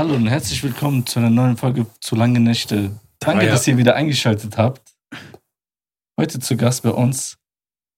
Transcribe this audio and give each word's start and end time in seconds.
Hallo 0.00 0.14
und 0.14 0.28
herzlich 0.28 0.62
willkommen 0.62 1.04
zu 1.04 1.18
einer 1.18 1.28
neuen 1.28 1.58
Folge 1.58 1.84
zu 2.00 2.16
Lange 2.16 2.40
Nächte. 2.40 2.98
Danke, 3.18 3.42
Ah, 3.42 3.44
ja. 3.44 3.50
dass 3.50 3.68
ihr 3.68 3.76
wieder 3.76 3.96
eingeschaltet 3.96 4.56
habt. 4.56 4.94
Heute 6.18 6.40
zu 6.40 6.56
Gast 6.56 6.84
bei 6.84 6.88
uns 6.88 7.36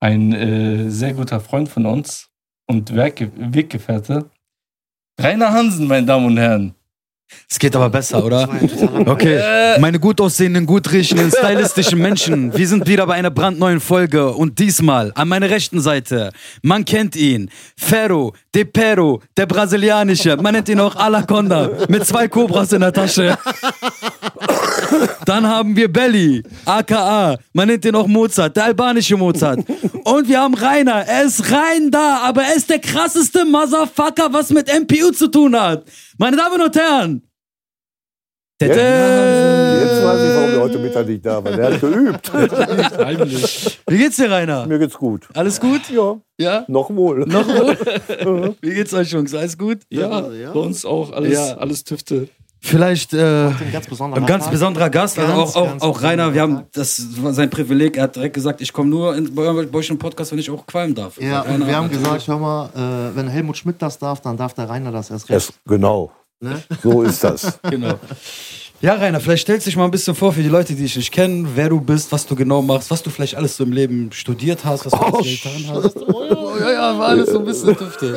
ein 0.01 0.33
äh, 0.33 0.91
sehr 0.91 1.15
guter 1.15 1.39
Freund 1.39 1.69
von 1.69 1.87
uns 1.87 2.29
und 2.67 2.93
Werke, 2.97 3.31
Weggefährte. 3.37 4.29
Rainer 5.21 5.53
Hansen, 5.53 5.87
meine 5.87 6.05
Damen 6.05 6.27
und 6.27 6.39
Herren. 6.39 6.75
Es 7.49 7.59
geht 7.59 7.77
aber 7.77 7.91
besser, 7.91 8.25
oder? 8.25 8.49
Okay, 9.07 9.79
meine 9.79 10.01
gut 10.01 10.21
aussehenden, 10.21 10.65
gut 10.67 10.91
riechenden, 10.91 11.31
stylistischen 11.31 11.99
Menschen. 11.99 12.57
Wir 12.57 12.67
sind 12.67 12.87
wieder 12.87 13.07
bei 13.07 13.15
einer 13.15 13.31
brandneuen 13.31 13.81
Folge 13.81 14.31
und 14.33 14.59
diesmal 14.59 15.13
an 15.15 15.29
meiner 15.29 15.51
rechten 15.51 15.81
Seite. 15.81 16.33
Man 16.63 16.85
kennt 16.85 17.15
ihn. 17.17 17.51
Ferro, 17.77 18.33
De 18.55 18.65
Pero, 18.65 19.21
der 19.37 19.47
Brasilianische. 19.47 20.37
Man 20.37 20.55
nennt 20.55 20.69
ihn 20.69 20.81
auch 20.81 20.97
Alaconda 20.97 21.71
mit 21.89 22.07
zwei 22.07 22.29
Cobras 22.29 22.73
in 22.73 22.81
der 22.81 22.93
Tasche. 22.93 23.37
Dann 25.25 25.47
haben 25.47 25.77
wir 25.77 25.93
Belly, 25.93 26.43
aka, 26.65 27.37
man 27.53 27.69
nennt 27.69 27.85
ihn 27.85 27.95
auch 27.95 28.07
Mozart, 28.07 28.57
der 28.57 28.65
albanische 28.67 29.17
Mozart. 29.17 29.61
Und 30.05 30.29
wir 30.29 30.41
haben 30.41 30.55
Rainer, 30.55 31.05
er 31.07 31.25
ist 31.25 31.51
rein 31.53 31.91
da, 31.91 32.19
aber 32.25 32.43
er 32.43 32.57
ist 32.57 32.69
der 32.71 32.79
krasseste 32.79 33.45
Motherfucker, 33.45 34.33
was 34.33 34.51
mit 34.51 34.69
MPU 34.69 35.11
zu 35.13 35.29
tun 35.29 35.59
hat. 35.59 35.85
Meine 36.19 36.37
Damen 36.37 36.61
und 36.61 36.75
Herren. 36.77 37.23
Jetzt, 38.61 38.77
jetzt 38.77 40.05
weiß 40.05 40.23
ich, 40.23 40.37
warum 40.37 40.51
der 40.53 40.61
heute 40.61 40.79
Mittag 40.79 41.07
nicht 41.09 41.27
da 41.27 41.43
war. 41.45 41.51
Der 41.51 41.73
hat 41.73 41.81
geübt. 41.81 42.33
Heimlich. 42.99 43.79
Wie 43.89 43.99
geht's 43.99 44.17
dir, 44.17 44.31
Rainer? 44.31 44.67
Mir 44.69 44.79
geht's 44.79 44.97
gut. 44.97 45.27
Alles 45.35 45.59
gut? 45.59 45.81
Ja, 45.91 46.21
Ja? 46.39 46.65
noch 46.69 46.89
wohl. 46.91 47.27
Noch 47.27 47.45
wohl? 47.49 48.55
Wie 48.61 48.71
geht's 48.75 48.95
euch, 48.95 49.11
Jungs? 49.11 49.35
Alles 49.35 49.59
gut? 49.59 49.79
Ja, 49.91 50.29
Ja. 50.31 50.53
bei 50.53 50.61
uns 50.61 50.85
auch 50.85 51.11
alles, 51.13 51.33
Ja. 51.33 51.57
alles 51.57 51.83
Tüfte. 51.83 52.29
Vielleicht 52.65 53.13
äh, 53.13 53.49
Ein 53.49 53.73
ganz 53.73 53.87
besonderer 53.89 54.21
ein 54.21 54.27
ganz 54.27 54.49
besonderer 54.49 54.89
Gast, 54.89 55.19
also 55.19 55.33
Ganz, 55.33 55.51
auch, 55.51 55.57
auch, 55.57 55.67
ganz 55.67 55.83
auch 55.83 56.03
Rainer, 56.03 56.33
wir 56.33 56.43
haben, 56.43 56.63
das 56.73 57.21
war 57.21 57.33
sein 57.33 57.51
Privileg, 57.51 57.97
er 57.97 58.05
hat 58.05 58.15
direkt 58.15 58.35
gesagt, 58.35 58.61
ich 58.61 58.73
komme 58.73 58.89
nur 58.89 59.17
in, 59.17 59.35
bei 59.35 59.43
euch 59.73 59.91
im 59.91 59.99
Podcast, 59.99 60.31
wenn 60.31 60.39
ich 60.39 60.49
auch 60.49 60.65
qualmen 60.65 60.95
darf. 60.95 61.21
Ja, 61.21 61.41
Rainer 61.41 61.55
und 61.57 61.67
wir 61.67 61.77
haben 61.77 61.91
gesagt, 61.91 62.29
hör 62.29 62.39
mal, 62.39 62.69
äh, 63.13 63.17
wenn 63.17 63.27
Helmut 63.27 63.57
Schmidt 63.57 63.83
das 63.83 63.99
darf, 63.99 64.21
dann 64.21 64.37
darf 64.37 64.55
der 64.55 64.69
Rainer 64.69 64.93
das 64.93 65.11
erst 65.11 65.29
recht. 65.29 65.49
Es, 65.49 65.53
genau, 65.67 66.13
Ne? 66.43 66.61
so 66.83 67.03
ist 67.03 67.23
das. 67.23 67.61
Genau. 67.71 67.95
Ja, 68.83 68.95
Rainer, 68.95 69.21
vielleicht 69.21 69.43
stellst 69.43 69.65
du 69.65 69.71
dich 69.71 69.77
mal 69.77 69.85
ein 69.85 69.93
bisschen 69.93 70.17
vor 70.17 70.33
für 70.33 70.43
die 70.43 70.49
Leute, 70.49 70.75
die 70.75 70.83
dich 70.83 70.97
nicht 70.97 71.13
kennen, 71.13 71.49
wer 71.55 71.69
du 71.69 71.81
bist, 71.81 72.11
was 72.11 72.27
du 72.27 72.35
genau 72.35 72.63
machst, 72.63 72.91
was 72.91 73.01
du 73.01 73.11
vielleicht 73.11 73.37
alles 73.37 73.57
so 73.57 73.63
im 73.63 73.71
Leben 73.71 74.11
studiert 74.11 74.65
hast, 74.65 74.85
was 74.85 74.91
du 74.93 74.99
Oh, 74.99 75.19
alles 75.19 75.41
getan 75.41 75.63
hast. 75.73 75.97
Oh, 76.13 76.57
ja, 76.59 76.73
ja, 76.73 76.99
war 76.99 77.07
alles 77.11 77.31
so 77.31 77.39
ein 77.39 77.45
bisschen 77.45 77.77
Tüfte. 77.77 78.13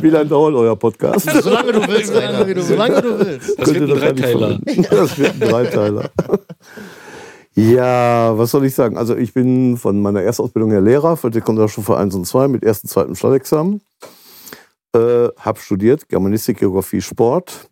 Wie 0.00 0.08
lange 0.08 0.24
dauert 0.24 0.54
euer 0.54 0.74
Podcast? 0.74 1.30
Solange 1.42 1.70
du 1.72 1.86
willst, 1.86 2.14
Rainer. 2.14 2.48
wie 2.48 2.54
du 2.54 2.62
Solange 2.62 3.02
du 3.02 3.18
willst. 3.18 3.60
Das 3.60 3.74
wird 3.74 3.90
ein 3.90 3.98
Dreiteiler. 3.98 4.58
Das 4.90 5.18
wird 5.18 5.32
ein 5.34 5.40
Dreiteiler. 5.40 6.10
Ja, 7.54 8.32
was 8.38 8.52
soll 8.52 8.64
ich 8.64 8.74
sagen? 8.74 8.96
Also 8.96 9.14
ich 9.14 9.34
bin 9.34 9.76
von 9.76 10.00
meiner 10.00 10.22
Erstausbildung 10.22 10.70
her 10.70 10.80
Lehrer 10.80 11.18
für 11.18 11.30
die 11.30 11.42
Konservstufe 11.42 11.94
1 11.94 12.14
und 12.14 12.24
2 12.26 12.48
mit 12.48 12.64
ersten, 12.64 12.88
zweiten 12.88 13.14
Stadtexamen. 13.14 13.82
Äh, 14.96 15.28
hab 15.38 15.58
studiert 15.58 16.08
Germanistik, 16.08 16.58
Geografie, 16.60 17.02
Sport, 17.02 17.68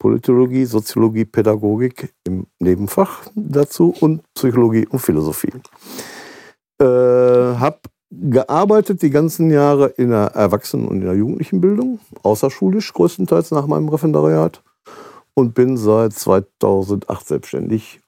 Politologie, 0.00 0.64
Soziologie, 0.64 1.26
Pädagogik 1.26 2.12
im 2.26 2.46
Nebenfach 2.58 3.28
dazu 3.34 3.94
und 4.00 4.22
Psychologie 4.34 4.86
und 4.88 4.98
Philosophie. 4.98 5.52
Äh, 6.80 6.84
hab 6.84 7.82
gearbeitet 8.10 9.02
die 9.02 9.10
ganzen 9.10 9.50
Jahre 9.50 9.88
in 9.88 10.10
der 10.10 10.32
Erwachsenen- 10.34 10.88
und 10.88 11.00
in 11.00 11.04
der 11.04 11.14
Jugendlichenbildung, 11.14 12.00
außerschulisch 12.22 12.92
größtenteils 12.92 13.52
nach 13.52 13.66
meinem 13.66 13.88
Referendariat 13.88 14.62
und 15.34 15.54
bin 15.54 15.76
seit 15.76 16.14
2008 16.14 17.28
selbstständig. 17.28 17.99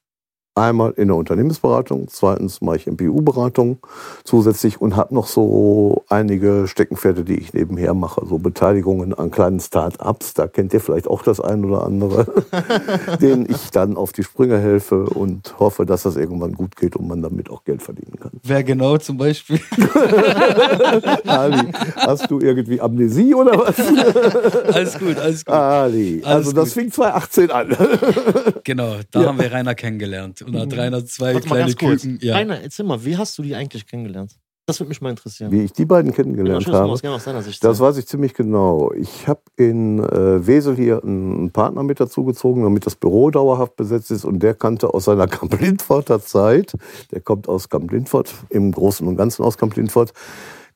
Einmal 0.54 0.90
in 0.98 1.08
der 1.08 1.16
Unternehmensberatung, 1.16 2.08
zweitens 2.10 2.60
mache 2.60 2.76
ich 2.76 2.86
MPU-Beratung 2.86 3.78
zusätzlich 4.22 4.82
und 4.82 4.96
habe 4.96 5.14
noch 5.14 5.26
so 5.26 6.04
einige 6.10 6.66
Steckenpferde, 6.68 7.24
die 7.24 7.36
ich 7.38 7.54
nebenher 7.54 7.94
mache. 7.94 8.26
So 8.26 8.36
Beteiligungen 8.36 9.14
an 9.14 9.30
kleinen 9.30 9.60
Start-ups, 9.60 10.34
da 10.34 10.46
kennt 10.48 10.74
ihr 10.74 10.80
vielleicht 10.80 11.06
auch 11.08 11.22
das 11.22 11.40
ein 11.40 11.64
oder 11.64 11.86
andere, 11.86 12.26
denen 13.22 13.46
ich 13.48 13.70
dann 13.70 13.96
auf 13.96 14.12
die 14.12 14.24
Sprünge 14.24 14.58
helfe 14.58 15.04
und 15.04 15.58
hoffe, 15.58 15.86
dass 15.86 16.02
das 16.02 16.16
irgendwann 16.16 16.52
gut 16.52 16.76
geht 16.76 16.96
und 16.96 17.08
man 17.08 17.22
damit 17.22 17.48
auch 17.48 17.64
Geld 17.64 17.80
verdienen 17.80 18.18
kann. 18.20 18.32
Wer 18.42 18.62
genau 18.62 18.98
zum 18.98 19.16
Beispiel? 19.16 19.58
Ali, 21.26 21.72
hast 21.96 22.30
du 22.30 22.40
irgendwie 22.40 22.78
Amnesie 22.78 23.34
oder 23.34 23.52
was? 23.58 23.78
Alles 24.74 24.98
gut, 24.98 25.18
alles 25.18 25.44
gut. 25.46 25.54
Ali, 25.54 26.20
Alles 26.24 26.48
also 26.48 26.52
das 26.52 26.74
gut. 26.74 26.82
fing 26.82 26.92
2018 26.92 27.50
an. 27.50 27.76
Genau, 28.64 28.96
da 29.10 29.24
haben 29.24 29.38
wir 29.38 29.50
Rainer 29.50 29.74
kennengelernt. 29.74 30.41
Und 30.46 30.58
hat 30.58 30.76
Rainer 30.76 31.04
zwei 31.06 31.34
Warte 31.34 31.48
mal 31.48 31.54
kleine 31.56 31.72
ganz 31.74 31.76
kurz. 31.78 32.02
Küken. 32.02 32.18
Ja. 32.22 32.34
Rainer, 32.36 32.60
erzähl 32.60 32.84
mal, 32.86 33.04
wie 33.04 33.16
hast 33.16 33.36
du 33.38 33.42
die 33.42 33.54
eigentlich 33.54 33.86
kennengelernt? 33.86 34.36
Das 34.66 34.78
würde 34.78 34.90
mich 34.90 35.00
mal 35.00 35.10
interessieren. 35.10 35.50
Wie 35.50 35.62
ich 35.64 35.72
die 35.72 35.84
beiden 35.84 36.12
kennengelernt 36.14 36.68
du 36.68 36.72
habe. 36.72 36.88
das 36.90 37.02
gerne 37.02 37.16
aus 37.16 37.24
deiner 37.24 37.42
Sicht 37.42 37.64
Das 37.64 37.78
sagst. 37.78 37.80
weiß 37.80 37.96
ich 37.98 38.06
ziemlich 38.06 38.32
genau. 38.32 38.92
Ich 38.92 39.26
habe 39.26 39.40
in 39.56 39.98
äh, 39.98 40.46
Wesel 40.46 40.76
hier 40.76 41.02
einen 41.02 41.50
Partner 41.50 41.82
mit 41.82 41.98
dazugezogen, 41.98 42.62
damit 42.62 42.86
das 42.86 42.94
Büro 42.94 43.30
dauerhaft 43.32 43.74
besetzt 43.74 44.12
ist. 44.12 44.24
Und 44.24 44.38
der 44.40 44.54
kannte 44.54 44.94
aus 44.94 45.06
seiner 45.06 45.26
Kamp-Lindforter 45.28 46.20
Zeit, 46.20 46.74
der 47.10 47.20
kommt 47.20 47.48
aus 47.48 47.68
Kamp-Lindfort, 47.70 48.32
im 48.50 48.70
Großen 48.70 49.06
und 49.08 49.16
Ganzen 49.16 49.42
aus 49.42 49.58
Kamp-Lindfort, 49.58 50.12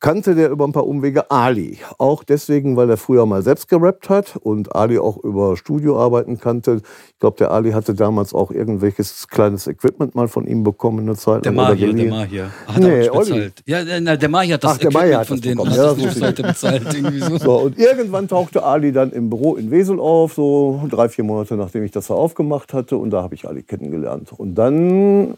kannte 0.00 0.34
der 0.34 0.50
über 0.50 0.66
ein 0.66 0.72
paar 0.72 0.86
Umwege 0.86 1.30
Ali. 1.30 1.78
Auch 1.98 2.24
deswegen, 2.24 2.76
weil 2.76 2.90
er 2.90 2.96
früher 2.96 3.26
mal 3.26 3.42
selbst 3.42 3.68
gerappt 3.68 4.08
hat 4.08 4.36
und 4.36 4.74
Ali 4.74 4.98
auch 4.98 5.16
über 5.22 5.56
Studioarbeiten 5.56 6.38
kannte. 6.38 6.80
Ich 7.12 7.18
glaube, 7.18 7.36
der 7.38 7.50
Ali 7.50 7.72
hatte 7.72 7.94
damals 7.94 8.34
auch 8.34 8.50
irgendwelches 8.50 9.28
kleines 9.28 9.66
Equipment 9.66 10.14
mal 10.14 10.28
von 10.28 10.46
ihm 10.46 10.62
bekommen 10.62 11.00
eine 11.00 11.16
Zeit 11.16 11.44
Der 11.44 11.52
lang 11.52 11.66
oder 11.66 11.74
Magier, 11.74 11.92
der. 11.94 12.10
Magier. 12.10 12.50
Hat 12.66 12.78
Nee, 12.78 13.08
auch 13.08 13.18
bezahlt. 13.20 13.62
Ja, 13.66 13.84
der, 13.84 14.00
na, 14.00 14.16
der 14.16 14.28
Magier 14.28 14.54
hat 14.54 14.64
das 14.64 14.72
Ach, 14.72 14.78
der 14.78 14.90
Equipment 14.90 15.16
hat 15.16 15.26
von 15.26 15.40
denen 15.40 15.60
hat 15.70 15.76
Ja, 15.76 15.94
das. 15.94 16.18
Leute 16.18 16.42
bezahlt. 16.42 16.94
Irgendwie 16.94 17.20
so. 17.20 17.36
So, 17.38 17.56
und 17.60 17.78
irgendwann 17.78 18.28
tauchte 18.28 18.62
Ali 18.62 18.92
dann 18.92 19.12
im 19.12 19.30
Büro 19.30 19.56
in 19.56 19.70
Wesel 19.70 19.98
auf, 20.00 20.34
so 20.34 20.82
drei, 20.90 21.08
vier 21.08 21.24
Monate 21.24 21.56
nachdem 21.56 21.82
ich 21.84 21.90
das 21.90 22.08
da 22.08 22.14
aufgemacht 22.14 22.72
hatte. 22.72 22.96
Und 22.96 23.10
da 23.10 23.22
habe 23.22 23.34
ich 23.34 23.46
Ali 23.48 23.62
kennengelernt. 23.62 24.32
Und 24.36 24.54
dann, 24.56 25.36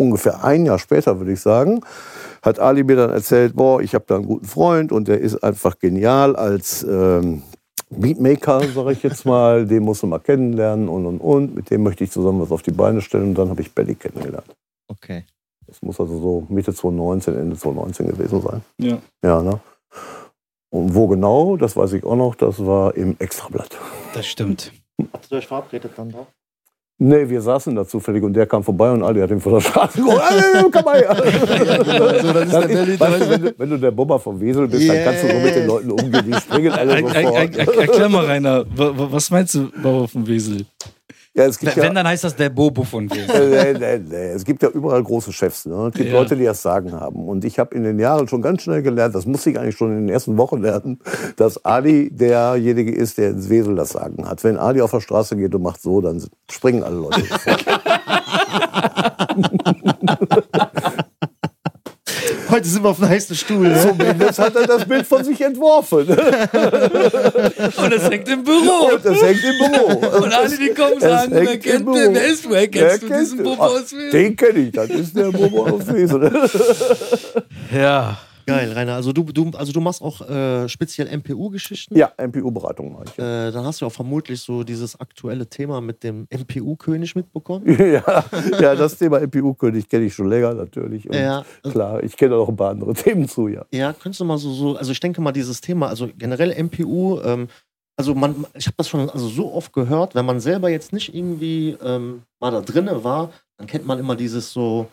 ungefähr 0.00 0.42
ein 0.42 0.64
Jahr 0.64 0.78
später, 0.78 1.18
würde 1.18 1.32
ich 1.32 1.40
sagen, 1.40 1.82
hat 2.42 2.58
Ali 2.58 2.82
mir 2.84 2.96
dann 2.96 3.10
erzählt, 3.10 3.54
boah, 3.54 3.82
ich 3.82 3.94
habe 3.94 4.04
da 4.08 4.16
einen 4.16 4.26
guten 4.26 4.46
Freund 4.46 4.92
und 4.92 5.08
der 5.08 5.20
ist 5.20 5.44
einfach 5.44 5.78
genial 5.78 6.36
als 6.36 6.82
ähm, 6.82 7.42
Beatmaker, 7.90 8.60
sage 8.66 8.92
ich 8.92 9.02
jetzt 9.02 9.26
mal. 9.26 9.66
Den 9.68 9.82
musst 9.82 10.02
du 10.02 10.06
mal 10.06 10.20
kennenlernen 10.20 10.88
und, 10.88 11.04
und, 11.04 11.18
und. 11.20 11.54
Mit 11.54 11.70
dem 11.70 11.82
möchte 11.82 12.04
ich 12.04 12.10
zusammen 12.10 12.40
was 12.40 12.50
auf 12.50 12.62
die 12.62 12.70
Beine 12.70 13.02
stellen. 13.02 13.30
Und 13.30 13.34
dann 13.34 13.50
habe 13.50 13.60
ich 13.60 13.74
Belly 13.74 13.94
kennengelernt. 13.94 14.56
Okay. 14.88 15.24
Das 15.66 15.82
muss 15.82 16.00
also 16.00 16.18
so 16.18 16.46
Mitte 16.48 16.72
2019, 16.72 17.36
Ende 17.36 17.56
2019 17.56 18.06
gewesen 18.08 18.40
sein. 18.40 18.62
Ja. 18.78 18.98
Ja, 19.22 19.42
ne? 19.42 19.60
Und 20.70 20.94
wo 20.94 21.08
genau, 21.08 21.56
das 21.56 21.76
weiß 21.76 21.92
ich 21.92 22.04
auch 22.04 22.16
noch, 22.16 22.36
das 22.36 22.64
war 22.64 22.94
im 22.96 23.16
Extrablatt. 23.18 23.76
Das 24.14 24.26
stimmt. 24.26 24.72
Habt 25.12 25.30
ihr 25.30 25.38
euch 25.38 25.46
verabredet 25.46 25.92
dann 25.96 26.10
da? 26.10 26.26
Nee, 27.02 27.26
wir 27.30 27.40
saßen 27.40 27.74
da 27.74 27.86
zufällig 27.86 28.22
und 28.22 28.34
der 28.34 28.44
kam 28.46 28.62
vorbei 28.62 28.90
und 28.90 29.02
Ali 29.02 29.20
hat 29.20 29.30
ihn 29.30 29.40
von 29.40 29.54
der 29.54 29.60
Straße 29.62 30.02
geholt. 30.02 30.20
Komm 30.70 30.84
mal 30.84 30.98
her. 30.98 31.14
Das 31.14 31.24
ist 31.24 32.54
der 32.54 33.00
weißt 33.00 33.30
wenn, 33.30 33.42
du, 33.42 33.54
wenn 33.56 33.70
du 33.70 33.78
der 33.78 33.90
Bobber 33.90 34.18
vom 34.20 34.38
Wesel 34.38 34.68
bist, 34.68 34.86
dann 34.86 35.02
kannst 35.04 35.24
du 35.24 35.28
so 35.28 35.34
mit 35.38 35.56
den 35.56 35.66
Leuten 35.66 35.90
umgehen. 35.92 36.24
Die 36.26 36.34
springen 36.34 36.72
alle 36.72 36.92
Er, 36.92 36.98
er, 36.98 37.14
er, 37.14 37.22
sofort. 37.22 37.56
er, 37.56 37.78
erklär 37.80 38.08
mal, 38.10 38.26
Rainer, 38.26 38.64
wa- 38.76 38.92
wa- 38.98 39.08
was 39.12 39.30
meinst 39.30 39.54
du, 39.54 39.70
Bauer 39.82 40.08
vom 40.08 40.26
Wesel? 40.26 40.66
Ja, 41.32 41.44
es 41.44 41.60
gibt 41.60 41.76
Wenn, 41.76 41.84
ja, 41.84 41.90
dann 41.90 42.08
heißt 42.08 42.24
das 42.24 42.34
der 42.34 42.50
Bobo 42.50 42.82
von. 42.82 43.08
Äh, 43.30 43.72
nee, 43.72 43.78
nee, 43.78 43.98
nee. 43.98 44.30
Es 44.32 44.44
gibt 44.44 44.62
ja 44.62 44.68
überall 44.68 45.02
große 45.02 45.32
Chefs. 45.32 45.64
Ne? 45.66 45.88
Es 45.88 45.94
gibt 45.94 46.10
Ja. 46.10 46.18
Leute, 46.18 46.36
die 46.36 46.44
das 46.44 46.60
Sagen 46.60 46.92
haben. 46.92 47.28
Und 47.28 47.44
ich 47.44 47.58
habe 47.60 47.72
in 47.74 47.84
den 47.84 48.00
Jahren 48.00 48.26
schon 48.26 48.42
ganz 48.42 48.62
schnell 48.62 48.82
gelernt, 48.82 49.14
das 49.14 49.26
musste 49.26 49.50
ich 49.50 49.58
eigentlich 49.58 49.76
schon 49.76 49.90
in 49.92 50.06
den 50.06 50.08
ersten 50.08 50.36
Wochen 50.38 50.60
lernen, 50.60 50.98
dass 51.36 51.64
Ali 51.64 52.10
derjenige 52.10 52.92
ist, 52.92 53.18
der 53.18 53.30
ins 53.30 53.48
Wesel 53.48 53.76
das 53.76 53.90
Sagen 53.90 54.28
hat. 54.28 54.42
Wenn 54.42 54.56
Ali 54.56 54.80
auf 54.80 54.90
der 54.90 55.00
Straße 55.00 55.36
geht 55.36 55.54
und 55.54 55.62
macht 55.62 55.80
so, 55.80 56.00
dann 56.00 56.20
springen 56.50 56.82
alle 56.82 56.96
Leute. 56.96 57.22
Heute 62.50 62.68
sind 62.68 62.82
wir 62.82 62.88
auf 62.90 63.00
einem 63.00 63.10
heißen 63.10 63.36
Stuhl. 63.36 63.68
Ne? 63.68 63.80
Zumindest 63.80 64.38
hat 64.38 64.56
er 64.56 64.66
das 64.66 64.84
Bild 64.84 65.06
von 65.06 65.22
sich 65.24 65.40
entworfen. 65.40 66.08
Und 66.08 67.92
es 67.92 68.10
hängt 68.10 68.28
im 68.28 68.42
Büro. 68.44 68.94
Und 68.94 69.04
das 69.04 69.22
hängt 69.22 69.44
im 69.44 69.58
Büro. 69.70 70.16
Und 70.24 70.32
alle, 70.34 70.56
die 70.56 70.70
kommen, 70.70 71.00
sagen, 71.00 71.32
wer 71.32 71.58
kennt 71.58 71.86
den? 71.86 72.14
Wer 72.14 72.26
ist 72.26 72.48
woher 72.48 72.68
kennst 72.68 73.02
du 73.02 73.08
kennt 73.08 73.20
diesen 73.20 73.38
den? 73.38 73.44
Bobo 73.44 73.62
Ah, 73.62 73.66
aus 73.66 73.92
Wesel? 73.92 74.10
Den 74.10 74.36
kenne 74.36 74.58
ich, 74.58 74.72
das 74.72 74.90
ist 74.90 75.16
der 75.16 75.30
Bobo 75.30 75.66
aus 75.66 75.86
Wesel. 75.92 76.32
Ja. 77.74 78.18
Geil, 78.50 78.72
Rainer. 78.72 78.94
Also 78.94 79.12
du, 79.12 79.22
du, 79.24 79.50
also 79.56 79.72
du 79.72 79.80
machst 79.80 80.02
auch 80.02 80.20
äh, 80.28 80.68
speziell 80.68 81.08
MPU-Geschichten. 81.16 81.96
Ja, 81.96 82.12
MPU-Beratung 82.16 82.92
mache 82.92 83.04
ich. 83.06 83.18
Äh, 83.18 83.50
dann 83.50 83.64
hast 83.64 83.80
du 83.80 83.86
auch 83.86 83.92
vermutlich 83.92 84.40
so 84.40 84.62
dieses 84.62 84.98
aktuelle 85.00 85.46
Thema 85.48 85.80
mit 85.80 86.02
dem 86.04 86.26
MPU-König 86.30 87.14
mitbekommen. 87.16 87.64
Ja, 87.90 88.24
ja, 88.60 88.74
das 88.74 88.96
Thema 88.98 89.20
MPU-König 89.20 89.88
kenne 89.88 90.04
ich 90.04 90.14
schon 90.14 90.28
länger 90.28 90.54
natürlich. 90.54 91.08
Und 91.08 91.16
Ja. 91.16 91.44
Klar, 91.62 92.02
ich 92.02 92.16
kenne 92.16 92.36
auch 92.36 92.48
ein 92.48 92.56
paar 92.56 92.70
andere 92.70 92.94
Themen 92.94 93.26
zu, 93.28 93.48
ja. 93.48 93.64
Ja, 93.72 93.92
könntest 93.92 94.20
du 94.20 94.24
mal 94.24 94.38
so, 94.38 94.52
so, 94.52 94.76
also 94.76 94.92
ich 94.92 95.00
denke 95.00 95.20
mal, 95.20 95.32
dieses 95.32 95.60
Thema, 95.60 95.88
also 95.88 96.08
generell 96.16 96.54
MPU, 96.62 97.20
ähm, 97.22 97.48
also 97.96 98.14
man, 98.14 98.46
ich 98.54 98.66
habe 98.66 98.76
das 98.76 98.88
schon 98.88 99.10
also 99.10 99.28
so 99.28 99.52
oft 99.52 99.72
gehört, 99.72 100.14
wenn 100.14 100.24
man 100.24 100.40
selber 100.40 100.70
jetzt 100.70 100.92
nicht 100.92 101.14
irgendwie 101.14 101.76
ähm, 101.82 102.22
mal 102.40 102.50
da 102.50 102.60
drinne 102.60 103.04
war, 103.04 103.30
dann 103.58 103.66
kennt 103.66 103.86
man 103.86 103.98
immer 103.98 104.16
dieses 104.16 104.52
so, 104.52 104.86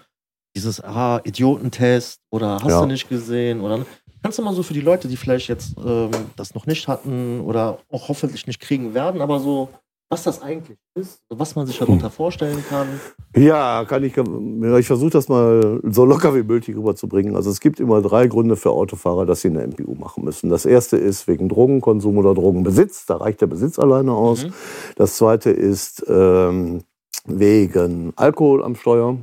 dieses 0.58 0.84
ah, 0.84 1.22
Idiotentest 1.24 2.20
oder 2.32 2.56
hast 2.62 2.70
Ja. 2.72 2.82
du 2.82 2.88
nicht 2.88 3.08
gesehen 3.08 3.62
oder 3.62 3.86
kannst 4.24 4.40
du 4.40 4.44
mal 4.44 4.54
so 4.54 4.64
für 4.64 4.74
die 4.74 4.82
Leute, 4.82 5.08
die 5.08 5.16
vielleicht 5.18 5.48
jetzt 5.48 5.76
ähm, 5.78 6.10
das 6.36 6.54
noch 6.56 6.66
nicht 6.66 6.88
hatten 6.88 7.42
oder 7.42 7.78
auch 7.92 8.10
hoffentlich 8.10 8.48
nicht 8.48 8.60
kriegen 8.60 8.94
werden, 8.94 9.22
aber 9.22 9.40
so, 9.40 9.70
was 10.10 10.24
das 10.24 10.42
eigentlich 10.42 10.78
ist, 10.96 11.20
was 11.30 11.56
man 11.56 11.68
sich 11.68 11.78
darunter 11.78 12.10
vorstellen 12.10 12.64
kann. 12.70 12.88
Ja, 13.36 13.84
kann 13.86 14.04
ich. 14.04 14.16
Ich 14.18 14.88
versuche 14.88 15.10
das 15.12 15.28
mal 15.28 15.80
so 15.84 16.06
locker 16.06 16.34
wie 16.34 16.44
möglich 16.44 16.76
rüberzubringen. 16.76 17.36
Also 17.36 17.50
es 17.52 17.60
gibt 17.60 17.80
immer 17.80 18.02
drei 18.02 18.28
Gründe 18.28 18.56
für 18.56 18.72
Autofahrer, 18.72 19.26
dass 19.26 19.42
sie 19.42 19.50
eine 19.50 19.68
MPU 19.68 19.96
machen 19.96 20.24
müssen. 20.24 20.50
Das 20.50 20.66
erste 20.66 20.96
ist 20.98 21.28
wegen 21.28 21.50
Drogenkonsum 21.50 22.18
oder 22.18 22.34
Drogenbesitz. 22.34 23.06
Da 23.06 23.18
reicht 23.18 23.42
der 23.42 23.48
Besitz 23.48 23.78
alleine 23.80 24.14
aus. 24.14 24.46
Mhm. 24.46 24.54
Das 24.96 25.18
zweite 25.18 25.52
ist 25.52 26.06
ähm, 26.08 26.82
wegen 27.28 28.14
Alkohol 28.16 28.64
am 28.64 28.76
Steuer. 28.76 29.18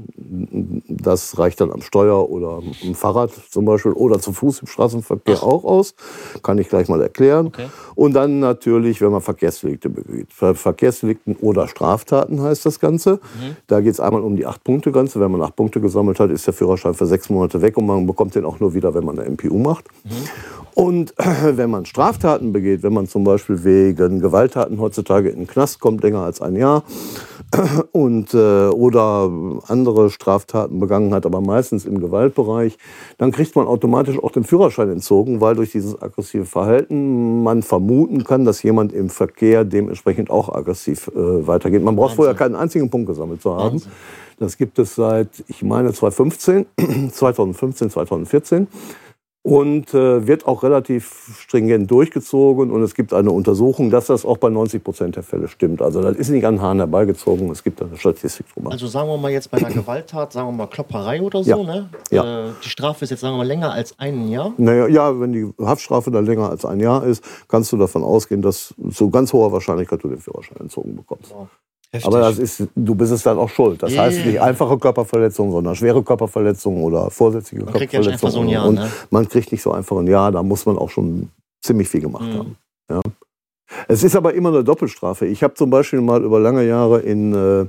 Das 0.89 1.39
reicht 1.39 1.61
dann 1.61 1.73
am 1.73 1.83
Steuer 1.83 2.31
oder 2.31 2.61
am 2.83 2.95
Fahrrad 2.95 3.33
zum 3.51 3.65
Beispiel 3.65 3.93
oder 3.93 4.21
zu 4.21 4.33
Fuß 4.33 4.61
im 4.61 4.67
Straßenverkehr 4.67 5.43
auch 5.43 5.65
aus. 5.65 5.95
Kann 6.43 6.59
ich 6.59 6.69
gleich 6.69 6.89
mal 6.89 7.01
erklären. 7.01 7.47
Okay. 7.49 7.67
Und 7.95 8.15
dann 8.15 8.41
natürlich, 8.41 9.01
wenn 9.01 9.11
man 9.11 9.21
Verkehrsdelikte 9.21 9.89
begeht. 9.89 10.33
Ver 10.33 10.55
Verkehrsdelikten 10.55 11.37
oder 11.37 11.67
Straftaten 11.67 12.41
heißt 12.43 12.67
das 12.67 12.79
Ganze. 12.79 13.21
Da 13.67 13.81
geht 13.81 13.95
es 13.95 14.01
einmal 14.01 14.23
um 14.23 14.37
die 14.37 14.47
Acht-Punkte-Grenze. 14.47 15.19
Wenn 15.21 15.31
man 15.31 15.43
acht 15.43 15.57
Punkte 15.57 15.81
gesammelt 15.81 16.21
hat, 16.21 16.31
ist 16.31 16.47
der 16.47 16.55
Führerschein 16.55 16.95
für 16.95 17.07
sechs 17.07 17.31
Monate 17.31 17.63
weg 17.63 17.77
und 17.77 17.87
man 17.87 18.07
bekommt 18.07 18.35
den 18.35 18.45
auch 18.45 18.61
nur 18.61 18.75
wieder, 18.75 18.95
wenn 18.95 19.05
man 19.05 19.19
eine 19.19 19.31
MPU 19.31 19.59
macht. 19.59 19.87
Und 20.75 21.15
wenn 21.17 21.71
man 21.71 21.87
Straftaten 21.87 22.53
begeht, 22.53 22.83
wenn 22.83 22.93
man 22.93 23.07
zum 23.07 23.25
Beispiel 23.25 23.65
wegen 23.65 24.21
Gewalttaten 24.21 24.81
heutzutage 24.81 25.29
in 25.29 25.37
den 25.37 25.47
Knast 25.47 25.81
kommt, 25.81 26.03
länger 26.03 26.21
als 26.21 26.41
ein 26.43 26.57
Jahr, 26.57 26.83
und, 27.93 28.35
äh, 28.35 28.69
oder 28.69 29.31
andere 29.69 30.11
Straftaten 30.11 30.81
begangen 30.81 31.15
hat, 31.15 31.27
aber 31.27 31.41
meistens 31.41 31.85
im 31.85 32.01
Gewaltbereich, 32.01 32.77
dann 33.19 33.31
kriegt 33.31 33.55
man 33.55 33.67
automatisch 33.67 34.19
auch 34.19 34.33
den 34.33 34.45
Führerschein 34.45 34.91
entzogen, 34.91 35.41
weil 35.41 35.55
durch 35.55 35.71
dieses 35.71 36.01
aggressive 36.01 36.45
Verhalten 36.45 37.43
man 37.43 37.63
vermuten 37.63 38.25
kann, 38.25 38.45
dass 38.45 38.63
jemand 38.63 38.93
im 38.93 39.09
Verkehr 39.09 39.65
dementsprechend 39.65 40.31
auch 40.31 40.49
aggressiv 40.49 41.09
äh, 41.15 41.47
weitergeht. 41.47 41.83
Man 41.83 41.95
braucht 41.95 42.11
Wahnsinn. 42.11 42.17
vorher 42.17 42.35
keinen 42.35 42.57
einzigen 42.57 42.91
Punkt 42.91 43.07
gesammelt 43.07 43.41
zu 43.41 43.55
haben. 43.55 43.75
Wahnsinn. 43.75 43.93
Das 44.39 44.57
gibt 44.57 44.81
es 44.81 44.97
seit, 44.97 45.29
ich 45.47 45.63
meine, 45.63 45.93
2015, 45.93 46.67
2015, 47.13 47.91
2014 47.91 48.67
und 49.45 49.93
äh, 49.93 50.27
wird 50.27 50.47
auch 50.47 50.63
relativ 50.63 51.37
stringent 51.39 51.91
durchgezogen. 51.91 52.71
Und 52.71 52.83
es 52.83 52.95
gibt 52.95 53.13
eine 53.13 53.31
Untersuchung, 53.31 53.91
dass 53.91 54.07
das 54.07 54.25
auch 54.25 54.39
bei 54.39 54.49
90 54.49 54.83
Prozent 54.83 55.17
der 55.17 55.23
Fälle 55.23 55.49
stimmt. 55.49 55.83
Also 55.83 56.01
das 56.01 56.17
ist 56.17 56.31
nicht 56.31 56.47
an 56.47 56.63
Haaren 56.63 56.79
herbeigezogen. 56.79 57.51
Es 57.51 57.63
gibt 57.63 57.79
da 57.79 57.85
eine 57.85 57.99
Statistik 57.99 58.47
drüber. 58.55 58.73
Also 58.73 58.87
sagen 58.87 59.07
wir 59.07 59.19
mal 59.19 59.31
jetzt 59.31 59.51
bei 59.51 59.59
einer 59.59 59.69
Gewalttat, 59.75 60.33
sagen 60.33 60.49
wir 60.49 60.53
mal 60.53 60.67
Klopperei 60.67 61.21
oder 61.21 61.45
so, 61.45 61.51
Ja. 61.51 61.57
ne? 61.63 61.91
Ja. 62.11 62.47
Äh, 62.49 62.53
die 62.65 62.71
Strafe 62.71 63.05
ist 63.05 63.11
jetzt 63.11 63.21
sagen 63.21 63.35
wir 63.35 63.39
mal 63.39 63.47
länger 63.47 63.71
als 63.71 63.99
ein 63.99 64.29
Jahr. 64.29 64.55
Naja, 64.57 64.89
ja, 64.89 65.21
wenn 65.21 65.33
die 65.35 65.53
Haftstrafe 65.61 66.11
dann 66.11 66.25
länger 66.25 66.49
als 66.49 66.65
ein 66.65 66.81
Jahr 66.81 67.05
ist, 67.05 67.23
kannst 67.47 67.71
du 67.71 67.77
davon 67.77 68.03
ausgehen, 68.03 68.41
dass 68.41 68.75
zu 68.93 69.11
ganz 69.11 69.35
hoher 69.35 69.53
Wahrscheinlichkeit 69.53 70.03
du 70.03 70.09
den 70.09 70.21
Führerschein 70.21 70.57
entzogen 70.59 70.97
bekommst. 70.97 71.35
Heftig. 71.95 72.07
Aber 72.07 72.21
das 72.21 72.39
ist, 72.39 72.65
du 72.75 72.95
bist 72.95 73.13
es 73.13 73.23
dann 73.23 73.39
auch 73.39 73.49
schuld. 73.49 73.83
Das 73.83 73.93
Ja, 73.93 74.03
heißt 74.03 74.27
nicht 74.27 74.41
einfache 74.41 74.77
Körperverletzung, 74.79 75.53
sondern 75.53 75.75
schwere 75.77 76.03
Körperverletzung 76.03 76.83
oder 76.83 77.11
vorsätzliche 77.11 77.65
Man 77.65 77.73
kriegt 77.75 77.93
ja 77.93 78.03
so 78.03 78.11
ein 78.11 78.17
Körperverletzung. 78.19 78.49
Jahr, 78.49 78.67
Und 78.69 78.75
ne? 78.77 78.91
man 79.11 79.29
kriegt 79.29 79.53
nicht 79.53 79.63
so 79.63 79.71
einfach 79.73 79.97
ein 79.99 80.07
Jahr, 80.09 80.33
da 80.33 80.43
muss 80.43 80.67
man 80.67 80.77
auch 80.77 80.91
schon 80.91 81.29
ziemlich 81.63 81.89
viel 81.89 82.01
gemacht 82.01 82.25
Mhm. 82.33 82.39
haben. 82.39 82.57
Ja. 82.91 83.01
Es 83.89 84.03
ist 84.03 84.15
aber 84.17 84.35
immer 84.35 84.51
eine 84.51 84.63
Doppelstrafe. 84.65 85.27
Ich 85.27 85.43
habe 85.43 85.55
zum 85.55 85.71
Beispiel 85.71 86.01
mal 86.01 86.23
über 86.23 86.39
lange 86.41 86.65
Jahre 86.67 87.01
in, 87.01 87.33
äh, 87.35 87.67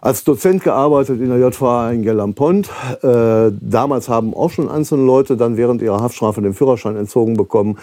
als 0.00 0.22
Dozent 0.24 0.62
gearbeitet 0.62 1.20
in 1.20 1.30
der 1.30 1.38
JVA 1.38 1.90
in 1.90 2.02
Gell-am-Pont. 2.02 2.68
Äh, 3.02 3.50
damals 3.60 4.08
haben 4.10 4.34
auch 4.34 4.50
schon 4.50 4.68
einzelne 4.68 5.02
Leute 5.04 5.36
dann 5.38 5.56
während 5.56 5.80
ihrer 5.80 6.02
Haftstrafe 6.02 6.42
den 6.42 6.52
Führerschein 6.54 6.96
entzogen 6.96 7.34
bekommen. 7.34 7.78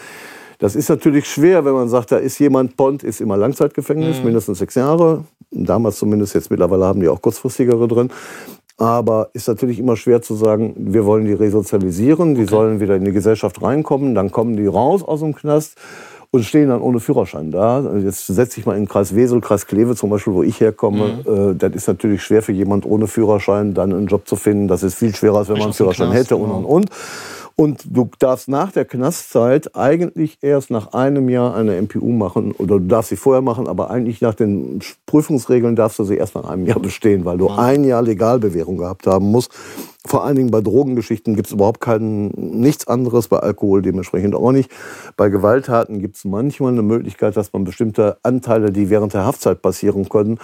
Das 0.59 0.75
ist 0.75 0.89
natürlich 0.89 1.27
schwer, 1.27 1.65
wenn 1.65 1.73
man 1.73 1.89
sagt, 1.89 2.11
da 2.11 2.17
ist 2.17 2.37
jemand, 2.37 2.77
Pont 2.77 3.01
ist 3.03 3.19
immer 3.19 3.35
Langzeitgefängnis, 3.35 4.19
Mhm. 4.19 4.25
mindestens 4.25 4.59
sechs 4.59 4.75
Jahre. 4.75 5.23
Damals 5.51 5.97
zumindest, 5.97 6.33
jetzt 6.33 6.49
mittlerweile 6.49 6.85
haben 6.85 7.01
die 7.01 7.09
auch 7.09 7.21
kurzfristigere 7.21 7.87
drin. 7.87 8.09
Aber 8.77 9.29
ist 9.33 9.47
natürlich 9.47 9.77
immer 9.77 9.95
schwer 9.95 10.21
zu 10.21 10.33
sagen, 10.35 10.73
wir 10.75 11.05
wollen 11.05 11.25
die 11.25 11.33
resozialisieren, 11.33 12.33
die 12.33 12.45
sollen 12.45 12.79
wieder 12.79 12.95
in 12.95 13.05
die 13.05 13.11
Gesellschaft 13.11 13.61
reinkommen, 13.61 14.15
dann 14.15 14.31
kommen 14.31 14.57
die 14.57 14.65
raus 14.65 15.03
aus 15.03 15.19
dem 15.19 15.35
Knast 15.35 15.77
und 16.31 16.45
stehen 16.45 16.69
dann 16.69 16.81
ohne 16.81 16.99
Führerschein 16.99 17.51
da. 17.51 17.93
Jetzt 17.97 18.25
setze 18.27 18.59
ich 18.59 18.65
mal 18.65 18.73
in 18.73 18.83
den 18.83 18.87
Kreis 18.87 19.13
Wesel, 19.13 19.41
Kreis 19.41 19.67
Kleve 19.67 19.95
zum 19.95 20.09
Beispiel, 20.09 20.33
wo 20.33 20.43
ich 20.43 20.61
herkomme. 20.61 21.51
Äh, 21.51 21.55
das 21.55 21.73
ist 21.73 21.87
natürlich 21.87 22.23
schwer 22.23 22.41
für 22.41 22.53
jemand 22.53 22.85
ohne 22.85 23.07
Führerschein, 23.07 23.73
dann 23.73 23.93
einen 23.93 24.07
Job 24.07 24.27
zu 24.27 24.37
finden. 24.37 24.67
Das 24.67 24.81
ist 24.81 24.95
viel 24.95 25.13
schwerer, 25.13 25.39
als 25.39 25.49
wenn 25.49 25.57
Vielleicht 25.57 25.59
man 25.59 25.67
einen 25.67 25.73
Führerschein 25.73 26.09
Knast, 26.11 26.23
hätte 26.23 26.37
und 26.37 26.43
genau. 26.43 26.57
und 26.57 26.65
und. 26.65 26.89
Und 27.55 27.83
du 27.85 28.09
darfst 28.19 28.47
nach 28.47 28.71
der 28.71 28.85
Knastzeit 28.85 29.75
eigentlich 29.75 30.37
erst 30.41 30.71
nach 30.71 30.93
einem 30.93 31.29
Jahr 31.29 31.55
eine 31.55 31.81
MPU 31.81 32.11
machen. 32.11 32.53
Oder 32.53 32.79
du 32.79 32.87
darfst 32.87 33.09
sie 33.09 33.15
vorher 33.15 33.41
machen, 33.41 33.67
aber 33.67 33.89
eigentlich 33.89 34.21
nach 34.21 34.33
den 34.33 34.79
Prüfungsregeln 35.05 35.75
darfst 35.75 35.99
du 35.99 36.03
sie 36.03 36.15
erst 36.15 36.35
nach 36.35 36.45
einem 36.45 36.65
Jahr 36.65 36.79
bestehen, 36.79 37.25
weil 37.25 37.37
du 37.37 37.49
ein 37.49 37.83
Jahr 37.83 38.01
Legalbewährung 38.01 38.77
gehabt 38.77 39.07
haben 39.07 39.31
musst. 39.31 39.51
Vor 40.05 40.25
allen 40.25 40.35
Dingen 40.35 40.49
bei 40.49 40.61
Drogengeschichten 40.61 41.35
gibt 41.35 41.47
es 41.47 41.53
überhaupt 41.53 41.79
kein, 41.79 42.29
nichts 42.29 42.87
anderes, 42.87 43.27
bei 43.27 43.37
Alkohol 43.37 43.83
dementsprechend 43.83 44.33
auch 44.33 44.51
nicht. 44.51 44.71
Bei 45.15 45.29
Gewalttaten 45.29 45.99
gibt 45.99 46.15
es 46.15 46.25
manchmal 46.25 46.71
eine 46.71 46.81
Möglichkeit, 46.81 47.37
dass 47.37 47.53
man 47.53 47.65
bestimmte 47.65 48.17
Anteile, 48.23 48.71
die 48.71 48.89
während 48.89 49.13
der 49.13 49.25
Haftzeit 49.25 49.61
passieren 49.61 50.09
können, 50.09 50.39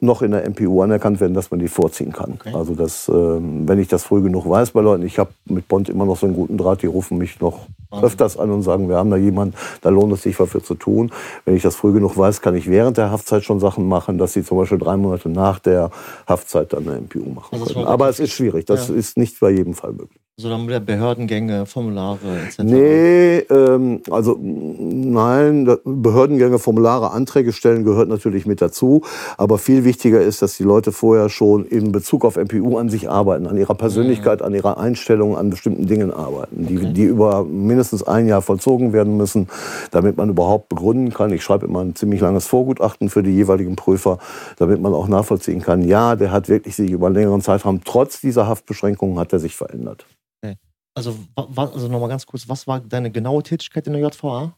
noch 0.00 0.22
in 0.22 0.32
der 0.32 0.48
MPU 0.50 0.82
anerkannt 0.82 1.20
werden, 1.20 1.34
dass 1.34 1.52
man 1.52 1.60
die 1.60 1.68
vorziehen 1.68 2.12
kann. 2.12 2.32
Okay. 2.40 2.52
Also 2.52 2.74
das, 2.74 3.08
ähm, 3.08 3.68
wenn 3.68 3.78
ich 3.78 3.86
das 3.86 4.02
früh 4.02 4.22
genug 4.22 4.48
weiß 4.48 4.72
bei 4.72 4.80
Leuten, 4.80 5.04
ich 5.04 5.20
habe 5.20 5.30
mit 5.44 5.68
Bond 5.68 5.88
immer 5.88 6.04
noch 6.04 6.16
so 6.16 6.26
einen 6.26 6.34
guten 6.34 6.58
Draht, 6.58 6.82
die 6.82 6.86
rufen 6.86 7.16
mich 7.16 7.38
noch. 7.38 7.66
Öfters 7.90 8.36
an 8.36 8.50
und 8.50 8.62
sagen, 8.62 8.88
wir 8.88 8.96
haben 8.96 9.10
da 9.10 9.16
jemanden, 9.16 9.54
da 9.82 9.88
lohnt 9.90 10.12
es 10.12 10.22
sich 10.22 10.38
was 10.40 10.50
für 10.50 10.62
zu 10.62 10.74
tun. 10.74 11.10
Wenn 11.44 11.56
ich 11.56 11.62
das 11.62 11.76
früh 11.76 11.92
genug 11.92 12.16
weiß, 12.16 12.40
kann 12.40 12.54
ich 12.56 12.68
während 12.68 12.96
der 12.96 13.10
Haftzeit 13.10 13.44
schon 13.44 13.60
Sachen 13.60 13.86
machen, 13.88 14.18
dass 14.18 14.32
sie 14.32 14.42
zum 14.44 14.58
Beispiel 14.58 14.78
drei 14.78 14.96
Monate 14.96 15.28
nach 15.28 15.58
der 15.58 15.90
Haftzeit 16.28 16.72
dann 16.72 16.88
eine 16.88 17.00
MPU 17.00 17.30
machen 17.30 17.48
Also 17.60 17.74
können. 17.74 17.86
Aber 17.86 18.08
es 18.08 18.18
ist 18.20 18.32
schwierig, 18.32 18.64
das 18.66 18.88
Ja. 18.88 18.94
ist 18.94 19.16
nicht 19.16 19.38
bei 19.40 19.50
jedem 19.50 19.74
Fall 19.74 19.92
möglich. 19.92 20.20
So 20.38 20.50
dann 20.50 20.68
wieder 20.68 20.80
Behördengänge, 20.80 21.64
Formulare 21.64 22.18
etc. 22.46 22.58
Nee, 22.58 23.38
ähm, 23.48 24.02
also 24.10 24.38
nein, 24.38 25.78
Behördengänge, 25.82 26.58
Formulare, 26.58 27.12
Anträge 27.12 27.54
stellen 27.54 27.84
gehört 27.84 28.10
natürlich 28.10 28.44
mit 28.44 28.60
dazu. 28.60 29.00
Aber 29.38 29.56
viel 29.56 29.84
wichtiger 29.84 30.20
ist, 30.20 30.42
dass 30.42 30.58
die 30.58 30.62
Leute 30.62 30.92
vorher 30.92 31.30
schon 31.30 31.64
in 31.64 31.90
Bezug 31.90 32.22
auf 32.26 32.36
MPU 32.36 32.76
an 32.76 32.90
sich 32.90 33.08
arbeiten, 33.08 33.46
an 33.46 33.56
ihrer 33.56 33.74
Persönlichkeit, 33.74 34.42
an 34.42 34.52
ihrer 34.52 34.76
Einstellung, 34.76 35.38
an 35.38 35.48
bestimmten 35.48 35.86
Dingen 35.86 36.12
arbeiten, 36.12 36.66
die, 36.66 36.76
Okay. 36.76 36.92
die 36.92 37.04
über 37.04 37.42
mindestens 37.42 38.02
ein 38.02 38.28
Jahr 38.28 38.42
vollzogen 38.42 38.92
werden 38.92 39.16
müssen, 39.16 39.48
damit 39.90 40.18
man 40.18 40.28
überhaupt 40.28 40.68
begründen 40.68 41.14
kann. 41.14 41.32
Ich 41.32 41.42
schreibe 41.44 41.64
immer 41.64 41.80
ein 41.80 41.94
ziemlich 41.94 42.20
langes 42.20 42.46
Vorgutachten 42.46 43.08
für 43.08 43.22
die 43.22 43.32
jeweiligen 43.32 43.74
Prüfer, 43.74 44.18
damit 44.58 44.82
man 44.82 44.92
auch 44.92 45.08
nachvollziehen 45.08 45.62
kann, 45.62 45.80
ja, 45.80 46.14
der 46.14 46.30
hat 46.30 46.50
wirklich 46.50 46.76
sich 46.76 46.90
über 46.90 47.06
einen 47.06 47.16
längeren 47.16 47.40
Zeitraum, 47.40 47.80
trotz 47.86 48.20
dieser 48.20 48.46
Haftbeschränkungen, 48.46 49.18
hat 49.18 49.32
er 49.32 49.38
sich 49.38 49.56
verändert. 49.56 50.04
Also, 50.96 51.14
also 51.34 51.88
nochmal 51.88 52.08
ganz 52.08 52.24
kurz, 52.24 52.48
was 52.48 52.66
war 52.66 52.80
deine 52.80 53.10
genaue 53.10 53.42
Tätigkeit 53.42 53.86
in 53.86 53.92
der 53.92 54.02
JVA? 54.02 54.54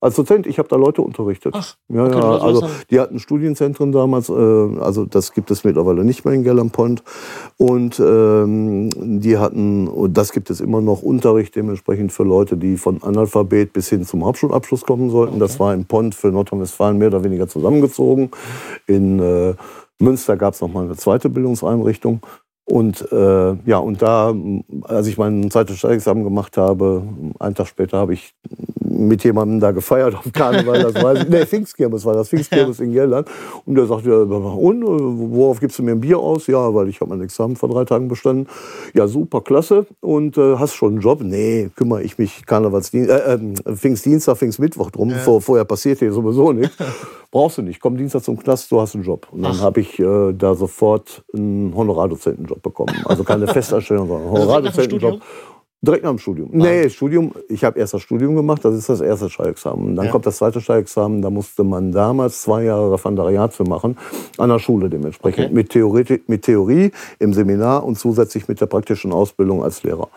Als 0.00 0.14
Dozent, 0.16 0.46
ich 0.46 0.58
habe 0.58 0.68
da 0.68 0.76
Leute 0.76 1.02
unterrichtet. 1.02 1.54
Ach, 1.56 1.76
ja, 1.88 2.04
okay, 2.04 2.18
ja, 2.18 2.38
also 2.38 2.68
die 2.90 3.00
hatten 3.00 3.18
Studienzentren 3.18 3.90
damals, 3.90 4.28
äh, 4.28 4.32
also 4.32 5.04
das 5.04 5.32
gibt 5.32 5.50
es 5.50 5.64
mittlerweile 5.64 6.04
nicht 6.04 6.24
mehr 6.24 6.34
in 6.34 6.42
Gell-am-Pont. 6.44 7.02
Und 7.56 8.00
ähm, 8.00 8.90
die 9.20 9.38
hatten, 9.38 9.88
und 9.88 10.16
das 10.16 10.32
gibt 10.32 10.50
es 10.50 10.60
immer 10.60 10.80
noch, 10.80 11.02
Unterricht 11.02 11.54
dementsprechend 11.56 12.12
für 12.12 12.22
Leute, 12.24 12.56
die 12.56 12.76
von 12.76 13.02
Analphabet 13.02 13.72
bis 13.72 13.88
hin 13.88 14.04
zum 14.04 14.24
Hauptschulabschluss 14.24 14.82
kommen 14.82 15.10
sollten. 15.10 15.38
Das 15.40 15.52
Okay. 15.54 15.60
war 15.60 15.74
in 15.74 15.84
Pont 15.84 16.14
für 16.16 16.28
Nordrhein-Westfalen 16.28 16.98
mehr 16.98 17.08
oder 17.08 17.24
weniger 17.24 17.48
zusammengezogen. 17.48 18.30
In 18.86 19.18
äh, 19.20 19.54
Münster 20.00 20.36
gab 20.36 20.54
es 20.54 20.60
nochmal 20.60 20.84
eine 20.84 20.96
zweite 20.96 21.28
Bildungseinrichtung. 21.28 22.20
Und 22.68 23.10
äh, 23.12 23.54
ja, 23.64 23.78
und 23.78 24.02
da, 24.02 24.34
als 24.82 25.06
ich 25.06 25.16
mein 25.16 25.50
zweites 25.50 25.78
Staatsexamen 25.78 26.22
gemacht 26.22 26.58
habe, 26.58 27.02
einen 27.38 27.54
Tag 27.54 27.66
später 27.66 27.96
habe 27.96 28.12
ich 28.12 28.34
mit 28.98 29.24
jemandem 29.24 29.60
da 29.60 29.70
gefeiert 29.70 30.14
auf 30.14 30.24
Karneval, 30.32 30.82
das 30.82 30.94
weiß 30.94 31.22
ich. 31.22 31.28
Nee, 31.28 31.46
Pfingstkirmes 31.46 32.04
war 32.04 32.14
das, 32.14 32.28
Pfingstkirmes 32.28 32.80
in 32.80 32.92
Gelland. 32.92 33.28
Und 33.64 33.76
der 33.76 33.86
sagte, 33.86 34.10
ja, 34.10 34.16
und, 34.16 34.82
äh, 34.82 34.86
worauf 34.86 35.60
gibst 35.60 35.78
du 35.78 35.82
mir 35.82 35.92
ein 35.92 36.00
Bier 36.00 36.18
aus? 36.18 36.46
Ja, 36.46 36.74
weil 36.74 36.88
ich 36.88 37.00
habe 37.00 37.10
mein 37.10 37.20
Examen 37.22 37.56
vor 37.56 37.68
drei 37.68 37.84
Tagen 37.84 38.08
bestanden. 38.08 38.48
Ja, 38.94 39.06
super, 39.06 39.40
klasse. 39.40 39.86
Und 40.00 40.36
äh, 40.36 40.56
hast 40.56 40.74
schon 40.74 40.92
einen 40.94 41.00
Job? 41.00 41.20
Nee, 41.22 41.70
kümmere 41.76 42.02
ich 42.02 42.18
mich 42.18 42.44
Karnevalsdienst, 42.44 43.10
äh, 43.10 43.34
äh, 43.34 43.76
Pfingstdienstag, 43.76 44.36
Pfingstmittwoch 44.36 44.90
drum. 44.90 45.10
Vor, 45.10 45.40
vorher 45.40 45.64
passiert 45.64 46.00
hier 46.00 46.12
sowieso 46.12 46.52
nichts. 46.52 46.76
Brauchst 47.30 47.58
du 47.58 47.62
nicht. 47.62 47.80
Komm 47.80 47.96
Dienstag 47.96 48.24
zum 48.24 48.38
Knast, 48.38 48.70
du 48.72 48.80
hast 48.80 48.94
einen 48.94 49.04
Job. 49.04 49.28
Und 49.30 49.42
dann 49.42 49.60
habe 49.60 49.80
ich 49.80 49.98
äh, 49.98 50.32
da 50.32 50.54
sofort 50.54 51.24
einen 51.34 51.74
Honorardozentenjob 51.76 52.62
bekommen. 52.62 52.94
Also 53.04 53.22
keine 53.22 53.46
Festanstellung, 53.52 54.08
sondern 54.08 54.28
einen 54.28 54.36
Also 55.06 55.20
direkt 55.82 56.04
nach 56.04 56.10
dem. 56.10 56.18
Studium? 56.18 56.48
Studium. 56.48 56.66
Nee, 56.68 56.88
Studium, 56.90 57.32
ich 57.48 57.64
habe 57.64 57.78
erst 57.78 57.94
das 57.94 58.02
Studium 58.02 58.34
gemacht, 58.36 58.64
das 58.64 58.74
ist 58.74 58.88
das 58.88 59.00
erste 59.00 59.30
Steuerexamen. 59.30 59.94
Dann 59.96 60.06
Ja. 60.06 60.12
kommt 60.12 60.26
das 60.26 60.38
zweite 60.38 60.60
Steuerexamen, 60.60 61.22
da 61.22 61.30
musste 61.30 61.64
man 61.64 61.92
damals 61.92 62.42
zwei 62.42 62.64
Jahre 62.64 62.92
Referendariat 62.92 63.54
für 63.54 63.64
machen, 63.64 63.96
an 64.38 64.48
der 64.50 64.58
Schule 64.58 64.88
dementsprechend. 64.90 65.46
Okay. 65.46 65.54
Mit, 65.54 65.70
Theorie, 65.70 66.20
mit 66.26 66.42
Theorie 66.42 66.90
im 67.18 67.32
Seminar 67.32 67.84
und 67.84 67.98
zusätzlich 67.98 68.48
mit 68.48 68.60
der 68.60 68.66
praktischen 68.66 69.12
Ausbildung 69.12 69.62
als 69.62 69.82
Lehrer. 69.82 70.08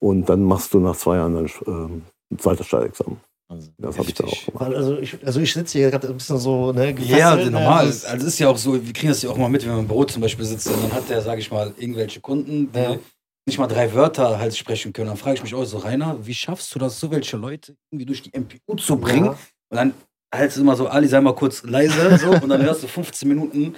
Und 0.00 0.28
dann 0.28 0.42
machst 0.42 0.74
du 0.74 0.80
nach 0.80 0.96
zwei 0.96 1.16
Jahren 1.16 1.34
dann, 1.34 1.50
ähm, 1.66 2.02
ein 2.30 2.38
zweites 2.38 2.66
Steuerexamen. 2.66 3.16
Also, 3.50 3.70
Das 3.78 3.96
habe 3.96 4.08
ich 4.08 4.14
dann 4.14 4.26
auch 4.28 4.44
gemacht. 4.44 4.60
Weil, 4.66 4.76
Also 4.76 4.98
ich, 4.98 5.16
also 5.24 5.40
ich 5.40 5.52
sitze 5.54 5.78
hier 5.78 5.90
gerade 5.90 6.08
ein 6.08 6.14
bisschen 6.14 6.36
so, 6.36 6.70
ne, 6.72 6.86
Ja, 6.86 6.92
gefesselt, 7.34 7.44
ne, 7.46 7.50
normal. 7.52 7.86
Also 7.86 8.06
es 8.16 8.24
ist 8.24 8.38
ja 8.38 8.48
auch 8.48 8.58
so, 8.58 8.74
wir 8.74 8.92
kriegen 8.92 9.08
das 9.08 9.22
ja 9.22 9.30
auch 9.30 9.38
mal 9.38 9.48
mit, 9.48 9.64
wenn 9.64 9.72
wir 9.72 9.78
im 9.80 9.86
Büro 9.88 10.04
zum 10.04 10.20
Beispiel 10.20 10.44
sitzen, 10.44 10.72
dann 10.82 10.92
hat 10.92 11.08
der, 11.08 11.22
sage 11.22 11.40
ich 11.40 11.50
mal, 11.50 11.72
irgendwelche 11.78 12.20
Kunden, 12.20 12.70
die 12.72 12.78
Ja. 12.78 12.96
Nicht 13.48 13.58
mal 13.58 13.66
drei 13.66 13.92
Wörter 13.94 14.38
halt 14.38 14.56
sprechen 14.56 14.92
können. 14.92 15.08
Dann 15.08 15.16
frage 15.16 15.36
ich 15.36 15.42
mich 15.42 15.54
auch 15.54 15.64
so, 15.64 15.78
Rainer, 15.78 16.16
wie 16.24 16.34
schaffst 16.34 16.72
du 16.74 16.78
das, 16.78 17.00
so 17.00 17.10
welche 17.10 17.36
Leute 17.36 17.74
irgendwie 17.90 18.06
durch 18.06 18.22
die 18.22 18.30
MPU 18.38 18.76
zu 18.76 18.96
bringen? 18.96 19.24
Ja. 19.26 19.38
Und 19.70 19.76
dann 19.76 19.94
halt 20.32 20.56
immer 20.56 20.76
so, 20.76 20.86
Ali, 20.86 21.08
sei 21.08 21.20
mal 21.20 21.34
kurz 21.34 21.62
leise, 21.64 22.18
so, 22.18 22.30
und 22.30 22.48
dann 22.48 22.62
hörst 22.62 22.82
du 22.82 22.86
15 22.86 23.28
Minuten. 23.28 23.74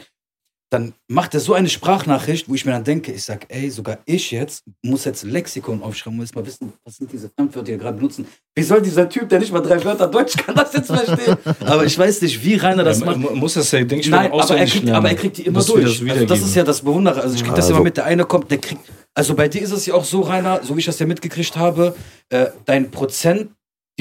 Dann 0.73 0.93
macht 1.09 1.35
er 1.35 1.41
so 1.41 1.55
eine 1.55 1.69
Sprachnachricht, 1.69 2.49
wo 2.49 2.55
ich 2.55 2.65
mir 2.65 2.71
dann 2.71 2.85
denke, 2.85 3.11
ich 3.11 3.25
sag, 3.25 3.45
ey, 3.49 3.69
sogar 3.71 3.99
ich 4.05 4.31
jetzt 4.31 4.62
muss 4.83 5.05
jetzt 5.05 5.25
Lexikon 5.25 5.83
aufschreiben, 5.83 6.17
muss 6.17 6.33
mal 6.33 6.47
wissen, 6.47 6.73
was 6.85 6.95
sind 6.97 7.11
diese 7.12 7.29
Fremdwörter, 7.29 7.65
die 7.67 7.73
wir 7.73 7.79
gerade 7.79 7.97
benutzen. 7.97 8.25
Wie 8.55 8.62
soll 8.62 8.81
dieser 8.81 9.09
Typ, 9.09 9.29
der 9.29 9.41
nicht 9.41 9.53
mal 9.53 9.62
drei 9.62 9.83
Wörter 9.85 10.07
Deutsch 10.07 10.37
kann, 10.37 10.55
das 10.55 10.73
jetzt 10.75 10.87
verstehen? 10.87 11.37
Aber 11.67 11.85
ich 11.85 11.99
weiß 11.99 12.23
nicht, 12.23 12.45
wie 12.45 12.55
Rainer 12.55 12.85
das 12.85 13.00
Ja, 13.00 13.07
macht. 13.07 13.35
muss 13.35 13.55
das 13.55 13.69
ja, 13.73 13.81
denke 13.81 13.97
ich, 13.97 14.09
Nein, 14.11 14.31
aber 14.31 14.57
er, 14.57 14.67
kriegt, 14.67 14.89
aber 14.91 15.09
er 15.09 15.17
kriegt 15.17 15.39
die 15.39 15.47
immer 15.47 15.61
durch. 15.65 15.99
das 16.00 16.09
also 16.09 16.27
das 16.27 16.41
ist 16.41 16.55
ja 16.55 16.62
das 16.62 16.83
Bewundere. 16.83 17.21
Also 17.21 17.35
ich 17.35 17.43
krieg 17.43 17.50
das 17.57 17.65
Also- 17.65 17.75
immer 17.75 17.83
mit, 17.83 17.97
der 17.97 18.05
eine 18.05 18.25
kommt, 18.25 18.49
der 18.53 18.59
kriegt. 18.59 18.81
Also 19.14 19.35
bei 19.35 19.49
dir 19.49 19.62
ist 19.62 19.73
es 19.73 19.87
ja 19.87 19.95
auch 19.95 20.05
so, 20.05 20.21
Rainer, 20.21 20.62
so 20.62 20.76
wie 20.76 20.81
ich 20.81 20.87
das 20.87 20.99
ja 20.99 21.07
mitgekriegt 21.07 21.57
habe, 21.57 21.97
äh, 22.29 22.47
dein 22.64 22.90
Prozent, 22.90 23.50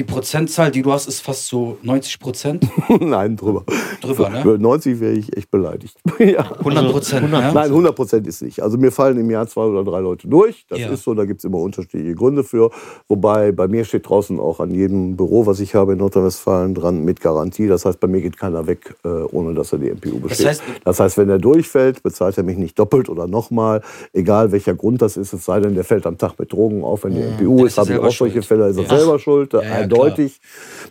die 0.00 0.04
Prozentzahl, 0.04 0.70
die 0.70 0.80
du 0.80 0.92
hast, 0.92 1.06
ist 1.08 1.20
fast 1.20 1.46
so 1.46 1.76
90 1.82 2.20
Prozent 2.20 2.66
Nein, 3.00 3.36
drüber. 3.36 3.64
drüber, 4.00 4.30
ne? 4.30 4.40
Für 4.40 4.56
90 4.58 4.98
wäre 4.98 5.12
ich 5.12 5.36
echt 5.36 5.50
beleidigt. 5.50 5.98
ja. 6.18 6.50
100 6.58 6.90
Prozent. 6.90 7.24
Also 7.24 7.36
100. 7.36 7.42
Ja? 7.42 7.52
Nein, 7.52 7.64
100 7.70 7.94
Prozent 7.94 8.26
ist 8.26 8.40
nicht. 8.40 8.62
Also 8.62 8.78
mir 8.78 8.90
fallen 8.90 9.18
im 9.18 9.30
Jahr 9.30 9.46
zwei 9.46 9.64
oder 9.64 9.84
drei 9.84 10.00
Leute 10.00 10.26
durch. 10.26 10.64
Das 10.70 10.78
Ja. 10.78 10.88
ist 10.88 11.04
so, 11.04 11.12
da 11.12 11.26
gibt 11.26 11.40
es 11.40 11.44
immer 11.44 11.58
unterschiedliche 11.58 12.14
Gründe 12.14 12.44
für. 12.44 12.70
Wobei 13.08 13.52
bei 13.52 13.68
mir 13.68 13.84
steht 13.84 14.08
draußen 14.08 14.40
auch 14.40 14.58
an 14.60 14.70
jedem 14.74 15.16
Büro, 15.16 15.44
was 15.44 15.60
ich 15.60 15.74
habe 15.74 15.92
in 15.92 15.98
Nordrhein-Westfalen, 15.98 16.74
dran 16.74 17.04
mit 17.04 17.20
Garantie. 17.20 17.66
Das 17.66 17.84
heißt, 17.84 18.00
bei 18.00 18.08
mir 18.08 18.22
geht 18.22 18.38
keiner 18.38 18.66
weg, 18.66 18.94
äh, 19.04 19.08
ohne 19.08 19.52
dass 19.52 19.72
er 19.74 19.80
die 19.80 19.90
MPU 19.90 20.18
besteht. 20.18 20.46
heißt- 20.46 20.62
das 20.82 20.98
heißt, 20.98 21.18
wenn 21.18 21.28
er 21.28 21.38
durchfällt, 21.38 22.02
bezahlt 22.02 22.38
er 22.38 22.44
mich 22.44 22.56
nicht 22.56 22.78
doppelt 22.78 23.10
oder 23.10 23.26
nochmal. 23.26 23.82
Egal 24.14 24.50
welcher 24.50 24.74
Grund 24.74 25.02
das 25.02 25.18
ist, 25.18 25.34
es 25.34 25.44
sei 25.44 25.60
denn, 25.60 25.74
der 25.74 25.84
fällt 25.84 26.06
am 26.06 26.16
Tag 26.16 26.38
mit 26.38 26.50
Drogen 26.52 26.84
auf. 26.84 27.04
Wenn 27.04 27.14
die 27.16 27.20
MPU 27.20 27.58
Dann 27.58 27.66
ist, 27.66 27.72
ist 27.72 27.76
er 27.76 27.80
habe 27.82 27.90
ich 27.90 27.94
selber 27.96 28.08
auch 28.08 28.12
solche. 28.12 28.40
Fälle, 28.42 28.68
ist 28.68 28.76
er 28.78 28.84
Ja. 28.84 28.88
selber 28.98 29.18
schuld, 29.18 29.52
Ja, 29.52 29.60
eindeutig. 29.92 30.40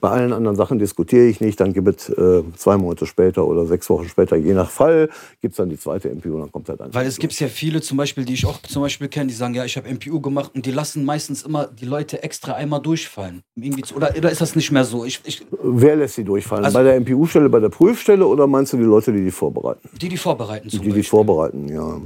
Bei 0.01 0.09
allen 0.09 0.33
anderen 0.33 0.55
Sachen 0.55 0.79
diskutiere 0.79 1.25
ich 1.25 1.41
nicht. 1.41 1.59
Dann 1.59 1.73
gibt 1.73 1.87
es 1.87 2.09
äh, 2.09 2.43
zwei 2.55 2.77
Monate 2.77 3.05
später 3.05 3.45
oder 3.45 3.65
sechs 3.65 3.89
Wochen 3.89 4.07
später, 4.07 4.35
je 4.35 4.53
nach 4.53 4.69
Fall, 4.69 5.09
gibt 5.41 5.53
es 5.53 5.57
dann 5.57 5.69
die 5.69 5.77
zweite 5.77 6.09
MPU 6.13 6.35
und 6.35 6.41
dann 6.41 6.51
kommt 6.51 6.69
halt 6.69 6.81
ein. 6.81 6.93
Weil 6.93 7.07
es 7.07 7.17
gibt 7.17 7.37
ja 7.39 7.47
viele 7.47 7.81
zum 7.81 7.97
Beispiel, 7.97 8.25
die 8.25 8.33
ich 8.33 8.45
auch 8.45 8.61
zum 8.61 8.81
Beispiel 8.81 9.07
kenne, 9.07 9.27
die 9.27 9.33
sagen, 9.33 9.53
ja, 9.53 9.65
ich 9.65 9.77
habe 9.77 9.89
MPU 9.93 10.19
gemacht 10.21 10.51
und 10.55 10.65
die 10.65 10.71
lassen 10.71 11.05
meistens 11.05 11.43
immer 11.43 11.67
die 11.67 11.85
Leute 11.85 12.23
extra 12.23 12.53
einmal 12.53 12.81
durchfallen. 12.81 13.41
Oder, 13.95 14.13
oder 14.17 14.31
ist 14.31 14.41
das 14.41 14.55
nicht 14.55 14.71
mehr 14.71 14.85
so? 14.85 15.05
Ich, 15.05 15.21
ich, 15.25 15.45
Wer 15.61 15.95
lässt 15.95 16.15
sie 16.15 16.23
durchfallen? 16.23 16.65
Also- 16.65 16.77
bei 16.77 16.83
der 16.83 16.95
MPU-Stelle, 16.99 17.49
bei 17.49 17.59
der 17.59 17.69
Prüfstelle 17.69 18.25
oder 18.25 18.47
meinst 18.47 18.73
du 18.73 18.77
die 18.77 18.83
Leute, 18.83 19.11
die 19.11 19.23
die 19.23 19.31
vorbereiten? 19.31 19.89
die, 20.01 20.09
die 20.09 20.17
vorbereiten 20.17 20.69
zum 20.69 20.79
Die 20.79 20.85
die 20.85 20.89
Beispiel. 20.91 21.03
vorbereiten, 21.03 21.67
ja. 21.69 21.99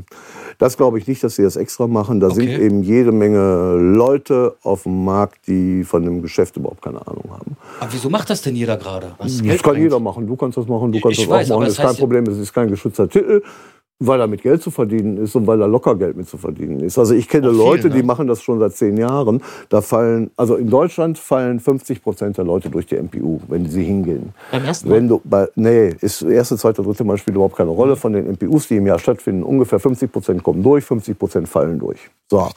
Das 0.58 0.78
glaube 0.78 1.00
ich 1.00 1.08
nicht, 1.08 1.24
dass 1.24 1.36
sie 1.36 1.44
das 1.44 1.56
extra 1.56 1.88
machen. 1.88 2.20
Da 2.20 2.30
sind 2.30 2.44
Okay. 2.44 2.66
eben 2.66 2.84
jede 2.84 3.12
Menge 3.12 3.76
Leute 3.78 4.56
auf 4.64 4.84
dem 4.84 5.04
Markt, 5.06 5.48
die 5.48 5.84
von 5.84 6.04
dem 6.04 6.22
Geschäft 6.22 6.58
überhaupt 6.58 6.82
keine 6.84 7.06
Ahnung 7.08 7.24
haben. 7.32 7.58
Aber 7.80 7.94
wieso 7.94 8.10
macht 8.10 8.30
das 8.30 8.42
denn 8.42 8.56
jeder 8.56 8.78
gerade? 8.78 9.16
Das 9.20 9.38
kann 9.42 9.58
bringt. 9.74 9.78
jeder 9.78 10.00
machen. 10.00 10.28
Du 10.28 10.36
kannst 10.36 10.58
das 10.58 10.68
machen, 10.68 10.92
du 10.92 11.00
kannst 11.00 11.18
Ich 11.20 11.26
das 11.26 11.34
weiß, 11.34 11.52
auch 11.52 11.56
machen. 11.60 11.66
das 11.70 11.74
ist 11.80 11.86
kein 11.86 11.96
Problem. 11.96 12.24
Es 12.28 12.38
ist 12.38 12.54
kein 12.54 12.70
geschützter 12.70 13.10
Titel, 13.10 13.42
weil 14.08 14.20
damit 14.20 14.42
Geld 14.42 14.62
zu 14.62 14.72
verdienen 14.72 15.18
ist 15.18 15.36
und 15.36 15.48
weil 15.48 15.58
da 15.58 15.66
locker 15.66 15.96
Geld 15.96 16.18
mit 16.18 16.28
zu 16.28 16.38
verdienen 16.38 16.82
ist. 16.82 16.98
Also 16.98 17.14
ich 17.14 17.28
kenne 17.28 17.50
viel, 17.50 17.58
Leute, 17.58 17.90
ne? 17.90 17.96
die 17.96 18.04
machen 18.04 18.28
das 18.28 18.42
schon 18.42 18.60
seit 18.60 18.74
zehn 18.74 18.98
Jahren. 18.98 19.42
Da 19.70 19.82
fallen, 19.82 20.32
also 20.36 20.56
in 20.56 20.70
Deutschland 20.70 21.18
fallen 21.18 21.60
50 21.60 22.04
Prozent 22.04 22.38
der 22.38 22.46
Leute 22.46 22.70
durch 22.70 22.86
die 22.86 22.96
MPU, 22.96 23.40
wenn 23.48 23.70
sie 23.70 23.84
hingehen. 23.84 24.34
Beim 24.52 24.66
ersten 24.66 24.90
Mal? 24.90 24.96
Wenn 24.96 25.08
du 25.08 25.22
bei, 25.24 25.48
nee, 25.56 25.96
ist 26.02 26.22
erste, 26.22 26.58
zweite, 26.58 26.84
dritte 26.84 27.04
Mal 27.04 27.18
spielt 27.18 27.36
überhaupt 27.36 27.56
keine 27.56 27.72
Rolle. 27.72 27.96
Von 27.96 28.14
den 28.14 28.32
MPUs, 28.32 28.68
die 28.68 28.78
im 28.78 28.88
Jahr 28.88 29.00
stattfinden, 29.00 29.44
ungefähr 29.44 29.80
50 29.80 30.12
Prozent 30.12 30.44
kommen 30.44 30.64
durch, 30.64 30.84
50 30.84 31.18
Prozent 31.18 31.48
fallen 31.48 31.80
durch. 31.80 32.10
So. 32.30 32.50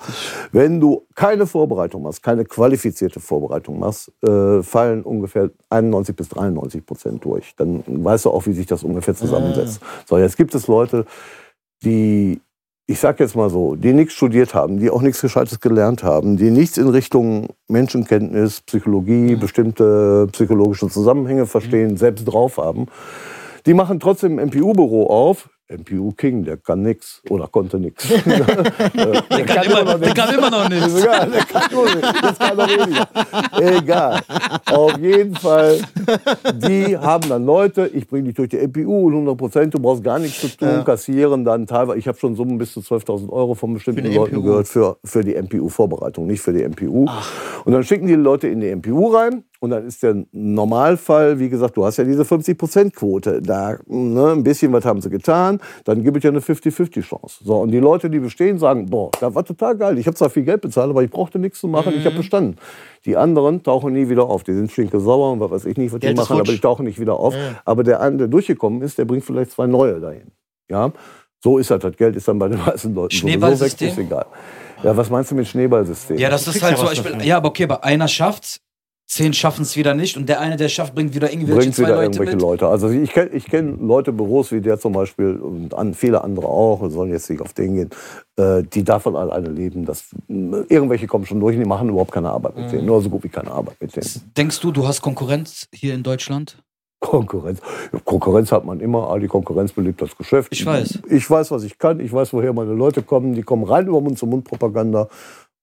Wenn 0.53 0.81
du 0.81 1.03
keine 1.15 1.47
Vorbereitung 1.47 2.03
machst, 2.03 2.23
keine 2.23 2.45
qualifizierte 2.45 3.21
Vorbereitung 3.21 3.79
machst, 3.79 4.11
äh, 4.23 4.63
fallen 4.63 5.03
ungefähr 5.03 5.51
91 5.71 6.17
bis 6.17 6.29
93 6.31 6.87
Prozent 6.87 7.25
durch. 7.25 7.55
Dann 7.57 7.85
weißt 7.87 8.25
du 8.25 8.31
auch, 8.31 8.47
wie 8.47 8.53
sich 8.53 8.67
das 8.67 8.83
ungefähr 8.83 9.15
zusammensetzt. 9.15 9.81
So, 10.07 10.19
jetzt 10.19 10.37
gibt 10.37 10.55
es 10.55 10.67
Leute, 10.67 11.05
die, 11.87 12.41
ich 12.87 12.99
sag 12.99 13.21
jetzt 13.21 13.37
mal 13.37 13.49
so, 13.49 13.77
die 13.77 13.93
nichts 13.93 14.15
studiert 14.15 14.55
haben, 14.55 14.79
die 14.79 14.91
auch 14.91 15.03
nichts 15.03 15.23
Gescheites 15.23 15.61
gelernt 15.61 16.03
haben, 16.03 16.37
die 16.37 16.51
nichts 16.51 16.77
in 16.77 16.89
Richtung 16.89 17.49
Menschenkenntnis, 17.69 18.61
Psychologie, 18.63 19.37
bestimmte 19.37 20.27
psychologische 20.33 20.89
Zusammenhänge 20.89 21.47
verstehen, 21.47 21.97
selbst 21.97 22.25
drauf 22.25 22.59
haben. 22.59 22.87
Die 23.65 23.75
machen 23.75 24.01
trotzdem 24.01 24.39
ein 24.39 24.49
MPU-Büro 24.49 25.07
auf. 25.07 25.49
MPU 25.69 26.13
King, 26.13 26.45
der 26.45 26.57
kann 26.59 26.83
nix 26.83 27.21
oder 27.29 27.49
konnte 27.49 27.79
nix. 27.81 28.07
der 28.25 29.45
kann 29.45 29.65
immer- 29.65 29.99
der 29.99 30.15
kann 30.15 30.35
immer 30.35 30.51
noch 30.51 30.69
nichts. 30.69 31.03
Ja, 31.05 31.27
der 31.27 31.41
kann 31.45 31.63
nur 31.73 31.85
nichts. 31.87 32.13
Das 32.23 32.39
kann 32.39 32.57
noch 32.57 32.69
weniger. 32.69 33.09
Egal. 33.79 34.21
Auf 34.67 34.97
jeden 34.99 35.35
Fall, 35.35 35.81
die 36.55 36.97
haben 36.97 37.29
dann 37.29 37.45
Leute, 37.47 37.91
ich 37.93 38.07
bringe 38.07 38.25
dich 38.29 38.35
durch 38.35 38.51
die 38.51 38.59
MPU 38.59 39.07
und 39.09 39.13
100 39.15 39.37
Prozent, 39.37 39.75
du 39.75 39.81
brauchst 39.81 40.05
gar 40.05 40.19
nichts 40.19 40.41
zu 40.41 40.49
tun, 40.57 40.69
Ja. 40.69 40.83
kassieren 40.83 41.45
dann 41.45 41.67
teilweise, 41.67 41.99
ich 41.99 42.07
habe 42.07 42.19
schon 42.19 42.37
Summen 42.37 42.59
bis 42.59 42.73
zu 42.73 42.81
12.000 42.81 43.29
Euro 43.31 43.55
von 43.55 43.75
bestimmten 43.75 44.13
Leuten 44.13 44.37
MPU? 44.37 44.43
gehört 44.45 44.69
für, 44.69 44.99
für 45.05 45.23
die 45.25 45.35
MPU-Vorbereitung, 45.35 46.27
nicht 46.27 46.41
für 46.43 46.53
die 46.53 46.63
MPU. 46.67 47.07
Und 47.65 47.73
dann 47.73 47.83
schicken 47.83 48.07
die 48.07 48.15
Leute 48.15 48.49
in 48.49 48.61
die 48.61 48.75
MPU 48.75 49.09
rein 49.09 49.43
und 49.61 49.71
dann 49.71 49.87
ist 49.87 50.03
der 50.03 50.25
Normalfall, 50.33 51.39
wie 51.39 51.49
gesagt, 51.49 51.77
du 51.77 51.85
hast 51.85 51.97
ja 51.99 52.05
diese 52.05 52.23
50%-Quote. 52.23 53.41
Da, 53.43 53.77
ne, 53.87 54.33
ein 54.33 54.43
bisschen 54.43 54.73
was 54.73 54.85
haben 54.85 55.01
sie 55.01 55.11
getan, 55.11 55.61
dann 55.85 56.03
gibt 56.03 56.17
es 56.19 56.23
ja 56.25 56.31
eine 56.31 56.41
50-50-Chance. 56.41 57.45
So, 57.45 57.57
und 57.61 57.71
die 57.71 57.79
Leute, 57.79 58.11
die 58.11 58.19
bestehen, 58.19 58.59
sagen, 58.59 58.87
boah, 58.87 59.11
das 59.21 59.35
war 59.35 59.45
total 59.45 59.77
geil. 59.77 59.99
Ich 59.99 60.07
habe 60.07 60.17
zwar 60.17 60.31
viel 60.31 60.45
Geld 60.45 60.61
bezahlt, 60.61 60.91
aber 60.91 61.03
ich 61.03 61.11
brauchte 61.11 61.39
nichts 61.39 61.61
zu 61.61 61.69
machen, 61.69 61.93
ich 61.95 62.01
Mhm. 62.01 62.05
habe 62.07 62.17
bestanden. 62.17 62.57
Die 63.05 63.17
anderen 63.17 63.63
tauchen 63.63 63.93
nie 63.93 64.09
wieder 64.09 64.25
auf. 64.25 64.43
Die 64.45 64.53
sind 64.53 64.71
stinke 64.73 64.99
sauer 65.01 65.33
und 65.33 65.41
was 65.41 65.51
weiß 65.51 65.65
ich 65.67 65.77
nicht, 65.77 65.93
was 65.93 66.01
die 66.01 66.07
Geld 66.07 66.19
ist 66.19 66.29
machen, 66.29 66.41
aber 66.41 66.53
die 66.53 66.59
tauchen 66.59 66.85
nicht 66.87 66.99
wieder 67.01 67.15
auf. 67.19 67.35
Ja. 67.35 67.41
Aber 67.65 67.83
der 67.85 68.01
eine, 68.01 68.17
der 68.17 68.29
durchgekommen 68.29 68.83
ist, 68.83 68.99
der 68.99 69.05
bringt 69.05 69.25
vielleicht 69.25 69.53
zwei 69.53 69.67
neue 69.67 70.01
dahin. 70.01 70.33
Ja, 70.69 70.93
so 71.43 71.59
ist 71.59 71.71
das. 71.71 71.81
Das 71.81 71.97
Geld 71.97 72.17
ist 72.17 72.27
dann 72.27 72.39
bei 72.39 72.49
den 72.49 72.59
meisten 72.59 72.95
Leuten 72.95 73.15
sowieso 73.15 73.27
weg, 73.27 73.35
Schneeballsystem? 73.35 73.89
ist 73.91 73.99
egal. 73.99 74.27
Ja, 74.83 74.97
was 74.97 75.09
meinst 75.11 75.31
du 75.31 75.35
mit 75.37 75.47
Schneeballsystem? 75.47 76.19
Ja, 76.19 76.29
das 76.29 76.47
ist 76.49 76.61
halt 76.63 76.73
ja 76.73 76.79
so. 76.79 76.87
was 76.87 76.93
Ich 76.95 77.05
will, 77.05 77.13
dafür. 77.13 77.27
ja, 77.27 77.37
aber 77.37 77.49
okay, 77.49 77.65
aber 77.65 77.85
einer 77.85 78.09
schafft's, 78.09 78.61
zehn 79.07 79.33
schaffen 79.33 79.63
es 79.63 79.77
wieder 79.77 79.95
nicht 79.95 80.17
und 80.17 80.29
der 80.29 80.41
eine, 80.41 80.57
der 80.57 80.69
schafft, 80.69 80.95
bringt 80.95 81.15
wieder 81.15 81.31
irgendwelche 81.33 81.61
bringt 81.61 81.75
zwei 81.77 81.83
wieder 81.85 81.95
Leute 81.95 82.05
irgendwelche 82.07 82.33
mit. 82.33 82.41
Leute. 82.43 82.67
Also 82.69 82.89
ich 82.89 83.11
kenne 83.11 83.31
ich 83.33 83.45
kenn 83.47 83.87
Leute, 83.87 84.13
Büros 84.13 84.51
wie 84.53 84.61
der 84.61 84.79
zum 84.79 84.93
Beispiel 84.93 85.37
und 85.37 85.73
an, 85.75 85.95
viele 85.95 86.23
andere 86.25 86.49
auch, 86.49 86.83
wir 86.83 86.91
sollen 86.91 87.11
jetzt 87.13 87.31
nicht 87.31 87.41
auf 87.41 87.53
den 87.53 87.75
gehen, 87.75 87.91
äh, 88.37 88.63
die 88.65 88.83
davon 88.85 89.15
alleine 89.17 89.49
leben. 89.49 89.85
Dass, 89.85 90.07
mh, 90.29 90.65
irgendwelche 90.69 91.07
kommen 91.07 91.25
schon 91.25 91.41
durch 91.41 91.55
und 91.57 91.63
die 91.63 91.69
machen 91.69 91.89
überhaupt 91.89 92.13
keine 92.13 92.31
Arbeit 92.31 92.57
mit 92.57 92.67
Mhm. 92.67 92.71
denen. 92.71 92.87
Nur 92.87 93.01
so 93.01 93.09
gut 93.09 93.23
wie 93.25 93.29
keine 93.29 93.51
Arbeit 93.53 93.77
mit 93.81 93.95
denen. 93.95 94.33
Denkst 94.37 94.59
du, 94.61 94.73
du 94.73 94.87
hast 94.87 95.01
Konkurrenz 95.03 95.69
hier 95.73 95.95
in 95.95 96.03
Deutschland? 96.03 96.59
Konkurrenz. 96.99 97.61
Konkurrenz 98.05 98.51
hat 98.51 98.65
man 98.65 98.81
immer, 98.81 99.11
ah, 99.11 99.19
die 99.19 99.29
Konkurrenz 99.29 99.71
belebt 99.73 100.01
das 100.01 100.17
Geschäft. 100.17 100.49
Ich 100.51 100.65
weiß. 100.65 101.01
Ich 101.11 101.31
weiß, 101.31 101.51
was 101.51 101.63
ich 101.63 101.79
kann, 101.79 102.01
ich 102.01 102.13
weiß, 102.13 102.33
woher 102.33 102.53
meine 102.55 102.73
Leute 102.73 103.03
kommen. 103.03 103.35
Die 103.35 103.43
kommen 103.43 103.65
rein 103.65 103.87
über 103.87 104.01
Mund-zu-Mund-Propaganda. 104.01 105.09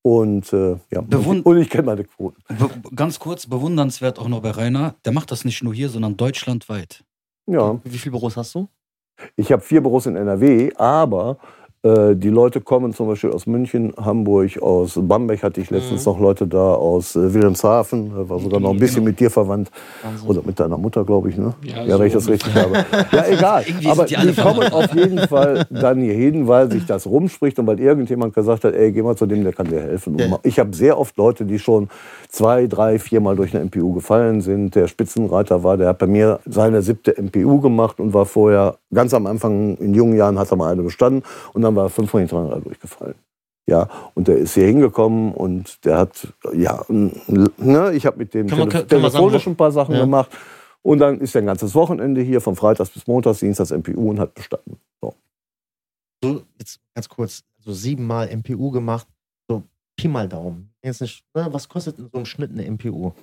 Und, 0.03 0.51
äh, 0.51 0.75
ja. 0.91 1.01
Bewund- 1.01 1.45
und 1.45 1.57
ich 1.57 1.69
kenne 1.69 1.83
meine 1.83 2.03
Quoten. 2.03 2.43
Be 2.50 2.69
ganz 2.93 3.19
kurz, 3.19 3.48
bewundernswert 3.48 4.19
auch 4.19 4.27
noch 4.27 4.41
bei 4.41 4.51
Rainer, 4.51 4.95
der 5.05 5.13
macht 5.13 5.31
das 5.31 5.45
nicht 5.45 5.63
nur 5.63 5.74
hier, 5.74 5.89
sondern 5.89 6.17
deutschlandweit. 6.17 7.03
Ja. 7.48 7.79
Wie 7.86 7.98
viele 7.98 8.12
Büros 8.12 8.36
hast 8.36 8.53
du? 8.53 8.67
Ich 9.38 9.51
habe 9.51 9.62
vier 9.62 9.81
Büros 9.81 10.05
in 10.05 10.17
NRW, 10.17 10.74
aber 10.75 11.38
äh, 11.39 11.62
die 11.85 12.29
Leute 12.29 12.61
kommen 12.61 12.93
zum 12.93 13.07
Beispiel 13.09 13.31
aus 13.31 13.45
München, 13.45 13.91
Hamburg, 13.97 14.61
aus 14.61 14.97
Bamberg 15.01 15.43
hatte 15.43 15.59
ich 15.59 15.69
letztens 15.69 16.05
Mhm. 16.05 16.13
noch 16.13 16.19
Leute 16.21 16.47
da, 16.47 16.75
aus 16.75 17.13
äh, 17.17 17.33
Wilhelmshaven, 17.33 18.07
äh, 18.07 18.29
war 18.29 18.39
sogar 18.39 18.61
noch 18.61 18.69
ein 18.71 18.77
bisschen 18.79 18.99
Genau. 19.03 19.07
mit 19.07 19.19
dir 19.19 19.29
verwandt. 19.29 19.69
Wahnsinn. 20.01 20.29
Oder 20.29 20.41
mit 20.45 20.57
deiner 20.61 20.77
Mutter, 20.77 21.03
glaube 21.03 21.27
ich, 21.29 21.37
ne? 21.37 21.53
Ja, 21.61 21.83
Ja, 21.83 21.99
wenn 21.99 22.07
ich 22.07 22.13
das 22.13 22.29
richtig 22.29 22.55
habe. 22.55 22.85
Ja, 23.11 23.25
egal. 23.29 23.65
Aber 23.89 24.05
die 24.05 24.15
die 24.15 24.33
kommen 24.41 24.71
auf 24.71 24.95
jeden 24.95 25.19
Fall 25.27 25.65
dann 25.69 25.99
hier 25.99 26.13
hin, 26.13 26.47
weil 26.47 26.71
sich 26.71 26.85
das 26.85 27.05
rumspricht 27.05 27.59
und 27.59 27.67
weil 27.67 27.81
irgendjemand 27.81 28.33
gesagt 28.33 28.63
hat, 28.63 28.73
ey, 28.73 28.93
geh 28.93 29.01
mal 29.01 29.17
zu 29.17 29.25
dem, 29.25 29.43
der 29.43 29.51
kann 29.51 29.67
dir 29.67 29.81
helfen. 29.81 30.17
Ja. 30.17 30.39
Ich 30.43 30.59
habe 30.59 30.73
sehr 30.73 30.97
oft 30.97 31.17
Leute, 31.17 31.43
die 31.43 31.59
schon 31.59 31.89
zwei, 32.29 32.67
drei, 32.67 32.97
viermal 32.97 33.35
durch 33.35 33.53
eine 33.53 33.65
MPU 33.65 33.91
gefallen 33.91 34.39
sind. 34.39 34.75
Der 34.75 34.87
Spitzenreiter 34.87 35.63
war, 35.65 35.75
der 35.75 35.89
hat 35.89 35.97
bei 35.97 36.07
mir 36.07 36.39
seine 36.45 36.81
siebte 36.81 37.13
MPU 37.21 37.59
gemacht 37.59 37.99
und 37.99 38.13
war 38.13 38.25
vorher, 38.25 38.75
ganz 38.93 39.13
am 39.13 39.25
Anfang, 39.27 39.75
in 39.77 39.93
jungen 39.93 40.15
Jahren 40.15 40.39
hat 40.39 40.49
er 40.49 40.55
mal 40.55 40.71
eine 40.71 40.83
bestanden 40.83 41.23
und 41.53 41.61
dann 41.61 41.73
war 41.75 41.86
er 41.86 41.89
fünfmal 41.89 42.22
hintereinander 42.22 42.60
durchgefallen. 42.62 43.15
Ja, 43.65 43.88
und 44.13 44.27
der 44.27 44.38
ist 44.38 44.56
hier 44.56 44.68
hingekommen 44.68 45.34
und 45.34 45.86
der 45.86 45.98
hat, 46.00 46.27
ja, 46.53 46.84
ne, 46.89 47.94
ich 47.94 48.06
habe 48.06 48.18
mit 48.18 48.34
dem 48.34 48.48
Kann 48.48 48.60
man- 48.60 48.70
tele 48.70 48.86
kann 48.86 49.01
man 49.01 49.12
sagen, 49.12 49.22
telefonisch 49.22 49.48
ein 49.48 49.56
paar 49.56 49.72
Sachen 49.72 49.96
Ja. 49.96 50.01
gemacht. 50.01 50.30
Und 50.82 51.00
dann 51.00 51.22
ist 51.22 51.34
er 51.34 51.42
ein 51.42 51.46
ganzes 51.46 51.74
Wochenende 51.75 52.20
hier, 52.22 52.42
von 52.42 52.58
Freitags 52.58 52.89
bis 52.89 53.08
Montags, 53.08 53.39
Dienstags 53.39 53.72
MPU 53.72 54.10
und 54.10 54.20
hat 54.20 54.34
bestanden. 54.34 54.77
So. 55.01 55.15
So, 56.22 56.42
jetzt 56.60 56.82
ganz 56.94 57.08
kurz, 57.08 57.44
so 57.60 57.72
siebenmal 57.72 58.27
MPU 58.36 58.70
gemacht, 58.72 59.08
so 59.48 59.63
Pi 59.96 60.10
mal 60.10 60.27
Daumen. 60.27 60.74
Jetzt 60.84 61.00
nicht, 61.00 61.24
ne, 61.34 61.48
was 61.51 61.70
kostet 61.70 61.98
in 62.00 62.10
so 62.12 62.18
einem 62.18 62.25
Schnitt 62.25 62.51
eine 62.51 62.65
MPU? 62.70 63.13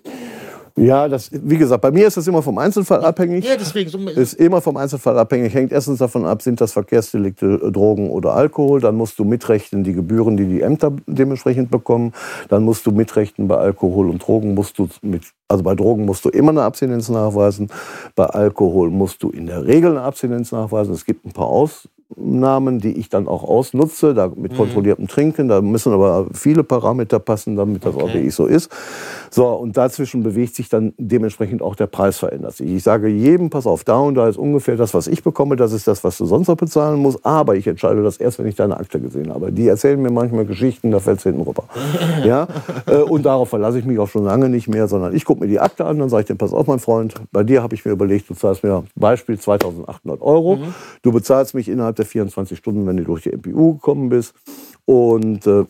Ja, 0.77 1.09
das, 1.09 1.31
wie 1.33 1.59
gesagt, 1.59 1.83
bei 1.83 1.91
mir 1.91 2.07
ist 2.07 2.17
das 2.17 2.27
immer 2.27 2.43
vom 2.43 2.59
Einzelfall 2.59 3.05
abhängig. 3.05 3.45
Ja, 3.45 3.57
deswegen 3.57 3.91
so. 3.91 3.99
Ist 3.99 4.35
immer 4.35 4.61
vom 4.61 4.77
Einzelfall 4.77 5.19
abhängig. 5.19 5.55
Hängt 5.55 5.73
erstens 5.73 5.99
davon 5.99 6.25
ab, 6.25 6.43
sind 6.43 6.61
das 6.61 6.73
Verkehrsdelikte, 6.73 7.61
äh, 7.63 7.71
Drogen 7.71 8.11
oder 8.11 8.35
Alkohol. 8.35 8.81
Dann 8.81 8.97
musst 8.97 9.19
du 9.19 9.25
mitrechnen 9.25 9.85
die 9.85 9.93
Gebühren, 9.93 10.37
die 10.37 10.47
die 10.47 10.61
Ämter 10.63 10.93
dementsprechend 11.07 11.71
bekommen. 11.71 12.13
Dann 12.49 12.65
musst 12.65 12.87
du 12.87 12.93
mitrechnen 12.93 13.49
bei 13.49 13.57
Alkohol 13.57 14.11
und 14.11 14.27
Drogen 14.27 14.55
musst 14.55 14.79
du 14.79 14.89
mit, 15.03 15.23
also 15.49 15.63
bei 15.63 15.75
Drogen 15.75 16.05
musst 16.05 16.25
du 16.25 16.29
immer 16.29 16.51
eine 16.51 16.63
Abstinenz 16.63 17.09
nachweisen. 17.09 17.69
Bei 18.15 18.27
Alkohol 18.27 18.91
musst 18.91 19.23
du 19.23 19.31
in 19.31 19.47
der 19.47 19.67
Regel 19.67 19.93
eine 19.93 20.03
Abstinenz 20.03 20.53
nachweisen. 20.53 20.95
Es 20.95 21.05
gibt 21.05 21.25
ein 21.25 21.33
paar 21.33 21.49
Ausnahmen, 22.17 22.79
die 22.79 22.93
ich 22.99 23.09
dann 23.09 23.29
auch 23.29 23.45
ausnutze, 23.45 24.15
da 24.15 24.29
mit 24.35 24.53
Mhm. 24.53 24.57
kontrolliertem 24.57 25.09
Trinken. 25.09 25.49
Da 25.49 25.61
müssen 25.61 25.93
aber 25.93 26.27
viele 26.33 26.65
Parameter 26.65 27.19
passen, 27.19 27.57
damit 27.57 27.85
das 27.85 27.95
auch 27.97 28.05
Okay. 28.05 28.15
wirklich 28.15 28.35
so 28.35 28.47
ist. 28.47 28.71
So, 29.31 29.47
und 29.47 29.77
dazwischen 29.77 30.23
bewegt 30.23 30.55
sich 30.57 30.69
dann 30.69 30.93
dementsprechend 30.99 31.63
auch 31.63 31.75
der 31.77 31.87
Preis 31.87 32.19
verändert 32.19 32.57
sich. 32.57 32.69
Ich 32.71 32.83
sage 32.83 33.09
jedem, 33.09 33.49
pass 33.51 33.67
auf, 33.67 33.85
da 33.85 33.99
und 33.99 34.17
da 34.17 34.29
ist 34.29 34.37
ungefähr 34.39 34.77
das, 34.77 34.93
was 34.95 35.07
ich 35.07 35.23
bekomme, 35.23 35.57
das 35.57 35.73
ist 35.73 35.87
das, 35.87 36.03
was 36.03 36.19
du 36.19 36.27
sonst 36.27 36.49
noch 36.49 36.57
bezahlen 36.57 36.99
musst, 37.01 37.25
aber 37.25 37.55
ich 37.57 37.67
entscheide 37.67 38.03
das 38.03 38.17
erst, 38.17 38.39
wenn 38.39 38.47
ich 38.47 38.57
deine 38.57 38.77
Akte 38.79 39.01
gesehen 39.01 39.33
habe. 39.33 39.53
Die 39.53 39.69
erzählen 39.69 40.01
mir 40.01 40.11
manchmal 40.11 40.45
Geschichten, 40.47 40.91
da 40.91 40.99
fällt 40.99 41.19
es 41.19 41.25
hinten 41.25 41.43
rüber. 41.43 41.65
ja? 42.25 42.49
Äh, 42.87 42.97
Und 43.03 43.25
darauf 43.25 43.49
verlasse 43.51 43.79
ich 43.79 43.85
mich 43.85 43.99
auch 43.99 44.09
schon 44.09 44.25
lange 44.25 44.49
nicht 44.49 44.69
mehr, 44.69 44.89
sondern 44.89 45.15
ich 45.15 45.25
gucke 45.25 45.41
mir 45.43 45.49
die 45.49 45.61
Akte 45.61 45.85
an, 45.85 45.99
dann 45.99 46.09
sage 46.09 46.23
ich 46.23 46.27
dir, 46.27 46.35
pass 46.35 46.53
auf, 46.53 46.67
mein 46.67 46.81
Freund, 46.81 47.15
bei 47.33 47.45
dir 47.45 47.63
habe 47.63 47.75
ich 47.75 47.85
mir 47.85 47.93
überlegt, 47.93 48.29
du 48.31 48.35
zahlst 48.35 48.65
mir 48.65 48.83
Beispiel 48.97 49.39
2800 49.39 50.21
Euro, 50.23 50.59
du 51.03 51.13
bezahlst 51.13 51.55
mich 51.55 51.69
innerhalb 51.69 51.97
der 52.01 52.07
24 52.07 52.59
Stunden, 52.59 52.87
wenn 52.87 52.97
du 52.97 53.05
durch 53.05 53.23
die 53.23 53.31
MPU 53.31 53.75
gekommen 53.75 54.09
bist 54.09 54.35
und 54.87 55.47
äh, 55.47 55.65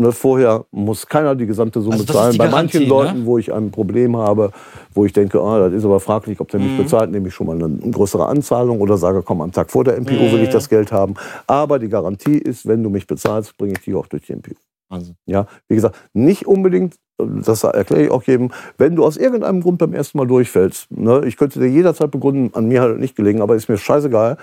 Ne, 0.00 0.12
vorher 0.12 0.64
muss 0.70 1.08
keiner 1.08 1.34
die 1.34 1.46
gesamte 1.46 1.80
Summe 1.80 1.96
Also 1.96 2.04
zahlen. 2.04 2.38
Bei 2.38 2.46
Garantie, 2.46 2.78
manchen 2.78 2.82
ne? 2.82 2.88
Leuten, 2.88 3.26
wo 3.26 3.36
ich 3.36 3.52
ein 3.52 3.72
Problem 3.72 4.16
habe, 4.16 4.52
wo 4.94 5.04
ich 5.04 5.12
denke, 5.12 5.40
ah, 5.40 5.58
das 5.58 5.72
ist 5.72 5.84
aber 5.84 5.98
fraglich, 5.98 6.38
ob 6.38 6.48
der 6.50 6.60
mich 6.60 6.76
bezahlt, 6.76 7.10
nehme 7.10 7.26
ich 7.26 7.34
schon 7.34 7.48
mal 7.48 7.56
eine 7.56 7.68
größere 7.90 8.24
Anzahlung 8.26 8.80
oder 8.80 8.96
sage, 8.96 9.22
komm, 9.22 9.40
am 9.40 9.50
Tag 9.50 9.72
vor 9.72 9.82
der 9.82 10.00
MPU 10.00 10.12
will 10.30 10.42
ich 10.44 10.50
das 10.50 10.68
Geld 10.68 10.92
haben. 10.92 11.14
Aber 11.48 11.80
die 11.80 11.88
Garantie 11.88 12.38
ist, 12.38 12.64
wenn 12.68 12.84
du 12.84 12.90
mich 12.90 13.08
bezahlst, 13.08 13.58
bringe 13.58 13.72
ich 13.72 13.80
dich 13.80 13.94
auch 13.96 14.06
durch 14.06 14.24
die 14.24 14.34
MPU. 14.34 14.54
Also, 14.88 15.14
Ja, 15.26 15.48
wie 15.66 15.74
gesagt, 15.74 15.96
nicht 16.12 16.46
unbedingt, 16.46 16.94
das 17.18 17.64
erkläre 17.64 18.04
ich 18.04 18.10
auch 18.12 18.22
jedem, 18.22 18.52
wenn 18.78 18.94
du 18.94 19.04
aus 19.04 19.16
irgendeinem 19.16 19.62
Grund 19.62 19.78
beim 19.78 19.94
ersten 19.94 20.16
Mal 20.16 20.28
durchfällst, 20.28 20.92
ne, 20.92 21.22
ich 21.26 21.36
könnte 21.36 21.58
dir 21.58 21.66
jederzeit 21.66 22.12
begründen, 22.12 22.54
an 22.54 22.68
mir 22.68 22.82
hat 22.82 22.92
es 22.92 22.98
nicht 22.98 23.16
gelegen, 23.16 23.42
aber 23.42 23.56
ist 23.56 23.68
mir 23.68 23.76
scheißegal, 23.76 24.36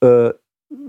äh, 0.00 0.30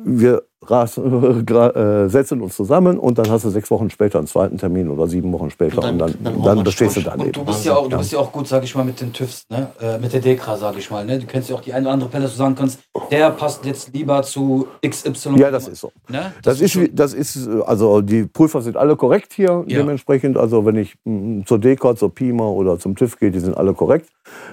wir 0.06 0.44
äh, 0.70 2.10
setzen 2.10 2.42
uns 2.42 2.56
zusammen 2.56 2.98
und 2.98 3.18
dann 3.18 3.30
hast 3.30 3.46
du 3.46 3.50
sechs 3.50 3.70
Wochen 3.72 3.90
später 3.90 4.18
einen 4.20 4.28
zweiten 4.28 4.58
Termin 4.58 4.90
oder 4.90 5.08
sieben 5.08 5.32
Wochen 5.34 5.50
später 5.50 5.80
Und 5.80 5.90
und 5.92 5.98
dann- 6.00 6.12
dann, 6.14 6.24
dann 6.24 6.42
dann, 6.44 6.56
man 6.56 6.64
bestehst 6.64 6.98
du 6.98 7.02
daneben. 7.02 7.28
Und 7.28 7.36
du 7.38 7.46
bist 7.46 7.66
ja 7.66 7.76
auch, 7.76 7.88
du 7.88 7.98
bist 7.98 8.12
ja 8.12 8.20
auch 8.20 8.32
gut, 8.32 8.48
sag 8.48 8.64
ich 8.64 8.76
mal, 8.76 8.84
mit 8.84 9.00
den 9.02 9.12
TÜVs, 9.14 9.46
ne? 9.50 9.68
Äh, 9.82 9.98
mit 10.00 10.14
der 10.14 10.22
Dekra, 10.22 10.58
sag 10.58 10.78
ich 10.78 10.90
mal, 10.92 11.06
ne? 11.06 11.20
Du 11.20 11.26
kennst 11.26 11.50
ja 11.50 11.56
auch 11.56 11.62
die 11.62 11.74
eine 11.74 11.86
oder 11.86 11.94
andere 11.94 12.10
Pelle, 12.10 12.24
dass 12.24 12.32
du 12.34 12.38
sagen 12.38 12.56
kannst, 12.56 12.80
der 13.12 13.30
passt 13.32 13.66
jetzt 13.66 13.94
lieber 13.94 14.22
zu 14.24 14.68
XY. 14.86 15.38
Ja, 15.38 15.52
das 15.52 15.68
ist 15.68 15.82
so. 15.82 15.92
Ne? 16.10 16.32
Das 16.44 16.62
ist, 16.62 16.80
wie- 16.80 16.90
das 16.94 17.14
ist, 17.14 17.48
äh, 17.48 17.62
also 17.66 18.02
die 18.02 18.24
Prüfer 18.26 18.62
sind 18.62 18.78
alle 18.78 18.96
korrekt 18.96 19.34
hier 19.34 19.64
Ja. 19.68 19.80
dementsprechend. 19.80 20.38
Also 20.38 20.66
wenn 20.66 20.76
ich 20.78 20.96
mm, 21.06 21.42
zur 21.46 21.60
DECA, 21.60 21.96
zur 21.96 22.14
PIMA 22.14 22.46
oder 22.48 22.80
zum 22.80 22.96
TÜV 22.96 23.18
gehe, 23.20 23.32
die 23.32 23.40
sind 23.40 23.56
alle 23.58 23.74
korrekt. 23.74 24.10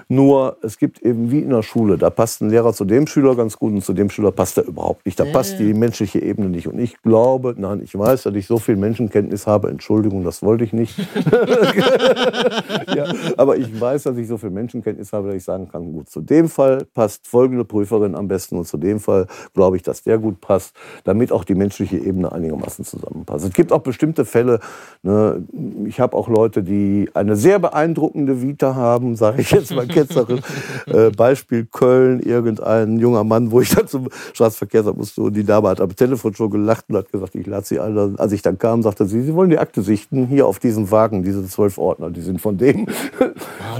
Nur 0.09 0.57
es 0.61 0.77
gibt 0.77 1.01
eben 1.01 1.31
wie 1.31 1.39
in 1.39 1.49
der 1.49 1.63
Schule, 1.63 1.97
da 1.97 2.09
passt 2.09 2.41
ein 2.41 2.49
Lehrer 2.49 2.73
zu 2.73 2.85
dem 2.85 3.07
Schüler 3.07 3.35
ganz 3.35 3.57
gut 3.57 3.71
und 3.73 3.83
zu 3.83 3.93
dem 3.93 4.09
Schüler 4.09 4.31
passt 4.31 4.57
er 4.57 4.65
überhaupt 4.65 5.05
nicht. 5.05 5.19
Da 5.19 5.25
passt 5.25 5.59
die 5.59 5.73
menschliche 6.01 6.25
Ebene 6.25 6.49
nicht. 6.49 6.67
Und 6.67 6.79
ich 6.79 7.01
glaube, 7.01 7.55
nein, 7.57 7.81
ich 7.83 7.97
weiß, 7.97 8.23
dass 8.23 8.33
ich 8.33 8.47
so 8.47 8.57
viel 8.57 8.75
Menschenkenntnis 8.75 9.45
habe. 9.45 9.69
Entschuldigung, 9.69 10.23
das 10.23 10.41
wollte 10.41 10.63
ich 10.63 10.73
nicht. 10.73 10.97
ja, 12.95 13.13
aber 13.37 13.57
ich 13.57 13.79
weiß, 13.79 14.03
dass 14.03 14.17
ich 14.17 14.27
so 14.27 14.37
viel 14.37 14.49
Menschenkenntnis 14.49 15.13
habe, 15.13 15.27
dass 15.27 15.37
ich 15.37 15.43
sagen 15.43 15.69
kann, 15.69 15.93
gut, 15.93 16.09
zu 16.09 16.21
dem 16.21 16.49
Fall 16.49 16.85
passt 16.93 17.27
folgende 17.27 17.65
Prüferin 17.65 18.15
am 18.15 18.27
besten 18.27 18.57
und 18.57 18.67
zu 18.67 18.77
dem 18.77 18.99
Fall 18.99 19.27
glaube 19.53 19.77
ich, 19.77 19.83
dass 19.83 20.01
der 20.01 20.17
gut 20.17 20.41
passt, 20.41 20.75
damit 21.03 21.31
auch 21.31 21.43
die 21.43 21.55
menschliche 21.55 21.97
Ebene 21.97 22.31
einigermaßen 22.31 22.83
zusammenpasst. 22.83 23.45
Es 23.45 23.53
gibt 23.53 23.71
auch 23.71 23.81
bestimmte 23.81 24.25
Fälle, 24.25 24.59
ne, 25.03 25.43
ich 25.85 25.99
habe 25.99 26.17
auch 26.17 26.29
Leute, 26.29 26.63
die 26.63 27.09
eine 27.13 27.35
sehr 27.35 27.59
beeindruckende 27.59 28.41
Vita 28.41 28.73
haben, 28.75 29.15
sage 29.15 29.41
ich 29.41 29.51
jetzt 29.51 29.73
mal 29.73 29.87
ketzerisch. 29.87 30.41
äh, 30.87 31.11
Beispiel 31.11 31.65
Köln, 31.65 32.21
irgendein 32.21 32.97
junger 32.97 33.23
Mann, 33.23 33.51
wo 33.51 33.61
ich 33.61 33.69
dann 33.69 33.87
zum 33.87 34.09
Straßenverkehrsamt 34.33 34.97
musste 34.97 35.21
und 35.21 35.35
die 35.35 35.43
Dame 35.43 35.69
hat 35.69 35.81
am 35.81 35.90
Telefon 35.95 36.33
schon 36.33 36.49
gelacht 36.49 36.85
und 36.89 36.97
hat 36.97 37.11
gesagt, 37.11 37.35
ich 37.35 37.45
lade 37.47 37.65
sie 37.65 37.79
ein. 37.79 37.97
Als 38.17 38.31
ich 38.31 38.41
dann 38.41 38.57
kam, 38.57 38.81
sagte 38.83 39.05
sie, 39.05 39.21
sie 39.21 39.33
wollen 39.33 39.49
die 39.49 39.59
Akte 39.59 39.81
sichten, 39.81 40.27
hier 40.27 40.47
auf 40.47 40.59
diesem 40.59 40.91
Wagen, 40.91 41.23
diese 41.23 41.45
zwölf 41.47 41.77
Ordner, 41.77 42.09
die 42.09 42.21
sind 42.21 42.41
von 42.41 42.57
dem. 42.57 42.87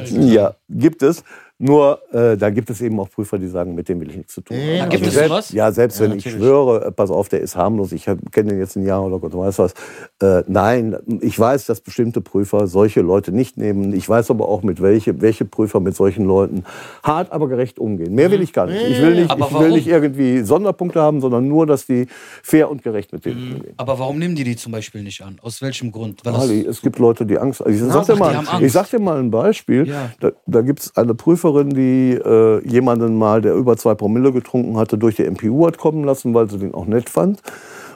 ja, 0.09 0.55
gibt 0.69 1.03
es. 1.03 1.23
Nur 1.63 1.99
äh, 2.11 2.37
da 2.37 2.49
gibt 2.49 2.71
es 2.71 2.81
eben 2.81 2.99
auch 2.99 3.07
Prüfer, 3.09 3.37
die 3.37 3.47
sagen, 3.47 3.75
mit 3.75 3.87
dem 3.87 3.99
will 4.01 4.09
ich 4.09 4.17
nichts 4.17 4.33
zu 4.33 4.41
tun 4.41 4.57
haben. 4.57 4.65
Ja, 4.67 4.83
Da 4.85 4.89
gibt 4.89 5.05
es 5.05 5.13
selbst, 5.13 5.29
sowas? 5.29 5.51
Ja, 5.51 5.71
selbst 5.71 5.99
Ja, 5.99 6.05
wenn 6.09 6.17
ich 6.17 6.25
natürlich. 6.25 6.43
schwöre, 6.43 6.85
äh, 6.85 6.91
pass 6.91 7.11
auf, 7.11 7.29
der 7.29 7.41
ist 7.41 7.55
harmlos, 7.55 7.91
ich 7.91 8.05
kenne 8.05 8.49
den 8.49 8.57
jetzt 8.57 8.75
ein 8.75 8.85
Jahr 8.85 9.05
oder 9.05 9.19
Gott 9.19 9.37
weiß 9.37 9.59
was. 9.59 9.73
Äh, 10.21 10.43
nein, 10.47 10.97
ich 11.21 11.37
weiß, 11.39 11.67
dass 11.67 11.79
bestimmte 11.81 12.19
Prüfer 12.19 12.65
solche 12.65 13.01
Leute 13.01 13.31
nicht 13.31 13.57
nehmen. 13.57 13.93
Ich 13.93 14.09
weiß 14.09 14.31
aber 14.31 14.49
auch, 14.49 14.63
mit 14.63 14.81
welche, 14.81 15.21
welche 15.21 15.45
Prüfer 15.45 15.79
mit 15.79 15.95
solchen 15.95 16.25
Leuten 16.25 16.63
hart, 17.03 17.31
aber 17.31 17.47
gerecht 17.47 17.77
umgehen. 17.77 18.15
Mehr 18.15 18.31
will 18.31 18.41
ich 18.41 18.53
gar 18.53 18.65
nicht. 18.65 18.81
Ich 18.83 18.99
will 18.99 19.13
nicht, 19.15 19.29
Aber 19.29 19.45
ich 19.45 19.59
will 19.59 19.69
nicht 19.69 19.87
irgendwie 19.87 20.41
Sonderpunkte 20.41 20.99
haben, 20.99 21.21
sondern 21.21 21.47
nur, 21.47 21.67
dass 21.67 21.85
die 21.85 22.07
fair 22.41 22.71
und 22.71 22.81
gerecht 22.81 23.13
mit 23.13 23.23
Mhm. 23.25 23.29
denen 23.29 23.53
umgehen. 23.53 23.73
Aber 23.77 23.99
warum 23.99 24.17
nehmen 24.17 24.33
die 24.35 24.43
die 24.43 24.55
zum 24.55 24.71
Beispiel 24.71 25.03
nicht 25.03 25.21
an? 25.21 25.37
Aus 25.43 25.61
welchem 25.61 25.91
Grund? 25.91 26.21
Weil 26.25 26.33
Ali, 26.35 26.65
es 26.65 26.81
gibt 26.81 26.97
Leute, 26.97 27.25
die 27.25 27.37
Angst 27.37 27.59
haben. 27.59 27.71
Ich, 27.71 27.79
sag 27.81 27.95
ach, 27.95 28.05
dir 28.07 28.15
mal, 28.15 28.43
ich 28.61 28.71
sag 28.71 28.89
dir 28.89 28.99
mal 28.99 29.19
ein 29.19 29.29
Beispiel. 29.29 29.87
Ja. 29.87 30.09
Da, 30.19 30.31
da 30.47 30.61
gibt 30.61 30.79
es 30.79 30.97
eine 30.97 31.13
Prüferin, 31.13 31.50
die 31.73 32.13
äh, 32.13 32.67
jemanden 32.67 33.17
mal, 33.17 33.41
der 33.41 33.53
über 33.55 33.77
zwei 33.77 33.93
Promille 33.95 34.31
getrunken 34.31 34.77
hatte, 34.77 34.97
durch 34.97 35.15
die 35.15 35.29
MPU 35.29 35.65
hat 35.67 35.77
kommen 35.77 36.03
lassen, 36.03 36.33
weil 36.33 36.49
sie 36.49 36.57
den 36.57 36.73
auch 36.73 36.85
nett 36.85 37.09
fand. 37.09 37.41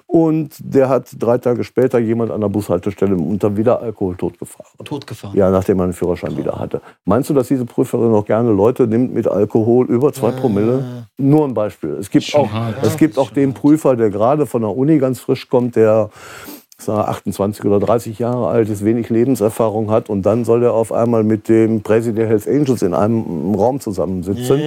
Und 0.08 0.52
der 0.60 0.88
hat 0.88 1.10
drei 1.20 1.38
Tage 1.39 1.63
später 1.63 2.00
jemand 2.00 2.32
an 2.32 2.39
der 2.39 2.48
Bushaltestelle 2.48 3.15
unter 3.15 3.58
wieder 3.58 3.82
Alkohol 3.82 4.15
totgefahren. 4.15 4.72
totgefahren. 4.86 5.36
Ja, 5.38 5.50
nachdem 5.50 5.80
er 5.80 5.86
einen 5.86 5.94
Führerschein 5.94 6.38
wieder 6.38 6.58
hatte. 6.60 6.80
Meinst 7.06 7.30
du, 7.30 7.34
dass 7.34 7.48
diese 7.48 7.65
Prüferin 7.65 8.13
auch 8.13 8.26
gerne 8.26 8.52
Leute 8.52 8.88
nimmt 8.88 9.13
mit 9.13 9.28
Alkohol 9.28 9.88
über 9.88 10.13
zwei 10.13 10.32
Promille? 10.32 11.08
Nur 11.18 11.46
ein 11.46 11.54
Beispiel. 11.54 11.98
Es 12.00 12.10
gibt 12.10 12.26
Schon 12.26 12.41
auch, 12.41 12.52
hart. 12.52 12.76
es 12.84 12.96
gibt 12.98 13.18
auch 13.18 13.32
den 13.32 13.54
Prüfer, 13.54 13.96
der 13.96 14.10
gerade 14.10 14.46
von 14.46 14.62
der 14.62 14.78
Uni 14.78 15.00
ganz 15.00 15.20
frisch 15.20 15.50
kommt, 15.50 15.76
der 15.76 16.10
28 16.80 17.64
oder 17.66 17.80
30 17.80 18.20
Jahre 18.20 18.48
alt 18.48 18.70
ist, 18.70 18.84
wenig 18.84 19.10
Lebenserfahrung 19.10 19.90
hat 19.90 20.10
und 20.10 20.24
dann 20.24 20.44
soll 20.46 20.64
er 20.64 20.74
auf 20.74 20.92
einmal 20.92 21.24
mit 21.24 21.48
dem 21.48 21.82
Präsident 21.82 22.18
der 22.20 22.28
Hells 22.28 22.48
Angels 22.48 22.82
in 22.82 22.94
einem 22.94 23.56
Raum 23.56 23.80
zusammensitzen. 23.80 24.62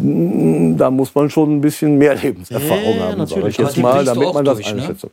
Mm, 0.00 0.76
Da 0.76 0.90
muss 0.90 1.14
man 1.14 1.30
schon 1.30 1.56
ein 1.56 1.60
bisschen 1.60 1.96
mehr 1.96 2.16
Lebenserfahrung 2.16 2.96
Ja, 2.96 3.02
haben, 3.04 3.10
sag 3.26 3.28
natürlich. 3.30 3.58
ich 3.58 3.66
jetzt 3.66 3.76
mal, 3.78 4.04
damit 4.04 4.34
man 4.34 4.44
das 4.44 4.56
durch, 4.56 4.74
ne? 4.74 4.80
einschätzt. 4.82 5.06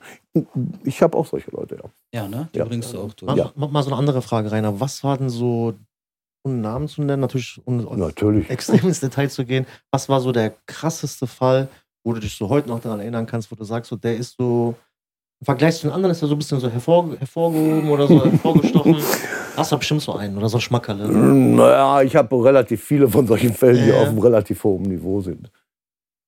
Ich 0.83 1.01
habe 1.03 1.17
auch 1.17 1.25
solche 1.27 1.51
Leute, 1.51 1.75
ja. 1.75 2.21
Ja, 2.21 2.27
ne? 2.27 2.49
Die 2.53 2.59
Ja. 2.59 2.65
bringst 2.65 2.93
du 2.93 2.99
auch 2.99 3.13
durch. 3.13 3.27
Mal, 3.27 3.37
Ja. 3.37 3.51
mal, 3.55 3.69
mal 3.69 3.83
so 3.83 3.91
eine 3.91 3.99
andere 3.99 4.21
Frage, 4.21 4.51
Rainer. 4.51 4.79
Was 4.79 5.03
war 5.03 5.17
denn 5.17 5.29
so, 5.29 5.73
ohne 6.43 6.55
Namen 6.55 6.87
zu 6.87 7.03
nennen, 7.03 7.21
natürlich 7.21 7.61
ohne 7.65 7.83
Natürlich. 7.83 8.49
extrem 8.49 8.87
ins 8.87 8.99
Detail 8.99 9.29
zu 9.29 9.45
gehen, 9.45 9.67
was 9.91 10.09
war 10.09 10.19
so 10.21 10.31
der 10.31 10.55
krasseste 10.65 11.27
Fall, 11.27 11.67
wo 12.03 12.13
du 12.13 12.19
dich 12.19 12.35
so 12.35 12.49
heute 12.49 12.67
noch 12.69 12.79
daran 12.79 12.99
erinnern 12.99 13.27
kannst, 13.27 13.51
wo 13.51 13.55
du 13.55 13.63
sagst, 13.63 13.89
so, 13.89 13.95
der 13.95 14.17
ist 14.17 14.35
so, 14.39 14.73
im 15.41 15.45
Vergleich 15.45 15.75
zu 15.77 15.87
den 15.87 15.93
anderen 15.93 16.11
ist 16.11 16.21
er 16.21 16.27
so 16.27 16.35
ein 16.35 16.37
bisschen 16.37 16.59
so 16.59 16.69
hervor, 16.69 17.17
hervorgehoben 17.17 17.89
oder 17.89 18.07
so 18.07 18.23
hervorgestochen. 18.23 18.95
Hast 19.57 19.71
du 19.71 19.77
bestimmt 19.77 20.01
so 20.03 20.13
einen 20.13 20.37
oder 20.37 20.47
so 20.47 20.59
Schmackerle. 20.59 21.07
Naja, 21.11 22.03
ich 22.03 22.15
habe 22.15 22.43
relativ 22.43 22.83
viele 22.83 23.09
von 23.09 23.25
solchen 23.25 23.51
Fällen, 23.51 23.83
die 23.83 23.91
auf 23.91 24.09
einem 24.09 24.19
relativ 24.19 24.63
hohen 24.63 24.83
Niveau 24.83 25.19
sind. 25.19 25.51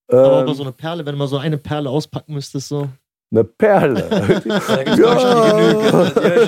Aber 0.07 0.39
Ähm, 0.39 0.43
über 0.45 0.55
so 0.55 0.63
eine 0.63 0.71
Perle, 0.71 1.05
wenn 1.05 1.13
du 1.13 1.19
mal 1.19 1.27
so 1.27 1.37
eine 1.37 1.59
Perle 1.59 1.91
auspacken 1.91 2.33
müsstest, 2.33 2.69
so. 2.69 2.89
eine 3.31 3.43
Perle. 3.43 4.03
Da 4.09 4.25
die 4.39 4.49
genügend. 4.91 4.97
Ja, 4.97 5.13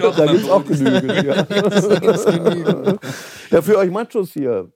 auch 0.10 0.16
gibt 0.26 0.34
es 0.34 0.50
auch 0.50 0.66
genügend. 0.66 1.24
Ja. 1.24 2.96
ja, 3.52 3.62
für 3.62 3.78
euch 3.78 3.92
Machos 3.92 4.32
hier. 4.34 4.72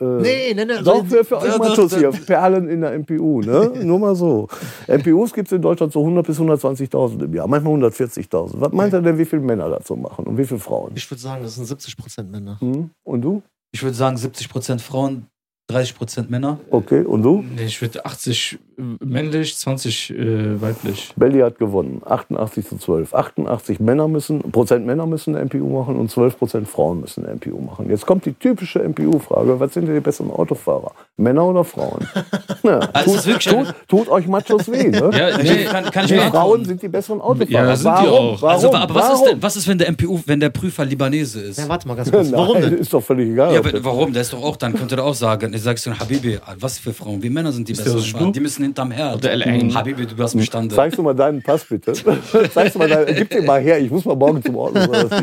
Äh, 0.00 0.04
Nee, 0.04 0.54
nee, 0.54 0.64
nee. 0.64 0.82
Doch, 0.82 1.06
für, 1.06 1.24
für 1.24 1.38
euch 1.38 1.56
Machos 1.58 1.90
doch. 1.90 1.98
hier. 1.98 2.10
Perlen 2.10 2.68
in 2.68 2.82
der 2.82 2.98
MPU, 2.98 3.40
ne? 3.40 3.72
Nur 3.82 3.98
mal 3.98 4.14
so. 4.14 4.46
MPUs 4.88 5.32
gibt 5.32 5.48
es 5.48 5.52
in 5.52 5.62
Deutschland 5.62 5.92
so 5.92 6.00
100 6.00 6.26
bis 6.26 6.38
120.000 6.38 7.24
im 7.24 7.34
Jahr, 7.34 7.46
manchmal 7.48 7.74
140.000. 7.74 8.60
Was 8.60 8.72
meint 8.72 8.92
ihr 8.92 9.00
denn, 9.00 9.16
wie 9.18 9.24
viele 9.24 9.42
Männer 9.42 9.68
dazu 9.70 9.96
machen 9.96 10.26
und 10.26 10.36
wie 10.36 10.44
viele 10.44 10.60
Frauen? 10.60 10.92
Ich 10.94 11.10
würde 11.10 11.20
sagen, 11.20 11.42
das 11.42 11.54
sind 11.54 11.64
70 11.64 11.96
Prozent 11.96 12.30
Männer. 12.30 12.60
Hm? 12.60 12.90
Und 13.04 13.22
du? 13.22 13.42
Ich 13.72 13.82
würde 13.82 13.94
sagen 13.96 14.16
70% 14.16 14.80
Frauen, 14.80 15.26
30% 15.70 16.26
Männer. 16.28 16.60
Okay, 16.70 17.00
und 17.02 17.22
du? 17.22 17.42
Nee, 17.56 17.64
ich 17.64 17.80
würde 17.82 18.04
80 18.06 18.58
männlich, 19.00 19.56
20 19.56 20.10
äh, 20.10 20.60
weiblich. 20.60 21.12
Belly 21.16 21.40
hat 21.40 21.58
gewonnen. 21.58 22.02
88 22.04 22.68
zu 22.68 22.76
12. 22.76 23.14
88 23.14 23.80
Männer 23.80 24.06
müssen, 24.06 24.40
Prozent 24.52 24.86
Männer 24.86 25.06
müssen 25.06 25.34
eine 25.34 25.44
MPU 25.46 25.66
machen 25.82 25.96
und 25.96 26.10
12 26.10 26.38
Prozent 26.38 26.68
Frauen 26.68 27.00
müssen 27.00 27.24
eine 27.24 27.34
MPU 27.36 27.58
machen. 27.60 27.88
Jetzt 27.90 28.06
kommt 28.06 28.26
die 28.26 28.34
typische 28.34 28.80
MPU-Frage. 28.80 29.58
Was 29.58 29.74
sind 29.74 29.86
denn 29.86 29.94
die 29.94 30.00
besseren 30.00 30.30
Autofahrer? 30.30 30.92
Männer 31.16 31.46
oder 31.46 31.64
Frauen? 31.64 32.06
Ja, 32.62 32.80
Also 32.92 33.30
tut, 33.30 33.42
tut, 33.44 33.74
tut 33.86 34.08
euch 34.08 34.26
Machos 34.26 34.70
weh, 34.70 34.88
ne? 34.88 35.10
Ja, 35.16 35.38
nee, 35.38 35.64
Kann, 35.64 35.84
kann 35.84 36.06
Die. 36.08 36.14
Frauen 36.18 36.64
sind 36.64 36.82
die 36.82 36.88
besseren 36.88 37.20
Autofahrer. 37.20 37.68
Ja, 37.68 37.76
sind 37.76 37.84
die 37.86 38.06
warum? 38.06 38.08
auch. 38.34 38.42
Warum? 38.42 38.54
Also, 38.56 38.74
aber 38.74 38.94
was 38.94 39.04
ist, 39.04 39.10
warum? 39.12 39.26
denn, 39.28 39.42
was 39.42 39.56
ist, 39.56 39.68
wenn 39.68 39.78
der 39.78 39.92
MPU, 39.92 40.20
wenn 40.26 40.40
der 40.40 40.48
Prüfer 40.50 40.84
Libanese 40.84 41.40
ist? 41.42 41.58
Ja, 41.58 41.68
warte 41.68 41.86
mal 41.86 41.94
ganz 41.94 42.10
kurz. 42.10 42.32
Warum 42.32 42.54
Nein, 42.60 42.70
denn? 42.70 42.78
ist 42.80 42.92
doch 42.92 43.02
völlig 43.02 43.30
egal. 43.30 43.52
Ja, 43.52 43.60
aber 43.60 43.70
das- 43.72 43.84
warum? 43.84 44.12
Der 44.12 44.22
ist 44.22 44.32
doch 44.32 44.42
auch, 44.42 44.56
dann 44.56 44.74
könnte 44.74 44.96
er 44.96 45.04
auch 45.04 45.14
sagen, 45.14 45.52
ich 45.56 45.62
sag's 45.62 45.82
dir, 45.82 45.98
Habibi, 45.98 46.38
was 46.60 46.78
für 46.78 46.92
Frauen, 46.92 47.22
wie 47.22 47.30
Männer 47.30 47.52
sind 47.52 47.68
die 47.68 47.74
so 47.74 47.98
schwul? 48.00 48.32
Die 48.32 48.40
müssen 48.40 48.62
hinterm 48.62 48.90
Herd. 48.90 49.24
L1. 49.24 49.74
Habibi, 49.74 50.06
du 50.06 50.22
hast 50.22 50.36
bestanden. 50.36 50.70
Zeigst 50.70 50.98
du 50.98 51.02
mal 51.02 51.14
deinen 51.14 51.42
Pass 51.42 51.64
bitte? 51.64 51.92
Zeigst 52.54 52.74
du 52.74 52.78
mal 52.78 52.88
deinen, 52.88 53.14
gib 53.14 53.30
den 53.30 53.44
mal 53.46 53.60
her, 53.60 53.78
ich 53.80 53.90
muss 53.90 54.04
mal 54.04 54.14
morgen 54.16 54.42
zum 54.42 54.56
Ordnung. 54.56 54.86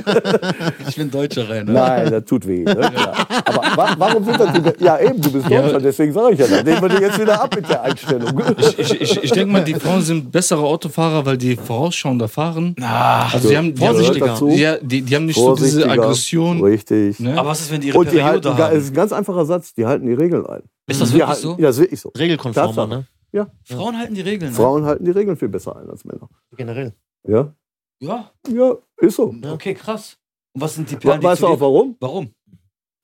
Ich 0.87 0.95
bin 0.95 1.09
Deutscher 1.09 1.49
rein. 1.49 1.65
Ne? 1.65 1.73
Nein, 1.73 2.11
das 2.11 2.25
tut 2.25 2.45
weh. 2.47 2.63
Ne? 2.63 2.75
Ja. 2.79 3.13
Aber 3.45 3.61
wa 3.75 3.95
warum 3.97 4.23
sind 4.25 4.39
das 4.39 4.53
die 4.77 4.83
Ja, 4.83 4.99
eben, 4.99 5.21
du 5.21 5.31
bist 5.31 5.49
Deutscher, 5.49 5.79
deswegen 5.79 6.13
sage 6.13 6.33
ich 6.33 6.39
ja 6.39 6.47
das. 6.47 6.63
Nehmen 6.63 6.81
wir 6.81 6.89
dir 6.89 7.01
jetzt 7.01 7.19
wieder 7.19 7.41
ab 7.41 7.55
mit 7.55 7.67
der 7.69 7.81
Einstellung. 7.83 8.41
Ich, 8.57 8.79
ich, 8.79 9.01
ich, 9.01 9.23
ich 9.23 9.31
denke 9.31 9.51
mal, 9.53 9.63
die 9.63 9.73
Frauen 9.75 10.01
sind 10.01 10.31
bessere 10.31 10.61
Autofahrer, 10.61 11.25
weil 11.25 11.37
die 11.37 11.55
vorausschauender 11.55 12.27
fahren. 12.27 12.75
Ah, 12.81 13.27
Also 13.33 13.49
die 13.49 13.57
haben, 13.57 13.75
Vorsichtiger. 13.75 14.37
ja, 14.49 14.77
die, 14.81 15.01
die 15.01 15.15
haben 15.15 15.25
nicht 15.25 15.35
so 15.37 15.55
diese. 15.55 15.89
Aggression. 15.89 16.61
Richtig. 16.63 17.19
Ne? 17.19 17.37
aber 17.37 17.49
was 17.49 17.61
ist, 17.61 17.71
wenn 17.71 17.81
die 17.81 17.87
ihre 17.89 17.97
Und 17.97 18.11
die 18.11 18.21
halten, 18.23 18.41
Periode 18.41 18.57
das 18.61 18.69
haben? 18.69 18.77
ist 18.77 18.87
ein 18.91 18.93
ganz 18.95 19.11
einfacher 19.13 19.45
Satz, 19.45 19.73
die 19.73 19.85
halten 19.85 20.05
die 20.07 20.13
Regeln 20.23 20.45
ein. 20.45 20.63
Ist 20.87 21.01
das 21.01 21.11
wirklich 21.13 21.27
halten, 21.27 21.41
so? 21.41 21.51
Ja, 21.51 21.67
das 21.67 21.75
ist 21.77 21.81
wirklich 21.81 22.01
so. 22.01 22.09
Regelkonformer, 22.17 22.67
Tatsache. 22.67 22.89
ne? 22.89 23.07
Ja. 23.31 23.47
Frauen 23.65 23.97
halten 23.97 24.13
die 24.15 24.21
Regeln. 24.21 24.51
ne? 24.51 24.55
Frauen 24.55 24.85
halten 24.85 25.05
die 25.05 25.11
Regeln 25.11 25.37
viel 25.37 25.49
besser 25.49 25.75
ein 25.75 25.89
als 25.89 26.03
Männer. 26.05 26.29
Generell. 26.55 26.93
Ja, 27.27 27.53
Ja, 27.99 28.31
ja 28.49 28.75
ist 28.97 29.15
so. 29.15 29.33
okay, 29.51 29.73
krass. 29.73 30.17
Und 30.55 30.61
was 30.61 30.75
sind 30.75 30.89
die 30.91 30.95
Perlen, 30.97 31.23
weißt 31.23 31.41
du 31.41 31.47
auch 31.47 31.59
warum? 31.59 31.95
Warum? 31.99 32.29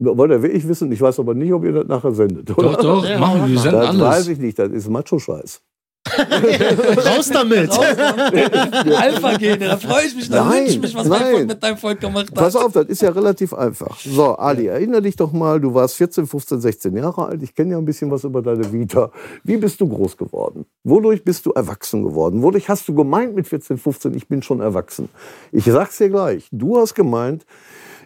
Wollt 0.01 0.31
ihr 0.31 0.41
wirklich 0.41 0.67
wissen? 0.67 0.91
Ich 0.91 1.01
weiß 1.01 1.19
aber 1.19 1.33
nicht, 1.33 1.51
ob 1.51 1.63
ihr 1.65 1.73
das 1.73 1.87
nachher 1.87 2.13
sendet. 2.13 2.55
Oder? 2.57 2.73
Doch, 2.73 2.81
doch, 2.81 3.05
Ja, 3.05 3.17
machen 3.19 3.41
wir, 3.41 3.49
wir 3.49 3.59
senden 3.59 3.79
Das 3.81 3.97
weiß 3.99 4.01
alles. 4.15 4.27
ich 4.29 4.39
nicht, 4.39 4.57
das 4.59 4.69
ist 4.71 4.87
Macho-Scheiß. 4.89 5.61
Raus 7.05 7.29
damit! 7.29 7.71
Alpha-Gene, 7.77 9.57
da 9.59 9.77
freue 9.77 10.05
ich 10.05 10.15
mich, 10.15 10.29
da 10.29 10.43
Nein, 10.45 10.61
wünsche 10.61 10.71
ich 10.71 10.81
mich, 10.81 10.95
was 10.95 11.07
nein. 11.07 11.21
Volk 11.21 11.47
mit 11.47 11.63
deinem 11.63 11.77
Volk 11.77 11.99
gemacht 11.99 12.27
hat. 12.27 12.33
Pass 12.33 12.55
auf, 12.55 12.71
das 12.71 12.85
ist 12.85 13.01
ja 13.01 13.09
relativ 13.09 13.53
einfach. 13.53 13.99
So, 13.99 14.35
Ali, 14.35 14.67
erinnere 14.67 15.01
dich 15.01 15.15
doch 15.15 15.31
mal, 15.31 15.59
du 15.59 15.73
warst 15.73 15.95
14, 15.95 16.25
15, 16.25 16.61
16 16.61 16.97
Jahre 16.97 17.27
alt. 17.27 17.43
Ich 17.43 17.53
kenne 17.53 17.71
ja 17.71 17.77
ein 17.77 17.85
bisschen 17.85 18.09
was 18.09 18.23
über 18.23 18.41
deine 18.41 18.71
Vita. 18.71 19.11
Wie 19.43 19.57
bist 19.57 19.79
du 19.81 19.87
groß 19.87 20.17
geworden? 20.17 20.65
Wodurch 20.83 21.23
bist 21.23 21.45
du 21.45 21.51
erwachsen 21.51 22.03
geworden? 22.03 22.41
Wodurch 22.41 22.69
hast 22.69 22.87
du 22.87 22.93
gemeint 22.93 23.35
mit 23.35 23.47
14, 23.47 23.77
15, 23.77 24.13
ich 24.15 24.27
bin 24.27 24.41
schon 24.41 24.61
erwachsen? 24.61 25.09
Ich 25.51 25.65
sag's 25.65 25.97
dir 25.97 26.09
gleich. 26.09 26.47
Du 26.51 26.77
hast 26.77 26.95
gemeint, 26.95 27.45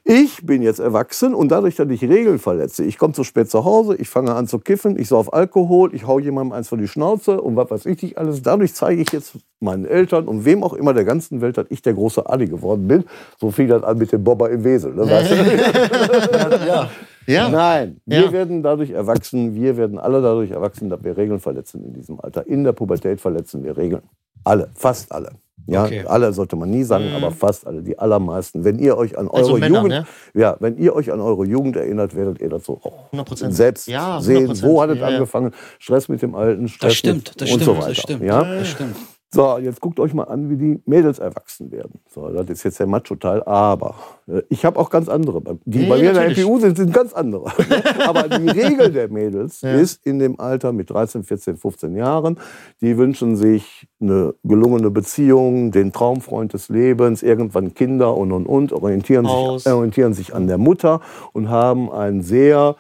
ich 0.06 0.46
bin 0.46 0.62
jetzt 0.62 0.80
erwachsen 0.80 1.34
und 1.34 1.50
dadurch, 1.50 1.78
dass 1.78 1.90
ich 1.90 2.02
Regeln 2.04 2.38
verletze, 2.38 2.84
ich 2.84 2.98
komme 2.98 3.14
zu 3.14 3.24
spät 3.24 3.50
zu 3.50 3.64
Hause, 3.64 3.96
ich 3.96 4.10
fange 4.10 4.34
an 4.36 4.48
zu 4.48 4.60
kiffen, 4.60 5.00
ich 5.00 5.08
sauf 5.08 5.34
Alkohol, 5.34 5.96
ich 5.96 6.06
hau 6.06 6.20
jemandem 6.20 6.52
eins 6.54 6.68
vor 6.68 6.78
die 6.78 6.88
Schnauze 6.90 7.40
und 7.40 7.56
was 7.56 7.72
weiß 7.72 7.86
ich 7.86 8.02
nicht 8.02 8.18
alles. 8.18 8.42
Dadurch 8.42 8.74
zeige 8.74 9.02
ich 9.02 9.12
jetzt 9.14 9.36
meinen 9.62 9.86
Eltern 9.86 10.28
und 10.28 10.44
wem 10.44 10.62
auch 10.64 10.74
immer 10.74 10.94
der 10.94 11.06
ganzen 11.06 11.40
Welt, 11.40 11.58
dass 11.58 11.68
ich 11.70 11.82
der 11.82 11.94
große 11.94 12.28
Ali 12.28 12.48
geworden 12.48 12.86
bin. 12.88 13.06
So 13.40 13.50
fiel 13.52 13.68
das 13.68 13.84
an 13.84 13.98
mit 13.98 14.12
dem 14.12 14.24
Bobber 14.24 14.50
im 14.50 14.64
Wesel. 14.66 14.94
Ne, 14.94 15.10
weißt 15.10 15.32
du? 15.32 15.36
ja. 16.68 16.90
Ja. 17.26 17.48
Nein, 17.50 18.02
wir 18.06 18.26
Ja. 18.26 18.32
werden 18.34 18.62
dadurch 18.62 18.90
erwachsen, 18.92 19.56
wir 19.56 19.78
werden 19.78 19.98
alle 19.98 20.22
dadurch 20.22 20.52
erwachsen, 20.52 20.90
dass 20.90 21.02
wir 21.06 21.16
Regeln 21.16 21.40
verletzen 21.40 21.82
in 21.86 21.94
diesem 21.94 22.20
Alter. 22.20 22.46
In 22.46 22.66
der 22.66 22.74
Pubertät 22.74 23.22
verletzen 23.22 23.64
wir 23.64 23.78
Regeln. 23.78 24.02
Alle, 24.44 24.70
fast 24.76 25.10
alle. 25.14 25.32
Ja, 25.66 25.86
Okay. 25.86 26.04
alle 26.06 26.34
sollte 26.34 26.56
man 26.58 26.70
nie 26.70 26.84
sagen, 26.84 27.06
aber 27.16 27.32
fast 27.32 27.66
alle, 27.66 27.82
die 27.82 27.98
allermeisten. 27.98 28.66
Wenn 28.66 28.80
ihr 28.80 28.98
euch 28.98 29.18
an 29.18 29.28
eure 29.28 29.38
Also 29.38 29.58
Männer, 29.58 29.78
Jugend, 29.78 29.90
ne? 29.90 30.06
ja, 30.34 30.58
wenn 30.60 30.78
ihr 30.78 30.94
euch 30.96 31.12
an 31.12 31.22
eure 31.22 31.46
Jugend 31.46 31.76
erinnert, 31.78 32.16
werdet 32.16 32.42
ihr 32.42 32.50
das 32.50 32.66
so 32.66 32.74
auch 32.84 33.12
100%. 33.14 33.52
selbst 33.52 33.88
Ja, 33.88 34.20
sehen. 34.20 34.48
100%. 34.52 34.64
Wo 34.64 34.82
hat 34.82 34.90
es 34.90 34.98
Ja, 35.00 35.10
ja. 35.10 35.16
angefangen? 35.16 35.52
Stress 35.80 36.10
mit 36.10 36.22
dem 36.22 36.36
Alten, 36.36 36.68
Stress 36.68 36.90
Das 36.90 36.98
stimmt, 36.98 37.16
mit 37.30 37.42
das 37.42 37.50
und 37.52 37.62
stimmt, 37.62 37.64
so 37.64 37.78
weiter. 37.78 37.88
das 37.90 37.98
stimmt. 37.98 38.24
Ja? 38.24 38.44
Das 38.44 38.68
stimmt. 38.68 38.96
So, 39.34 39.58
jetzt 39.58 39.82
guckt 39.82 40.00
euch 40.00 40.14
mal 40.14 40.26
an, 40.26 40.50
wie 40.52 40.58
die 40.58 40.80
Mädels 40.86 41.18
erwachsen 41.18 41.72
werden. 41.72 42.00
So, 42.08 42.30
das 42.30 42.48
ist 42.52 42.64
jetzt 42.64 42.80
der 42.80 42.86
Macho-Teil, 42.86 43.42
aber 43.44 43.96
äh, 44.28 44.44
ich 44.50 44.64
habe 44.64 44.80
auch 44.80 44.92
ganz 44.92 45.10
andere. 45.10 45.42
Die 45.66 45.82
Ja, 45.84 45.90
bei 45.90 45.98
mir 45.98 46.10
in 46.10 46.14
der 46.14 46.24
natürlich. 46.30 46.46
MPU 46.46 46.60
sind, 46.60 46.78
sind 46.78 46.94
ganz 46.94 47.14
andere. 47.14 47.52
aber 48.08 48.30
die 48.30 48.48
Regel 48.48 48.92
der 48.92 49.10
Mädels 49.10 49.62
Ja. 49.62 49.74
ist 49.74 50.06
in 50.06 50.20
dem 50.20 50.40
Alter 50.40 50.72
mit 50.72 50.92
13, 50.92 51.24
14, 51.24 51.58
15 51.58 51.96
Jahren, 51.96 52.40
die 52.82 52.96
wünschen 52.98 53.36
sich 53.36 53.88
eine 54.00 54.36
gelungene 54.44 54.92
Beziehung, 54.92 55.72
den 55.72 55.92
Traumfreund 55.92 56.54
des 56.54 56.70
Lebens, 56.70 57.24
irgendwann 57.24 57.74
Kinder 57.74 58.16
und 58.16 58.32
und 58.32 58.46
und, 58.46 58.72
orientieren, 58.72 59.26
sich, 59.26 59.68
orientieren 59.72 60.14
sich 60.14 60.36
an 60.36 60.46
der 60.46 60.60
Mutter 60.60 61.02
und 61.34 61.50
haben 61.50 61.92
ein 61.92 62.22
sehr 62.22 62.76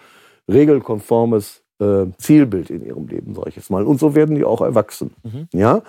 regelkonformes 0.51 1.62
äh, 1.79 2.05
Zielbild 2.17 2.69
in 2.69 2.85
ihrem 2.85 3.07
Leben, 3.07 3.33
sage 3.35 3.49
ich 3.49 3.55
jetzt 3.55 3.69
mal. 3.69 3.83
Und 3.83 3.99
so 3.99 4.15
werden 4.15 4.35
die 4.35 4.43
auch 4.43 4.61
erwachsen. 4.61 5.11
Ja? 5.53 5.81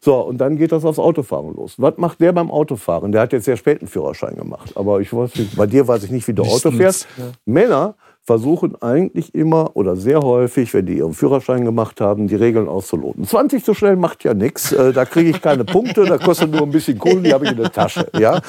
So, 0.00 0.16
und 0.20 0.38
dann 0.38 0.56
geht 0.56 0.72
das 0.72 0.84
aufs 0.84 0.98
Autofahren 0.98 1.54
los. 1.54 1.74
Was 1.78 1.96
macht 1.96 2.20
der 2.20 2.32
beim 2.32 2.50
Autofahren? 2.50 3.12
Der 3.12 3.22
hat 3.22 3.32
jetzt 3.32 3.44
sehr 3.44 3.56
spät 3.56 3.80
einen 3.80 3.88
Führerschein 3.88 4.36
gemacht. 4.36 4.72
Aber 4.76 5.00
ich 5.00 5.12
weiß 5.12 5.34
nicht, 5.36 5.56
bei 5.56 5.66
dir 5.66 5.86
weiß 5.88 6.04
ich 6.04 6.10
nicht, 6.10 6.26
wie 6.28 6.34
du 6.34 6.42
Auto 6.42 6.70
fährst. 6.70 7.06
Männer 7.44 7.94
versuchen 8.28 8.76
eigentlich 8.82 9.34
immer 9.34 9.74
oder 9.74 9.96
sehr 9.96 10.20
häufig, 10.20 10.74
wenn 10.74 10.84
die 10.84 10.98
ihren 10.98 11.14
Führerschein 11.14 11.64
gemacht 11.64 11.98
haben, 12.02 12.28
die 12.28 12.34
Regeln 12.34 12.68
auszuloten. 12.68 13.24
20 13.24 13.64
zu 13.64 13.72
schnell 13.72 13.96
macht 13.96 14.22
ja 14.22 14.34
nichts. 14.34 14.68
Da 14.68 15.06
kriege 15.06 15.30
ich 15.30 15.40
keine 15.40 15.64
Punkte, 15.64 16.04
da 16.04 16.18
kostet 16.18 16.50
nur 16.50 16.60
ein 16.60 16.70
bisschen 16.70 16.98
Kohle, 16.98 17.22
die 17.22 17.32
habe 17.32 17.46
ich 17.46 17.52
in 17.52 17.56
der 17.56 17.72
Tasche. 17.72 18.06
Ja, 18.18 18.42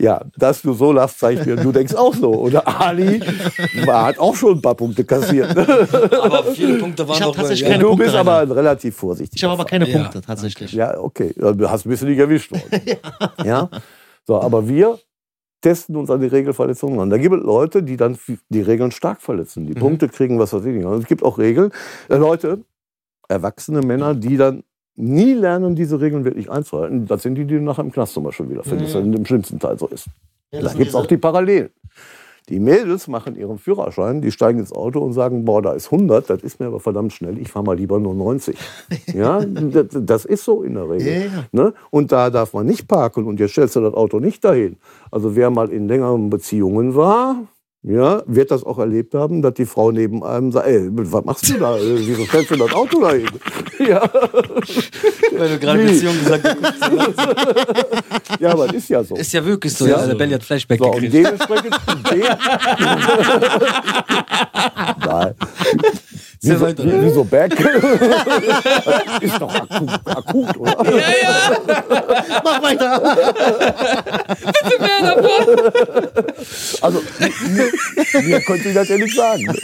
ja 0.00 0.22
dass 0.38 0.62
du 0.62 0.72
so 0.72 0.92
lachst, 0.92 1.18
zeigt 1.18 1.44
mir, 1.44 1.56
du 1.56 1.72
denkst 1.72 1.94
auch 1.94 2.14
so. 2.14 2.32
Oder 2.32 2.66
Ali 2.66 3.20
war, 3.84 4.06
hat 4.06 4.18
auch 4.18 4.34
schon 4.34 4.52
ein 4.56 4.62
paar 4.62 4.76
Punkte 4.76 5.04
kassiert. 5.04 5.54
Aber 5.58 6.44
viele 6.44 6.78
Punkte 6.78 7.06
waren 7.06 7.16
Ich 7.16 7.20
noch 7.20 7.36
tatsächlich 7.36 7.68
ja. 7.68 7.68
keine 7.68 7.82
Du 7.82 7.88
Punkte, 7.88 8.04
bist 8.06 8.16
aber 8.16 8.38
Rainer. 8.40 8.56
relativ 8.56 8.96
vorsichtig. 8.96 9.36
Ich 9.36 9.44
habe 9.44 9.52
aber 9.52 9.66
keine 9.66 9.86
Ja. 9.90 9.98
Punkte, 9.98 10.22
tatsächlich. 10.22 10.72
Ja, 10.72 10.98
okay. 10.98 11.34
Ja, 11.38 11.52
Du 11.52 11.68
hast 11.68 11.84
ein 11.84 11.90
bisschen 11.90 12.08
nicht 12.08 12.18
erwischt 12.18 12.50
worden. 12.50 12.80
ja. 13.44 13.68
So, 14.26 14.40
aber 14.40 14.66
wir 14.66 14.98
testen 15.62 15.96
uns 15.96 16.10
an 16.10 16.20
die 16.20 16.26
Regelverletzungen 16.26 17.00
an. 17.00 17.08
Da 17.08 17.16
gibt 17.16 17.34
es 17.34 17.42
Leute, 17.42 17.82
die 17.82 17.96
dann 17.96 18.18
die 18.50 18.60
Regeln 18.60 18.90
stark 18.90 19.22
verletzen, 19.22 19.66
die 19.66 19.74
Punkte 19.74 20.08
kriegen, 20.08 20.38
was 20.38 20.52
weiß 20.52 20.64
ich 20.66 20.74
nicht. 20.74 20.84
Und 20.84 20.98
es 20.98 21.06
gibt 21.06 21.22
auch 21.22 21.38
Regeln, 21.38 21.70
äh, 22.08 22.16
Leute, 22.16 22.60
erwachsene 23.28 23.80
Männer, 23.80 24.14
die 24.14 24.36
dann 24.36 24.64
nie 24.94 25.32
lernen, 25.32 25.74
diese 25.74 26.00
Regeln 26.00 26.24
wirklich 26.24 26.50
einzuhalten. 26.50 27.06
Das 27.06 27.22
sind 27.22 27.36
die, 27.36 27.46
die 27.46 27.54
du 27.54 27.62
nachher 27.62 27.82
im 27.82 27.92
Knast 27.92 28.12
zum 28.12 28.24
Beispiel 28.24 28.50
wiederfindest, 28.50 28.94
wenn 28.94 29.10
es 29.10 29.18
im 29.18 29.24
schlimmsten 29.24 29.58
Teil 29.58 29.78
so 29.78 29.86
ist. 29.86 30.06
Ja, 30.50 30.58
Da 30.58 30.64
das 30.64 30.76
gibt 30.76 30.88
es 30.88 30.94
auch 30.94 31.06
die 31.06 31.16
Parallelen. 31.16 31.70
Die 32.48 32.58
Mädels 32.58 33.06
machen 33.06 33.36
ihren 33.36 33.58
Führerschein, 33.58 34.20
die 34.20 34.32
steigen 34.32 34.58
ins 34.58 34.72
Auto 34.72 35.00
und 35.00 35.12
sagen, 35.12 35.44
boah, 35.44 35.62
da 35.62 35.72
ist 35.72 35.92
100, 35.92 36.28
das 36.28 36.42
ist 36.42 36.58
mir 36.58 36.66
aber 36.66 36.80
verdammt 36.80 37.12
schnell, 37.12 37.38
ich 37.38 37.48
fahre 37.48 37.64
mal 37.64 37.76
lieber 37.76 38.00
nur 38.00 38.14
90. 38.14 38.56
ja, 39.14 39.40
das, 39.44 40.24
ist 40.24 40.44
so 40.44 40.62
in 40.62 40.74
der 40.74 40.90
Regel. 40.90 41.06
Ja, 41.06 41.20
ja. 41.20 41.44
Ne? 41.52 41.74
Und 41.90 42.10
da 42.10 42.30
darf 42.30 42.52
man 42.52 42.66
nicht 42.66 42.88
parken 42.88 43.26
und 43.26 43.38
jetzt 43.38 43.52
stellst 43.52 43.76
du 43.76 43.80
das 43.80 43.94
Auto 43.94 44.18
nicht 44.18 44.44
dahin. 44.44 44.76
Also 45.10 45.36
wer 45.36 45.50
mal 45.50 45.70
in 45.70 45.86
längeren 45.86 46.30
Beziehungen 46.30 46.96
war, 46.96 47.36
ja, 47.84 48.22
wird 48.26 48.50
das 48.52 48.62
auch 48.62 48.78
erlebt 48.78 49.12
haben, 49.14 49.42
dass 49.42 49.54
die 49.54 49.66
Frau 49.66 49.90
neben 49.90 50.22
einem 50.22 50.52
sagt, 50.52 50.68
ey, 50.68 50.88
was 50.92 51.24
machst 51.24 51.48
du 51.48 51.54
da? 51.58 51.76
Äh, 51.76 51.98
Wieso 52.06 52.24
stellst 52.26 52.50
du 52.52 52.56
das 52.56 52.72
Auto 52.72 53.00
dahin? 53.00 53.26
ja. 53.80 54.08
Weil 55.36 55.48
du 55.48 55.58
gerade 55.58 55.80
Wie? 55.80 55.86
Beziehung 55.92 56.16
gesagt 56.20 56.56
hast. 56.62 58.40
ja, 58.40 58.50
aber 58.52 58.66
das 58.68 58.76
ist 58.76 58.88
ja 58.88 59.02
so. 59.02 59.16
Ist 59.16 59.32
ja 59.32 59.44
wirklich 59.44 59.74
so. 59.74 59.86
Ja. 59.86 59.98
Ja, 60.00 60.06
der 60.06 60.14
Belly 60.14 60.32
hat 60.34 60.44
Flashback 60.44 60.78
So, 60.78 60.84
und 60.92 61.00
gekriegt. 61.00 61.14
dementsprechend. 61.14 61.74
de 62.12 62.22
Nein. 65.06 65.34
Sehr 66.44 66.56
Wieso, 66.56 66.66
weiter. 66.66 66.84
wie, 66.84 67.02
wieso 67.02 67.22
Back? 67.22 67.52
ist 69.20 69.40
doch 69.40 69.54
akut, 69.54 69.90
akut 70.06 70.56
oder? 70.58 70.76
Mach 72.42 72.60
weiter! 72.60 73.00
Also, 76.80 77.00
mir, 77.48 77.70
mir 78.24 78.42
konnte 78.42 78.68
ich 78.70 78.74
das 78.74 78.88
ja 78.88 78.96
nicht 78.96 79.14
sagen. 79.14 79.46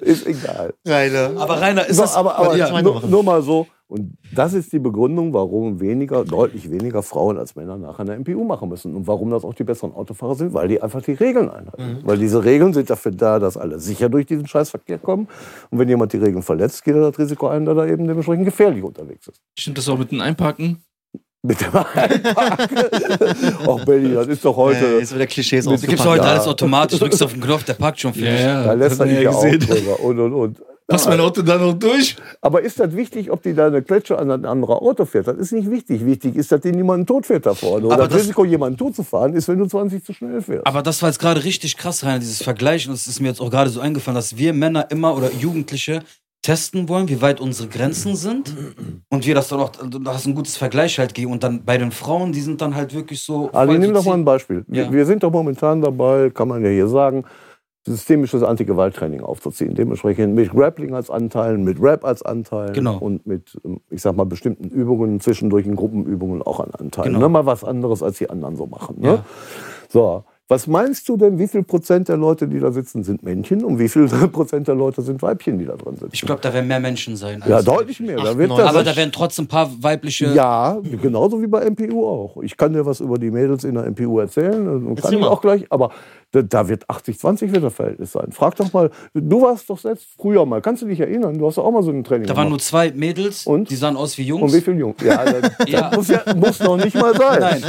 ist 0.00 0.26
egal. 0.26 0.72
Rainer. 0.86 1.32
Aber 1.36 1.60
Rainer, 1.60 1.84
ist 1.84 1.96
So, 1.96 2.02
das... 2.02 2.14
aber 2.14 2.34
aber 2.38 2.56
ja, 2.56 2.80
nur, 2.80 3.02
nur 3.06 3.22
mal 3.22 3.42
so. 3.42 3.66
Und 3.88 4.14
das 4.34 4.52
ist 4.52 4.72
die 4.72 4.80
Begründung, 4.80 5.32
warum 5.32 5.78
weniger, 5.80 6.24
deutlich 6.24 6.70
weniger 6.72 7.04
Frauen 7.04 7.38
als 7.38 7.54
Männer 7.54 7.78
nachher 7.78 8.00
eine 8.00 8.18
MPU 8.18 8.42
machen 8.42 8.68
müssen. 8.68 8.96
Und 8.96 9.06
warum 9.06 9.30
das 9.30 9.44
auch 9.44 9.54
die 9.54 9.62
besseren 9.62 9.92
Autofahrer 9.94 10.34
sind, 10.34 10.54
weil 10.54 10.66
die 10.66 10.82
einfach 10.82 11.02
die 11.02 11.12
Regeln 11.12 11.48
einhalten. 11.48 12.00
Weil 12.02 12.18
diese 12.18 12.44
Regeln 12.44 12.74
sind 12.74 12.90
dafür 12.90 13.12
da, 13.12 13.38
dass 13.38 13.56
alle 13.56 13.78
sicher 13.78 14.08
durch 14.08 14.26
diesen 14.26 14.46
Scheißverkehr 14.48 14.98
kommen. 14.98 15.28
Und 15.70 15.78
wenn 15.78 15.88
jemand 15.88 16.12
die 16.12 16.16
Regeln 16.16 16.42
verletzt, 16.42 16.82
geht 16.84 16.96
er 16.96 17.02
das 17.10 17.18
Risiko 17.18 17.46
ein, 17.46 17.64
dass 17.64 17.76
er 17.76 17.86
eben 17.86 18.08
dementsprechend 18.08 18.44
gefährlich 18.44 18.82
unterwegs 18.82 19.28
ist. 19.28 19.40
Stimmt 19.56 19.78
das 19.78 19.88
auch 19.88 19.98
mit 19.98 20.10
dem 20.10 20.20
Einparken? 20.20 20.82
Mit 21.42 21.60
dem 21.60 21.68
Einparken. 21.76 22.78
Ach, 23.68 23.84
Benny, 23.84 24.14
das 24.14 24.26
ist 24.26 24.44
doch 24.44 24.56
heute. 24.56 24.84
Äh, 24.84 24.98
jetzt 24.98 25.14
wieder 25.14 25.28
Klischees 25.28 25.64
gibst 25.64 25.84
ausgepackt. 25.84 26.08
heute 26.08 26.24
Ja. 26.24 26.30
alles 26.32 26.48
automatisch, 26.48 26.98
drückst 26.98 27.22
auf 27.22 27.32
den 27.32 27.40
Knopf, 27.40 27.62
der 27.62 27.74
packt 27.74 28.00
schon 28.00 28.12
für 28.12 28.22
dich. 28.22 28.40
da 28.42 28.72
lässt 28.72 28.98
er 28.98 29.06
dich 29.06 29.20
ja 29.20 29.30
gesehen. 29.30 29.60
drüber 29.60 30.00
und 30.00 30.18
und 30.18 30.32
und. 30.32 30.58
Passt 30.88 31.08
mein 31.08 31.18
Auto 31.18 31.42
da 31.42 31.58
noch 31.58 31.72
durch? 31.74 32.14
Aber 32.40 32.62
ist 32.62 32.78
das 32.78 32.94
wichtig, 32.94 33.30
ob 33.32 33.42
die 33.42 33.54
da 33.54 33.66
eine 33.66 33.82
Kletsche 33.82 34.16
an 34.18 34.30
ein 34.30 34.44
anderes 34.44 34.76
Auto 34.76 35.04
fährt? 35.04 35.26
Das 35.26 35.36
ist 35.36 35.50
nicht 35.52 35.68
wichtig. 35.68 36.06
Wichtig 36.06 36.36
ist, 36.36 36.52
dass 36.52 36.60
dir 36.60 36.70
niemand 36.72 37.08
tot 37.08 37.26
fährt 37.26 37.44
da 37.44 37.54
vorne. 37.54 37.86
Oder 37.86 37.96
das, 37.96 38.08
das- 38.10 38.20
Risiko, 38.20 38.44
jemanden 38.44 38.78
tot 38.78 38.94
zu 38.94 39.02
fahren, 39.02 39.34
ist, 39.34 39.48
wenn 39.48 39.58
du 39.58 39.66
20 39.66 40.04
zu 40.04 40.12
schnell 40.12 40.40
fährst. 40.40 40.64
Aber 40.66 40.82
das 40.82 41.02
war 41.02 41.08
jetzt 41.08 41.18
gerade 41.18 41.42
richtig 41.42 41.76
krass 41.76 42.04
rein, 42.04 42.20
dieses 42.20 42.40
Vergleichen. 42.42 42.92
Das 42.92 43.08
ist 43.08 43.20
mir 43.20 43.28
jetzt 43.28 43.40
auch 43.40 43.50
gerade 43.50 43.68
so 43.70 43.80
eingefallen, 43.80 44.14
dass 44.14 44.36
wir 44.36 44.52
Männer 44.52 44.88
immer 44.90 45.16
oder 45.16 45.32
Jugendliche 45.32 46.02
testen 46.42 46.88
wollen, 46.88 47.08
wie 47.08 47.20
weit 47.20 47.40
unsere 47.40 47.68
Grenzen 47.68 48.14
sind. 48.14 48.54
Und 49.08 49.26
wir 49.26 49.34
das 49.34 49.48
dann 49.48 49.58
auch, 49.58 49.70
da 49.70 50.14
hast 50.14 50.26
ein 50.26 50.36
gutes 50.36 50.56
Vergleich 50.56 51.00
halt 51.00 51.14
gegeben. 51.14 51.32
Und 51.32 51.42
dann 51.42 51.64
bei 51.64 51.78
den 51.78 51.90
Frauen, 51.90 52.30
die 52.30 52.40
sind 52.40 52.60
dann 52.60 52.76
halt 52.76 52.94
wirklich 52.94 53.20
so. 53.22 53.50
Ali, 53.52 53.72
voll 53.72 53.78
nimm 53.80 53.92
doch 53.92 54.04
mal 54.04 54.14
ein 54.14 54.24
Beispiel. 54.24 54.64
Ja. 54.68 54.92
wir 54.92 55.04
sind 55.04 55.24
doch 55.24 55.32
momentan 55.32 55.80
dabei, 55.80 56.30
kann 56.30 56.46
man 56.46 56.62
ja 56.62 56.70
hier 56.70 56.86
sagen, 56.86 57.24
systemisches 57.86 58.42
Anti-Gewalt-Training 58.42 59.20
aufzuziehen. 59.22 59.74
Dementsprechend 59.74 60.34
mit 60.34 60.50
Grappling 60.50 60.94
als 60.94 61.08
Anteilen, 61.10 61.64
mit 61.64 61.80
Rap 61.80 62.04
als 62.04 62.22
Anteilen 62.22 62.72
Genau. 62.74 62.98
und 62.98 63.26
mit, 63.26 63.56
ähm, 63.64 63.80
ich 63.90 64.02
sag 64.02 64.16
mal, 64.16 64.24
bestimmten 64.24 64.68
Übungen, 64.68 65.20
zwischendurch 65.20 65.66
in 65.66 65.76
Gruppenübungen 65.76 66.42
auch 66.42 66.60
an 66.60 66.70
Anteilen. 66.78 67.14
Genau. 67.14 67.20
Ne? 67.20 67.28
Mal 67.28 67.46
was 67.46 67.64
anderes, 67.64 68.02
als 68.02 68.18
die 68.18 68.28
anderen 68.28 68.56
so 68.56 68.66
machen. 68.66 68.96
Ne? 69.00 69.06
Ja. 69.08 69.24
So, 69.88 70.24
was 70.48 70.68
meinst 70.68 71.08
du 71.08 71.16
denn, 71.16 71.40
wie 71.40 71.48
viel 71.48 71.64
Prozent 71.64 72.08
der 72.08 72.16
Leute, 72.16 72.46
die 72.46 72.60
da 72.60 72.70
sitzen, 72.70 73.02
sind 73.02 73.24
Männchen 73.24 73.64
und 73.64 73.80
wie 73.80 73.88
viel 73.88 74.06
Prozent 74.32 74.68
der 74.68 74.76
Leute 74.76 75.02
sind 75.02 75.20
Weibchen, 75.20 75.58
die 75.58 75.64
da 75.64 75.74
drin 75.74 75.94
sitzen? 75.96 76.10
Ich 76.12 76.22
glaube, 76.22 76.40
da 76.40 76.52
werden 76.54 76.68
mehr 76.68 76.78
Menschen 76.78 77.16
sein. 77.16 77.42
ja, 77.48 77.62
deutlich 77.62 77.98
mehr. 77.98 78.16
Da 78.16 78.38
wird 78.38 78.52
Aber 78.52 78.84
da 78.84 78.94
werden 78.96 79.10
trotzdem 79.12 79.46
ein 79.46 79.48
paar 79.48 79.68
weibliche. 79.80 80.26
ja, 80.34 80.78
genauso 81.02 81.42
wie 81.42 81.48
bei 81.48 81.68
MPU 81.68 82.06
auch. 82.06 82.42
Ich 82.42 82.56
kann 82.56 82.72
dir 82.74 82.86
was 82.86 83.00
über 83.00 83.18
die 83.18 83.30
Mädels 83.32 83.64
in 83.64 83.74
der 83.74 83.90
MPU 83.90 84.20
erzählen. 84.20 84.64
Kann 84.66 84.96
Erzähl 84.96 85.18
ich 85.18 85.24
auch 85.24 85.40
gleich. 85.40 85.66
Aber 85.70 85.90
da, 86.32 86.68
wird 86.68 86.86
80-20 86.88 87.52
wird 87.52 87.64
das 87.64 87.74
Verhältnis 87.74 88.12
sein. 88.12 88.30
Frag 88.32 88.56
doch 88.56 88.72
mal, 88.72 88.90
du 89.14 89.42
warst 89.42 89.70
doch 89.70 89.78
selbst 89.78 90.08
früher 90.20 90.44
mal. 90.44 90.60
Kannst 90.60 90.82
du 90.82 90.86
dich 90.86 91.00
erinnern? 91.00 91.38
Du 91.38 91.46
hast 91.46 91.56
auch 91.58 91.70
mal 91.70 91.82
so 91.82 91.90
ein 91.90 92.04
Training 92.04 92.26
Da 92.26 92.36
waren 92.36 92.48
nur 92.48 92.58
gemacht. 92.58 92.62
zwei 92.68 92.90
Mädels, 92.92 93.46
Und? 93.46 93.70
die 93.70 93.76
sahen 93.76 93.96
aus 93.96 94.18
wie 94.18 94.22
Jungs. 94.24 94.42
Und 94.42 94.52
wie 94.52 94.60
viele 94.60 94.76
Jungs? 94.78 94.96
Ja, 95.02 95.24
das, 95.24 95.52
Ja. 95.68 95.90
muss, 95.94 96.08
ja, 96.08 96.22
muss 96.34 96.60
noch 96.60 96.76
nicht 96.76 96.94
mal 96.96 97.14
sein. 97.16 97.40
Nein. 97.62 97.64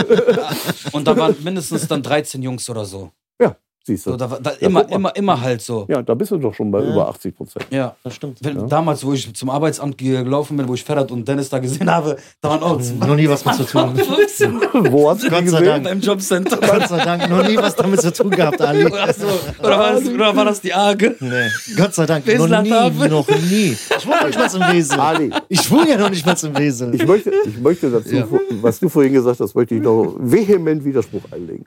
Und 0.92 1.08
da 1.08 1.16
waren 1.16 1.36
mindestens 1.44 1.88
dann 1.88 2.04
13 2.04 2.42
Jungs 2.42 2.70
oder 2.70 2.86
so. 2.86 3.12
Ja, 3.42 3.56
siehst 3.88 4.06
du. 4.06 4.12
so 4.12 4.18
da, 4.18 4.28
da, 4.42 4.52
immer, 4.60 4.84
mal. 4.84 4.94
immer, 4.94 5.16
immer 5.16 5.42
halt 5.42 5.62
so. 5.62 5.86
Ja, 5.90 6.02
da 6.04 6.14
bist 6.14 6.32
du 6.32 6.38
doch 6.38 6.54
schon 6.54 6.70
bei 6.70 6.82
Ja. 6.84 6.92
über 6.92 7.08
80 7.10 7.36
Prozent. 7.36 7.66
Ja. 7.72 7.96
Das 8.04 8.14
stimmt. 8.16 8.38
Wenn, 8.42 8.68
Damals, 8.70 9.04
wo 9.06 9.14
ich 9.14 9.34
zum 9.34 9.50
Arbeitsamt 9.50 9.98
gelaufen 9.98 10.58
bin, 10.58 10.68
wo 10.68 10.74
ich 10.76 10.84
Ferhat 10.84 11.10
und 11.12 11.28
Dennis 11.28 11.50
da 11.50 11.58
gesehen 11.60 11.90
habe, 11.90 12.18
da 12.42 12.50
waren 12.50 12.62
auch 12.64 12.80
zwei. 12.82 13.06
Noch 13.08 13.16
nie 13.16 13.28
was 13.28 13.44
mit 13.44 13.56
zu 13.56 13.64
tun. 13.66 13.96
15 13.96 14.62
Wo 14.92 15.10
hast 15.10 15.24
du 15.24 15.30
Gott 15.30 15.40
sei 15.40 15.44
gesehen? 15.60 15.66
Dank. 15.66 15.84
beim 15.86 16.00
Jobcenter. 16.02 16.58
Gott 16.58 16.88
sei 16.88 17.04
Dank, 17.04 17.30
noch 17.30 17.48
nie 17.48 17.58
was 17.58 17.76
damit 17.76 18.02
zu 18.02 18.14
tun 18.14 18.30
gehabt, 18.32 18.62
Ali. 18.62 18.86
Oder, 18.86 19.14
so. 19.14 19.26
oder, 19.60 19.80
war 19.80 19.94
das, 19.94 20.08
oder 20.08 20.36
war 20.36 20.46
das 20.46 20.62
die 20.62 20.74
Arge? 20.74 21.16
Nee. 21.20 21.50
Gott 21.76 21.94
sei 21.96 22.06
Dank, 22.06 22.26
noch 22.28 22.62
nie, 22.62 22.70
noch 23.10 23.28
nie. 23.28 23.78
Ich 23.98 24.08
wohne 24.08 24.28
nicht 24.28 24.38
mal 24.38 24.70
im 24.70 24.76
Wesel. 24.76 25.00
Ali, 25.00 25.32
Ich 25.50 25.72
wohne 25.72 25.90
ja 25.90 25.98
noch 25.98 26.10
nicht 26.10 26.26
mal 26.26 26.36
im 26.44 26.58
Wesel. 26.58 26.94
ich 26.94 27.06
möchte, 27.08 27.32
ich 27.46 27.58
möchte 27.60 27.90
dazu, 27.90 28.40
was 28.62 28.80
du 28.80 28.90
vorhin 28.90 29.14
gesagt 29.14 29.40
hast, 29.40 29.56
möchte 29.56 29.76
ich 29.76 29.82
noch 29.82 30.16
vehement 30.20 30.84
Widerspruch 30.84 31.22
einlegen. 31.32 31.66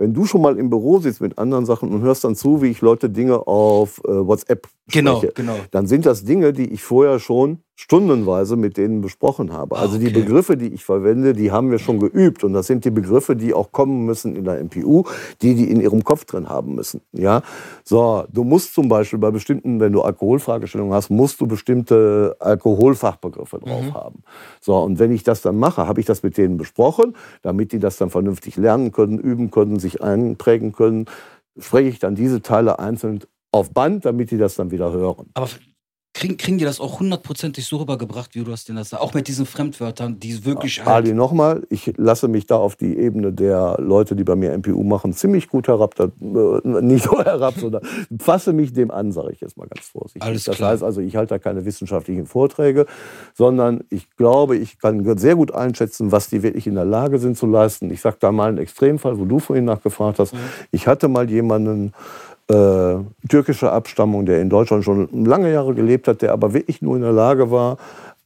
Wenn 0.00 0.14
du 0.14 0.24
schon 0.24 0.40
mal 0.40 0.58
im 0.58 0.70
Büro 0.70 0.98
sitzt 0.98 1.20
mit 1.20 1.36
anderen 1.36 1.66
Sachen 1.66 1.92
und 1.92 2.00
hörst 2.00 2.24
dann 2.24 2.34
zu, 2.34 2.62
wie 2.62 2.68
ich 2.68 2.80
Leute 2.80 3.10
Dinge 3.10 3.46
auf 3.46 4.00
äh, 4.04 4.08
WhatsApp 4.08 4.66
Genau, 4.90 5.18
spreche, 5.18 5.34
genau. 5.34 5.56
dann 5.72 5.86
sind 5.86 6.06
das 6.06 6.24
Dinge, 6.24 6.54
die 6.54 6.72
ich 6.72 6.82
vorher 6.82 7.18
schon 7.18 7.58
stundenweise 7.80 8.56
mit 8.56 8.76
denen 8.76 9.00
besprochen 9.00 9.54
habe. 9.54 9.76
Also 9.76 9.96
die 9.96 10.08
okay. 10.08 10.20
Begriffe, 10.20 10.58
die 10.58 10.68
ich 10.68 10.84
verwende, 10.84 11.32
die 11.32 11.50
haben 11.50 11.70
wir 11.70 11.78
schon 11.78 11.98
geübt. 11.98 12.44
Und 12.44 12.52
das 12.52 12.66
sind 12.66 12.84
die 12.84 12.90
Begriffe, 12.90 13.36
die 13.36 13.54
auch 13.54 13.72
kommen 13.72 14.04
müssen 14.04 14.36
in 14.36 14.44
der 14.44 14.62
MPU, 14.62 15.04
die 15.40 15.54
die 15.54 15.70
in 15.70 15.80
ihrem 15.80 16.04
Kopf 16.04 16.26
drin 16.26 16.50
haben 16.50 16.74
müssen. 16.74 17.00
Ja, 17.12 17.42
so, 17.82 18.24
du 18.30 18.44
musst 18.44 18.74
zum 18.74 18.88
Beispiel 18.88 19.18
bei 19.18 19.30
bestimmten, 19.30 19.80
wenn 19.80 19.92
du 19.94 20.02
Alkoholfragestellungen 20.02 20.92
hast, 20.92 21.08
musst 21.08 21.40
du 21.40 21.46
bestimmte 21.46 22.36
Alkoholfachbegriffe 22.38 23.58
drauf 23.60 23.82
Mhm. 23.86 23.94
haben. 23.94 24.22
So, 24.60 24.76
und 24.76 24.98
wenn 24.98 25.10
ich 25.10 25.22
das 25.22 25.40
dann 25.40 25.56
mache, 25.56 25.86
habe 25.86 26.00
ich 26.00 26.06
das 26.06 26.22
mit 26.22 26.36
denen 26.36 26.58
besprochen, 26.58 27.16
damit 27.40 27.72
die 27.72 27.78
das 27.78 27.96
dann 27.96 28.10
vernünftig 28.10 28.56
lernen 28.56 28.92
können, 28.92 29.18
üben 29.18 29.50
können, 29.50 29.78
sich 29.78 30.02
einprägen 30.02 30.72
können, 30.72 31.06
spreche 31.58 31.88
ich 31.88 31.98
dann 31.98 32.14
diese 32.14 32.42
Teile 32.42 32.78
einzeln 32.78 33.20
auf 33.52 33.70
Band, 33.72 34.04
damit 34.04 34.30
die 34.30 34.38
das 34.38 34.54
dann 34.54 34.70
wieder 34.70 34.92
hören. 34.92 35.30
Aber 35.34 35.48
kriegen, 36.20 36.36
kriegen 36.36 36.58
die 36.58 36.64
das 36.64 36.80
auch 36.80 37.00
hundertprozentig 37.00 37.66
so 37.66 37.78
rübergebracht, 37.78 38.34
wie 38.34 38.44
du 38.44 38.52
hast 38.52 38.68
denen 38.68 38.78
das 38.78 38.92
Auch 38.94 39.14
mit 39.14 39.26
diesen 39.26 39.46
Fremdwörtern, 39.46 40.20
die 40.20 40.44
wirklich 40.44 40.84
halt. 40.84 40.88
Ali, 40.88 41.14
nochmal, 41.14 41.66
ich 41.70 41.94
lasse 41.96 42.28
mich 42.28 42.46
da 42.46 42.56
auf 42.56 42.76
die 42.76 42.96
Ebene 42.98 43.32
der 43.32 43.76
Leute, 43.78 44.14
die 44.14 44.24
bei 44.24 44.36
mir 44.36 44.56
MPU 44.56 44.82
machen, 44.84 45.12
ziemlich 45.12 45.48
gut 45.48 45.68
herab. 45.68 45.94
Da, 45.94 46.04
äh, 46.04 46.82
nicht 46.82 47.10
nur 47.10 47.24
herab, 47.24 47.54
sondern 47.58 47.82
fasse 48.20 48.52
mich 48.52 48.72
dem 48.72 48.90
an, 48.90 49.12
sage 49.12 49.32
ich 49.32 49.40
jetzt 49.40 49.56
mal 49.56 49.66
ganz 49.66 49.86
vorsichtig. 49.86 50.22
Alles 50.22 50.44
das 50.44 50.56
klar. 50.56 50.72
heißt 50.72 50.82
also, 50.82 51.00
ich 51.00 51.16
halte 51.16 51.34
da 51.34 51.38
keine 51.38 51.64
wissenschaftlichen 51.64 52.26
Vorträge, 52.26 52.86
sondern 53.34 53.80
ich 53.88 54.10
glaube, 54.16 54.56
ich 54.56 54.78
kann 54.78 55.18
sehr 55.18 55.36
gut 55.36 55.52
einschätzen, 55.52 56.12
was 56.12 56.28
die 56.28 56.42
wirklich 56.42 56.66
in 56.66 56.74
der 56.74 56.84
Lage 56.84 57.18
sind 57.18 57.38
zu 57.38 57.46
leisten. 57.46 57.90
Ich 57.90 58.00
sage 58.00 58.16
da 58.20 58.30
mal 58.30 58.50
einen 58.50 58.58
Extremfall, 58.58 59.18
wo 59.18 59.24
du 59.24 59.38
vorhin 59.38 59.64
nachgefragt 59.64 60.18
hast. 60.18 60.34
Ich 60.70 60.86
hatte 60.86 61.08
mal 61.08 61.30
jemanden, 61.30 61.92
äh, 62.50 63.28
türkischer 63.28 63.72
Abstammung, 63.72 64.26
der 64.26 64.40
in 64.40 64.50
Deutschland 64.50 64.84
schon 64.84 65.08
lange 65.24 65.52
Jahre 65.52 65.74
gelebt 65.74 66.08
hat, 66.08 66.22
der 66.22 66.32
aber 66.32 66.52
wirklich 66.52 66.82
nur 66.82 66.96
in 66.96 67.02
der 67.02 67.12
Lage 67.12 67.50
war, 67.50 67.76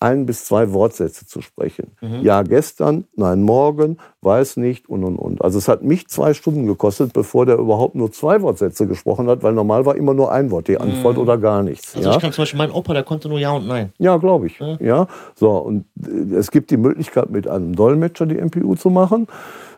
ein 0.01 0.27
bis 0.27 0.45
zwei 0.45 0.73
Wortsätze 0.73 1.27
zu 1.27 1.41
sprechen. 1.41 1.93
Ja, 2.21 2.43
gestern, 2.43 3.05
nein, 3.17 3.43
morgen, 3.43 3.97
weiß 4.21 4.59
nicht 4.59 4.89
und 4.89 5.03
und 5.03 5.17
und. 5.17 5.43
Also 5.43 5.57
es 5.59 5.67
hat 5.67 5.83
mich 5.83 6.09
zwei 6.09 6.35
Stunden 6.35 6.67
gekostet, 6.67 7.13
bevor 7.15 7.47
der 7.47 7.57
überhaupt 7.57 7.95
nur 7.95 8.13
zwei 8.13 8.43
Wortsätze 8.43 8.87
gesprochen 8.87 9.29
hat, 9.29 9.43
weil 9.43 9.55
normal 9.55 9.87
war 9.87 9.97
immer 9.97 10.13
nur 10.13 10.31
ein 10.31 10.51
Wort, 10.51 10.69
die 10.69 10.79
Antwort 10.79 11.17
oder 11.17 11.39
gar 11.39 11.63
nichts. 11.63 11.97
Also 11.97 12.11
ja? 12.11 12.17
ich 12.17 12.21
kann 12.21 12.33
zum 12.33 12.43
Beispiel, 12.43 12.59
mein 12.59 12.71
Opa, 12.71 12.93
der 12.93 13.03
konnte 13.03 13.29
nur 13.29 13.39
Ja 13.39 13.53
und 13.53 13.67
Nein. 13.67 13.93
Ja, 13.99 14.19
glaube 14.19 14.47
ich. 14.47 14.59
Ja. 14.59 14.77
Ja. 14.81 15.07
So, 15.37 15.51
und 15.57 15.87
äh, 16.07 16.35
es 16.35 16.51
gibt 16.51 16.71
die 16.71 16.77
Möglichkeit, 16.77 17.31
mit 17.31 17.49
einem 17.49 17.75
Dolmetscher 17.75 18.27
die 18.27 18.37
MPU 18.37 18.75
zu 18.75 18.91
machen. 18.91 19.27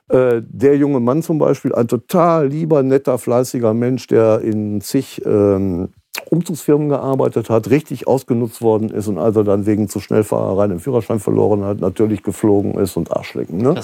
Äh, 0.09 0.43
der 0.43 0.77
junge 0.77 1.01
Mann 1.01 1.23
zum 1.23 1.39
Beispiel, 1.39 1.75
ein 1.75 1.89
total 1.89 2.49
lieber, 2.49 2.83
netter, 2.83 3.19
fleißiger 3.19 3.75
Mensch, 3.75 4.07
der 4.07 4.41
in 4.41 4.81
zig 4.81 5.23
ähm, 5.27 5.89
Umzugsfirmen 6.31 6.89
gearbeitet 6.89 7.51
hat, 7.51 7.71
richtig 7.71 8.07
ausgenutzt 8.07 8.63
worden 8.63 8.91
ist 8.91 9.07
und 9.09 9.19
als 9.19 9.37
er 9.37 9.45
dann 9.45 9.67
wegen 9.67 9.89
zu 9.89 10.01
Schnellfahrerei 10.01 10.67
den 10.69 10.81
Führerschein 10.81 11.21
verloren 11.21 11.65
hat, 11.65 11.81
natürlich 11.81 12.23
geflogen 12.23 12.75
ist 12.75 12.97
und 12.97 13.13
Arschlecken. 13.13 13.59
Ne? 13.59 13.75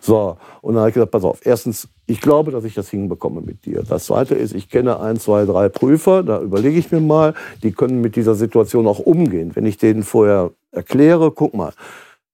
So, 0.00 0.36
und 0.60 0.74
dann 0.74 0.80
habe 0.80 0.90
ich 0.90 0.94
gesagt, 0.94 1.12
pass 1.12 1.24
auf, 1.24 1.40
erstens, 1.44 1.88
ich 2.06 2.20
glaube, 2.20 2.50
dass 2.50 2.64
ich 2.64 2.74
das 2.74 2.88
hinbekomme 2.90 3.40
mit 3.40 3.64
dir. 3.64 3.82
Das 3.88 4.06
zweite 4.06 4.34
ist, 4.34 4.54
ich 4.54 4.68
kenne 4.68 5.00
ein, 5.00 5.18
zwei, 5.18 5.44
drei 5.44 5.68
Prüfer, 5.68 6.22
da 6.22 6.40
überlege 6.40 6.78
ich 6.78 6.90
mir 6.90 7.00
mal, 7.00 7.34
die 7.62 7.72
können 7.72 8.00
mit 8.00 8.16
dieser 8.16 8.34
Situation 8.34 8.86
auch 8.86 8.98
umgehen. 8.98 9.52
Wenn 9.54 9.66
ich 9.66 9.78
denen 9.78 10.02
vorher 10.02 10.50
erkläre, 10.72 11.30
guck 11.30 11.54
mal, 11.54 11.72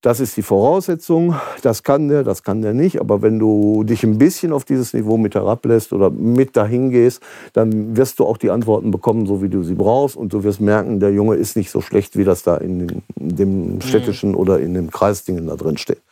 das 0.05 0.21
ist 0.21 0.37
die 0.37 0.43
Voraussetzung, 0.43 1.35
das 1.62 1.83
kann 1.83 2.09
der, 2.09 2.25
das 2.25 2.43
kann 2.43 2.61
der 2.61 2.75
nicht. 2.75 3.01
Aber 3.01 3.23
wenn 3.23 3.38
du 3.38 3.85
dich 3.85 4.05
ein 4.05 4.19
bisschen 4.19 4.53
auf 4.53 4.67
dieses 4.67 4.93
Niveau 4.93 5.17
mit 5.17 5.35
herablässt 5.35 5.95
oder 5.95 6.11
mit 6.11 6.59
dahin 6.59 6.90
gehst, 6.90 7.23
dann 7.55 7.97
wirst 7.97 8.19
du 8.19 8.27
auch 8.27 8.37
die 8.37 8.51
Antworten 8.51 8.90
bekommen, 8.90 9.25
so 9.25 9.43
wie 9.43 9.49
du 9.49 9.62
sie 9.62 9.75
brauchst. 9.75 10.14
Und 10.14 10.35
du 10.35 10.45
wirst 10.45 10.61
merken, 10.61 11.01
der 11.01 11.11
Junge 11.11 11.37
ist 11.37 11.57
nicht 11.57 11.71
so 11.71 11.81
schlecht, 11.81 12.19
wie 12.19 12.25
das 12.25 12.43
da 12.43 12.59
in 12.59 12.81
dem, 12.81 13.03
dem 13.17 13.81
städtischen 13.81 14.35
oder 14.35 14.61
in 14.61 14.75
dem 14.75 14.90
Kreisdingen 14.90 15.47
da 15.47 15.57
drin 15.57 15.79
steht. 15.79 16.03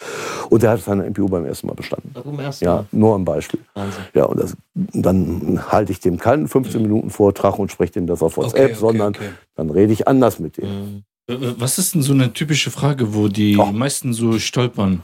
Und 0.48 0.62
der 0.62 0.70
hat 0.70 0.81
seine 0.81 1.11
MPU 1.11 1.28
beim 1.28 1.44
ersten 1.44 1.66
Mal 1.66 1.74
bestanden. 1.74 2.14
Wir 2.14 2.44
erst 2.44 2.62
Ja, 2.62 2.87
nur 2.92 3.14
ein 3.14 3.26
Beispiel. 3.26 3.61
Wahnsinn. 3.74 4.05
Ja, 4.14 4.24
und 4.24 4.40
das, 4.40 4.57
dann 4.74 5.61
halte 5.70 5.92
ich 5.92 6.00
dem 6.00 6.16
keinen 6.16 6.48
15 6.48 6.81
Minuten 6.81 7.11
Vortrag 7.11 7.59
und 7.59 7.70
spreche 7.70 7.92
dem 7.92 8.07
das 8.07 8.22
auf 8.22 8.38
WhatsApp, 8.38 8.55
Okay, 8.55 8.64
okay, 8.64 8.74
sondern 8.74 9.14
okay. 9.14 9.28
dann 9.55 9.68
rede 9.68 9.92
ich 9.92 10.09
anders 10.09 10.38
mit 10.38 10.57
dem. 10.57 10.64
Mhm. 10.64 11.02
Was 11.28 11.78
ist 11.78 11.94
denn 11.94 12.02
so 12.02 12.12
eine 12.12 12.32
typische 12.32 12.70
Frage, 12.70 13.14
wo 13.14 13.28
die 13.28 13.56
Oh. 13.56 13.66
meisten 13.66 14.12
so 14.12 14.38
stolpern? 14.38 15.02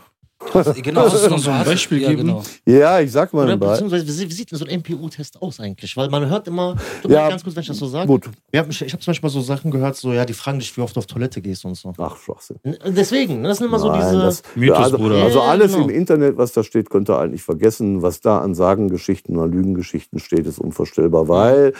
Genau, 0.53 1.01
Kannst 1.03 1.17
du 1.17 1.21
das 1.21 1.31
noch 1.31 1.39
so 1.39 1.51
ein 1.51 1.65
Beispiel 1.65 2.01
ja, 2.01 2.11
geben? 2.11 2.29
Genau. 2.29 2.43
Ja, 2.65 3.01
ich 3.01 3.11
sag 3.11 3.33
mal 3.33 3.45
Oder 3.45 3.57
beziehungsweise, 3.57 4.07
wie 4.07 4.33
sieht- 4.33 4.51
denn 4.53 4.59
so 4.59 4.65
ein 4.65 4.71
MPU-Test 4.81 5.43
aus 5.43 5.59
eigentlich? 5.59 5.97
Weil 5.97 6.09
man 6.11 6.29
hört 6.31 6.47
immer, 6.47 6.77
Ja. 7.09 7.29
ganz 7.29 7.43
kurz, 7.43 7.57
wenn 7.57 7.63
ich 7.63 7.67
das 7.69 7.77
so 7.79 7.87
sage. 7.89 8.07
Gut. 8.07 8.31
Wir 8.53 8.61
haben, 8.61 8.71
ich 8.71 8.81
habe 8.81 8.99
zum 9.01 9.11
Beispiel 9.11 9.31
so 9.31 9.41
Sachen 9.41 9.73
gehört, 9.73 9.97
so, 9.97 10.13
ja, 10.13 10.25
die 10.25 10.33
fragen 10.35 10.61
dich, 10.61 10.77
wie 10.77 10.81
oft 10.81 10.95
du 10.95 10.99
auf 11.01 11.07
Toilette 11.07 11.41
gehst 11.43 11.65
und 11.65 11.77
so. 11.77 11.93
Ach, 11.99 12.17
Schwachsinn. 12.17 12.59
Deswegen, 12.87 13.43
ne, 13.43 13.49
das 13.49 13.59
sind 13.59 13.67
immer 13.67 13.81
so 13.81 13.89
Nein, 13.89 14.01
diese. 14.01 14.19
das, 14.23 14.43
Mythos, 14.55 14.77
also, 14.79 14.97
Bruder. 14.99 15.23
also 15.25 15.39
Ja, 15.41 15.45
alles 15.45 15.73
genau. 15.73 15.85
im 15.89 15.91
Internet, 15.91 16.37
was 16.37 16.53
da 16.53 16.63
steht, 16.63 16.89
könnt 16.89 17.11
ihr 17.11 17.19
eigentlich 17.19 17.43
vergessen. 17.43 18.03
Was 18.03 18.21
da 18.21 18.39
an 18.39 18.55
Sagengeschichten 18.55 19.37
oder 19.37 19.49
Lügengeschichten 19.49 20.21
steht, 20.21 20.47
ist 20.47 20.61
unvorstellbar. 20.61 21.27
Weil, 21.29 21.73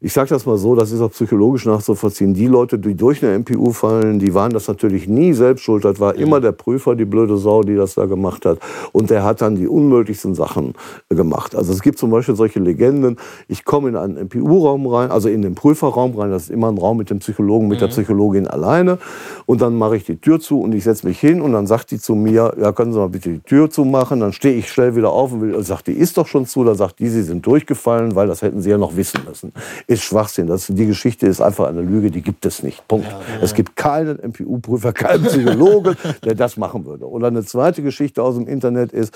ich 0.00 0.12
sage 0.12 0.28
das 0.28 0.46
mal 0.46 0.56
so, 0.58 0.76
das 0.76 0.92
ist 0.92 1.00
auch 1.00 1.10
psychologisch 1.10 1.66
nachzuvollziehen. 1.66 2.32
Die 2.32 2.46
Leute, 2.46 2.78
die 2.78 2.94
durch 2.94 3.20
eine 3.24 3.36
MPU 3.36 3.72
fallen, 3.72 4.20
die 4.20 4.32
waren 4.32 4.52
das 4.52 4.68
natürlich 4.68 5.08
nie 5.08 5.32
selbst 5.32 5.64
schuld. 5.64 5.84
Das 5.84 5.98
war 5.98 6.14
immer 6.14 6.40
der 6.40 6.52
Prüfer, 6.52 6.94
die 6.94 7.04
blöde 7.04 7.36
Sau, 7.36 7.62
die 7.62 7.74
das 7.74 7.94
da 7.94 8.06
gemacht 8.06 8.46
hat. 8.46 8.60
Und 8.92 9.10
der 9.10 9.24
hat 9.24 9.40
dann 9.40 9.56
die 9.56 9.66
unmöglichsten 9.66 10.36
Sachen 10.36 10.74
gemacht. 11.08 11.56
Also 11.56 11.72
es 11.72 11.82
gibt 11.82 11.98
zum 11.98 12.12
Beispiel 12.12 12.36
solche 12.36 12.60
Legenden, 12.60 13.16
ich 13.48 13.64
komme 13.64 13.88
in 13.88 13.96
einen 13.96 14.26
MPU-Raum 14.26 14.86
rein, 14.86 15.10
also 15.10 15.28
in 15.28 15.42
den 15.42 15.56
Prüferraum 15.56 16.16
rein, 16.16 16.30
das 16.30 16.44
ist 16.44 16.50
immer 16.50 16.68
ein 16.68 16.78
Raum 16.78 16.98
mit 16.98 17.10
dem 17.10 17.18
Psychologen, 17.18 17.66
mit 17.66 17.80
der 17.80 17.88
Psychologin 17.88 18.46
alleine. 18.46 18.98
Und 19.46 19.62
dann 19.62 19.76
mache 19.76 19.96
ich 19.96 20.04
die 20.04 20.20
Tür 20.20 20.38
zu 20.38 20.60
und 20.60 20.76
ich 20.76 20.84
setze 20.84 21.08
mich 21.08 21.18
hin 21.18 21.40
und 21.40 21.52
dann 21.54 21.66
sagt 21.66 21.90
die 21.90 21.98
zu 21.98 22.14
mir, 22.14 22.54
ja, 22.60 22.70
können 22.70 22.92
Sie 22.92 23.00
mal 23.00 23.08
bitte 23.08 23.30
die 23.30 23.40
Tür 23.40 23.68
zumachen. 23.68 24.20
Dann 24.20 24.32
stehe 24.32 24.54
ich 24.54 24.70
schnell 24.70 24.94
wieder 24.94 25.10
auf 25.10 25.32
und 25.32 25.40
will, 25.40 25.60
sagt, 25.64 25.88
die 25.88 25.94
ist 25.94 26.18
doch 26.18 26.28
schon 26.28 26.46
zu. 26.46 26.62
Dann 26.62 26.76
sagt 26.76 27.00
die, 27.00 27.08
Sie 27.08 27.22
sind 27.22 27.44
durchgefallen, 27.44 28.14
weil 28.14 28.28
das 28.28 28.42
hätten 28.42 28.62
Sie 28.62 28.70
ja 28.70 28.78
noch 28.78 28.94
wissen 28.94 29.22
müssen. 29.26 29.52
Ist 29.90 30.02
Schwachsinn. 30.02 30.46
Das, 30.48 30.66
die 30.66 30.84
Geschichte 30.84 31.26
ist 31.26 31.40
einfach 31.40 31.66
eine 31.66 31.80
Lüge, 31.80 32.10
die 32.10 32.20
gibt 32.20 32.44
es 32.44 32.62
nicht. 32.62 32.86
Punkt. 32.86 33.08
Es 33.40 33.54
gibt 33.54 33.74
keinen 33.74 34.18
MPU-Prüfer, 34.18 34.92
keinen 34.92 35.24
Psychologen, 35.24 35.96
der 36.24 36.34
das 36.34 36.58
machen 36.58 36.84
würde. 36.84 37.08
Oder 37.08 37.28
eine 37.28 37.42
zweite 37.42 37.82
Geschichte 37.82 38.22
aus 38.22 38.34
dem 38.34 38.46
Internet 38.46 38.92
ist, 38.92 39.14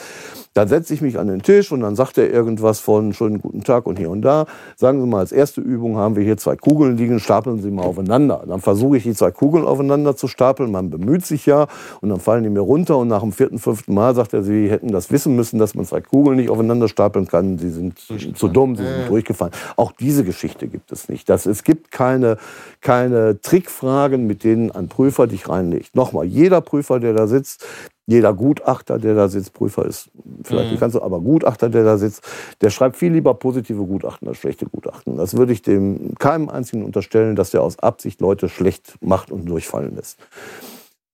dann 0.55 0.69
setze 0.69 0.95
ich 0.95 1.03
mich 1.03 1.19
an 1.19 1.27
den 1.27 1.43
Tisch 1.43 1.73
und 1.73 1.81
dann 1.81 1.95
sagt 1.95 2.17
er 2.17 2.31
irgendwas 2.31 2.81
von 2.81 3.13
schönen 3.13 3.43
guten 3.43 3.63
Tag 3.65 3.85
und 3.87 3.99
hier 3.99 4.09
und 4.09 4.23
da. 4.23 4.47
Sagen 4.77 5.03
Sie 5.03 5.07
mal, 5.07 5.19
als 5.19 5.31
erste 5.31 5.61
Übung 5.61 5.99
haben 5.99 6.17
wir 6.17 6.25
hier 6.25 6.39
zwei 6.39 6.57
Kugeln 6.57 6.97
liegen, 6.97 7.21
stapeln 7.21 7.61
Sie 7.61 7.71
mal 7.71 7.83
aufeinander. 7.83 8.43
Dann 8.49 8.63
versuche 8.63 8.97
ich 8.97 9.03
die 9.03 9.13
zwei 9.13 9.31
Kugeln 9.31 9.67
aufeinander 9.67 10.17
zu 10.17 10.27
stapeln. 10.27 10.71
Man 10.71 10.89
bemüht 10.89 11.27
sich 11.27 11.45
ja 11.45 11.67
und 12.01 12.09
dann 12.09 12.19
fallen 12.19 12.45
die 12.45 12.51
mir 12.51 12.61
runter 12.61 12.97
und 12.97 13.09
nach 13.09 13.21
dem 13.21 13.33
vierten, 13.33 13.59
fünften 13.59 13.93
Mal 13.93 14.15
sagt 14.15 14.33
er, 14.33 14.43
Sie 14.43 14.71
hätten 14.71 14.91
das 14.91 15.11
wissen 15.11 15.37
müssen, 15.37 15.59
dass 15.59 15.75
man 15.75 15.85
zwei 15.85 16.01
Kugeln 16.01 16.39
nicht 16.39 16.49
aufeinander 16.49 16.89
stapeln 16.89 17.29
kann. 17.29 17.59
Sie 17.59 17.69
sind 17.69 17.99
zu 17.99 18.49
dumm, 18.49 18.75
Sie 18.75 18.85
sind 18.85 19.11
durchgefallen. 19.11 19.53
Auch 19.77 19.93
diese 19.93 20.25
Geschichte 20.25 20.62
gibt 20.69 20.93
es 20.93 21.09
nicht. 21.09 21.29
Das, 21.29 21.47
es 21.47 21.65
gibt 21.65 21.91
keine, 21.91 22.39
keine 22.81 23.41
Trickfragen, 23.41 24.27
mit 24.27 24.45
denen 24.45 24.71
ein 24.71 24.89
Prüfer 24.89 25.27
dich 25.27 25.49
reinlegt. 25.49 25.95
Nochmal, 25.95 26.27
jeder 26.27 26.61
Prüfer, 26.61 27.01
der 27.01 27.13
da 27.13 27.27
sitzt, 27.27 27.65
jeder 28.07 28.35
Gutachter, 28.35 28.99
der 28.99 29.15
da 29.15 29.29
sitzt, 29.29 29.53
Prüfer 29.53 29.87
ist 29.87 30.11
vielleicht 30.43 30.71
nicht 30.73 30.81
ganz 30.81 30.93
so, 30.93 31.03
aber 31.03 31.21
Gutachter, 31.21 31.69
der 31.69 31.85
da 31.85 31.99
sitzt, 31.99 32.27
der 32.61 32.71
schreibt 32.71 32.97
viel 32.97 33.13
lieber 33.13 33.35
positive 33.35 33.85
Gutachten 33.85 34.27
als 34.29 34.39
schlechte 34.39 34.67
Gutachten. 34.67 35.17
Das 35.17 35.37
würde 35.37 35.53
ich 35.53 35.63
dem 35.63 36.15
keinem 36.19 36.49
einzigen 36.49 36.85
unterstellen, 36.85 37.37
dass 37.37 37.51
der 37.51 37.63
aus 37.63 37.79
Absicht 37.79 38.21
Leute 38.21 38.49
schlecht 38.49 38.97
macht 39.01 39.31
und 39.31 39.47
durchfallen 39.47 39.95
lässt. 39.95 40.19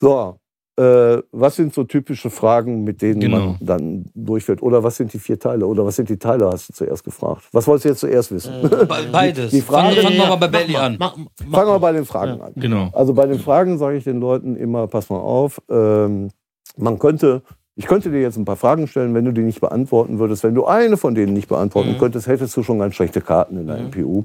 So, 0.01 0.39
äh, 0.79 1.23
was 1.33 1.57
sind 1.57 1.75
so 1.75 1.85
typische 1.85 2.31
Fragen, 2.31 2.85
mit 2.85 3.03
denen 3.03 3.21
Genau. 3.21 3.39
man 3.39 3.57
dann 3.61 4.07
durchfällt? 4.15 4.63
Oder 4.63 4.83
was 4.85 4.97
sind 4.97 5.13
die 5.13 5.19
vier 5.19 5.39
Teile? 5.39 5.67
Oder 5.67 5.85
was 5.85 5.97
sind 5.97 6.09
die 6.09 6.19
Teile, 6.19 6.47
hast 6.47 6.69
du 6.69 6.73
zuerst 6.73 7.03
gefragt? 7.05 7.43
Was 7.53 7.67
wolltest 7.67 7.85
du 7.85 7.89
jetzt 7.91 8.01
zuerst 8.01 8.33
wissen? 8.33 8.53
Be- 8.63 8.89
Beides. 9.13 9.51
Die 9.51 9.61
Frage- 9.61 9.97
Fangen 9.97 10.03
fangen 10.07 10.17
wir 10.19 10.27
mal 10.29 10.37
bei 10.37 10.49
Belly 10.49 10.77
an. 10.77 10.97
Mach, 10.99 11.17
mach 11.17 11.27
Fangen 11.37 11.67
wir 11.69 11.73
mal. 11.73 11.79
bei 11.79 11.93
den 11.93 12.05
Fragen 12.05 12.39
Ja. 12.39 12.45
an. 12.47 12.53
Genau. 12.57 12.91
Also 12.93 13.13
bei 13.15 13.27
den 13.27 13.39
Fragen 13.41 13.77
sage 13.79 13.97
ich 13.97 14.05
den 14.05 14.21
Leuten 14.21 14.57
immer, 14.57 14.87
pass 14.87 15.11
mal 15.11 15.19
auf, 15.19 15.61
ähm, 15.69 16.31
man 16.77 16.99
könnte, 16.99 17.43
ich 17.79 17.87
könnte 17.87 18.11
dir 18.11 18.21
jetzt 18.21 18.37
ein 18.37 18.45
paar 18.45 18.57
Fragen 18.57 18.89
stellen, 18.89 19.15
wenn 19.15 19.25
du 19.25 19.31
die 19.33 19.43
nicht 19.43 19.61
beantworten 19.61 20.19
würdest. 20.19 20.43
Wenn 20.43 20.55
du 20.57 20.67
eine 20.67 20.97
von 20.97 21.15
denen 21.15 21.33
nicht 21.33 21.47
beantworten 21.49 21.93
Mhm. 21.93 21.99
könntest, 21.99 22.27
hättest 22.27 22.57
du 22.57 22.65
schon 22.65 22.81
ganz 22.81 22.97
schlechte 22.97 23.21
Karten 23.21 23.57
in 23.57 23.69
der 23.69 23.77
Mhm. 23.79 23.85
MPU. 23.87 24.25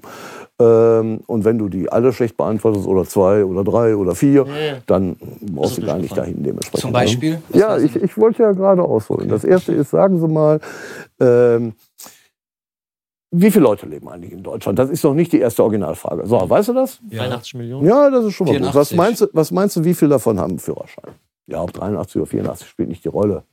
Ähm, 0.60 1.20
und 1.28 1.46
wenn 1.46 1.60
du 1.60 1.70
die 1.70 1.88
alle 1.92 2.12
schlecht 2.14 2.36
beantwortest, 2.36 2.88
oder 2.88 3.06
zwei 3.06 3.46
oder 3.46 3.64
drei 3.64 3.96
oder 3.96 4.16
vier, 4.16 4.48
Ja. 4.48 4.78
dann 4.88 5.18
brauchst 5.54 5.78
du 5.78 5.86
gar 5.86 6.00
nicht 6.00 6.18
dahin 6.18 6.42
dementsprechend. 6.42 6.82
Zum 6.82 6.92
Beispiel? 6.94 7.44
Was 7.50 7.62
Ja, 7.62 7.78
ich, 7.78 7.96
ich 7.96 8.18
wollte 8.18 8.42
ja 8.42 8.54
gerade 8.54 8.82
ausholen. 8.82 9.30
Das 9.30 9.44
erste 9.44 9.72
ist, 9.72 9.92
sagen 9.92 10.20
Sie 10.20 10.28
mal, 10.28 10.60
ähm, 11.20 11.74
wie 13.36 13.52
viele 13.52 13.64
Leute 13.66 13.86
leben 13.86 14.10
eigentlich 14.10 14.32
in 14.32 14.42
Deutschland? 14.42 14.80
Das 14.80 14.90
ist 14.90 15.04
doch 15.04 15.14
nicht 15.14 15.32
die 15.32 15.40
erste 15.40 15.62
Originalfrage. 15.62 16.26
So, 16.26 16.50
weißt 16.50 16.70
du 16.70 16.74
das? 16.74 17.00
83 17.12 17.54
Millionen? 17.54 17.86
Ja, 17.88 18.10
das 18.10 18.26
ist 18.26 18.34
schon 18.34 18.48
mal 18.48 18.54
gut. 18.54 18.62
84. 18.62 18.80
Was 18.80 18.94
meinst, 18.98 19.22
du, 19.22 19.28
was 19.34 19.52
meinst 19.52 19.76
du, 19.76 19.84
wie 19.84 19.94
viele 19.94 20.10
davon 20.10 20.40
haben 20.40 20.52
einen 20.52 20.60
Führerschein? 20.60 21.12
Ja, 21.48 21.62
ob 21.62 21.74
83 21.74 22.18
oder 22.18 22.26
84 22.26 22.68
spielt 22.68 22.90
nicht 22.90 23.04
die 23.04 23.10
Rolle. 23.10 23.44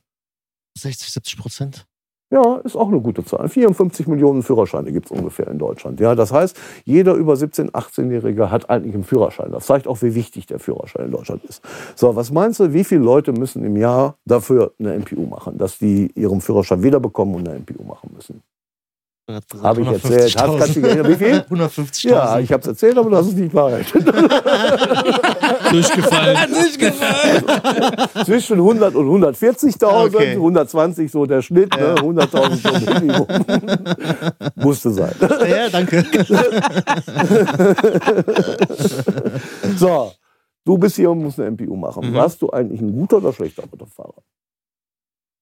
60, 0.77 1.11
70 1.11 1.37
Prozent. 1.37 1.85
Ja, 2.33 2.61
ist 2.63 2.77
auch 2.77 2.87
eine 2.87 3.01
gute 3.01 3.25
Zahl. 3.25 3.49
54 3.49 4.07
Millionen 4.07 4.41
Führerscheine 4.41 4.93
gibt 4.93 5.07
es 5.07 5.11
ungefähr 5.11 5.47
in 5.47 5.59
Deutschland. 5.59 5.99
Ja, 5.99 6.15
das 6.15 6.31
heißt, 6.31 6.57
jeder 6.85 7.13
über 7.15 7.33
17-, 7.33 7.71
18-Jährige 7.71 8.49
hat 8.49 8.69
eigentlich 8.69 8.95
einen 8.95 9.03
Führerschein. 9.03 9.51
Das 9.51 9.65
zeigt 9.65 9.85
auch, 9.85 10.01
wie 10.01 10.15
wichtig 10.15 10.45
der 10.45 10.59
Führerschein 10.59 11.07
in 11.07 11.11
Deutschland 11.11 11.43
ist. 11.43 11.61
So, 11.93 12.15
was 12.15 12.31
meinst 12.31 12.61
du, 12.61 12.71
wie 12.73 12.85
viele 12.85 13.01
Leute 13.01 13.33
müssen 13.33 13.65
im 13.65 13.75
Jahr 13.75 14.15
dafür 14.25 14.73
eine 14.79 14.97
MPU 14.97 15.25
machen, 15.25 15.57
dass 15.57 15.77
die 15.77 16.09
ihren 16.15 16.39
Führerschein 16.39 16.81
wiederbekommen 16.81 17.35
und 17.35 17.49
eine 17.49 17.59
MPU 17.59 17.83
machen 17.83 18.11
müssen? 18.13 18.41
Habe 19.61 19.81
ich 19.81 19.87
erzählt. 19.87 20.35
Hast, 20.37 20.57
kannst 20.57 20.75
du, 20.75 20.83
wie 20.83 21.15
viel? 21.15 21.37
150.000. 21.49 22.09
Ja, 22.09 22.39
ich 22.39 22.51
habe 22.51 22.61
es 22.61 22.67
erzählt, 22.67 22.97
aber 22.97 23.09
das 23.11 23.27
ist 23.27 23.37
nicht 23.37 23.53
wahr. 23.53 23.71
Durchgefallen. 25.71 26.37
Zwischen 28.25 28.57
100 28.57 28.95
und 28.95 29.07
140.000, 29.23 30.15
Okay. 30.15 30.31
120 30.33 31.11
so 31.11 31.25
der 31.25 31.41
Schnitt, 31.41 31.75
ne? 31.77 31.95
100.000 31.95 32.55
so 32.55 32.91
Minimum. 32.93 33.27
Musste 34.55 34.91
sein. 34.91 35.13
ja, 35.47 35.69
danke. 35.69 36.05
So, 39.77 40.11
du 40.65 40.77
bist 40.77 40.95
hier 40.95 41.11
und 41.11 41.23
musst 41.23 41.39
eine 41.39 41.51
MPU 41.51 41.75
machen. 41.75 42.09
Mhm. 42.09 42.13
Warst 42.15 42.41
du 42.41 42.49
eigentlich 42.49 42.81
ein 42.81 42.91
guter 42.91 43.17
oder 43.17 43.33
schlechter 43.33 43.63
Autofahrer? 43.63 44.15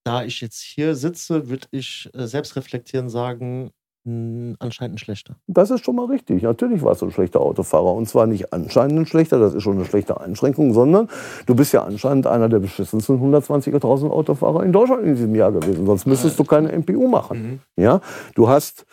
Da 0.09 0.23
ich 0.23 0.41
jetzt 0.41 0.59
hier 0.59 0.95
sitze, 0.95 1.49
würde 1.49 1.67
ich 1.69 2.09
äh, 2.15 2.25
selbst 2.25 2.55
reflektieren 2.55 3.09
sagen, 3.09 3.69
mh, 4.05 4.55
anscheinend 4.57 4.95
ein 4.95 4.97
schlechter. 4.97 5.35
Das 5.45 5.69
ist 5.69 5.85
schon 5.85 5.97
mal 5.97 6.07
richtig. 6.07 6.41
Natürlich 6.41 6.81
warst 6.81 7.03
du 7.03 7.05
ein 7.05 7.11
schlechter 7.11 7.41
Autofahrer. 7.41 7.93
Und 7.93 8.09
zwar 8.09 8.25
nicht 8.25 8.51
anscheinend 8.51 8.97
ein 8.97 9.05
schlechter, 9.05 9.37
das 9.37 9.53
ist 9.53 9.61
schon 9.61 9.75
eine 9.75 9.85
schlechte 9.85 10.19
Einschränkung, 10.19 10.73
sondern 10.73 11.09
du 11.45 11.53
bist 11.53 11.73
ja 11.73 11.83
anscheinend 11.83 12.25
einer 12.25 12.49
der 12.49 12.57
beschissensten 12.57 13.19
120.000 13.19 14.09
Autofahrer 14.09 14.63
in 14.63 14.73
Deutschland 14.73 15.03
in 15.03 15.13
diesem 15.13 15.35
Jahr 15.35 15.51
gewesen. 15.51 15.85
Sonst 15.85 16.07
müsstest 16.07 16.39
du 16.39 16.43
keine 16.43 16.71
MPU 16.71 17.07
machen. 17.07 17.61
Ja, 17.75 18.01
du 18.33 18.49
hast 18.49 18.87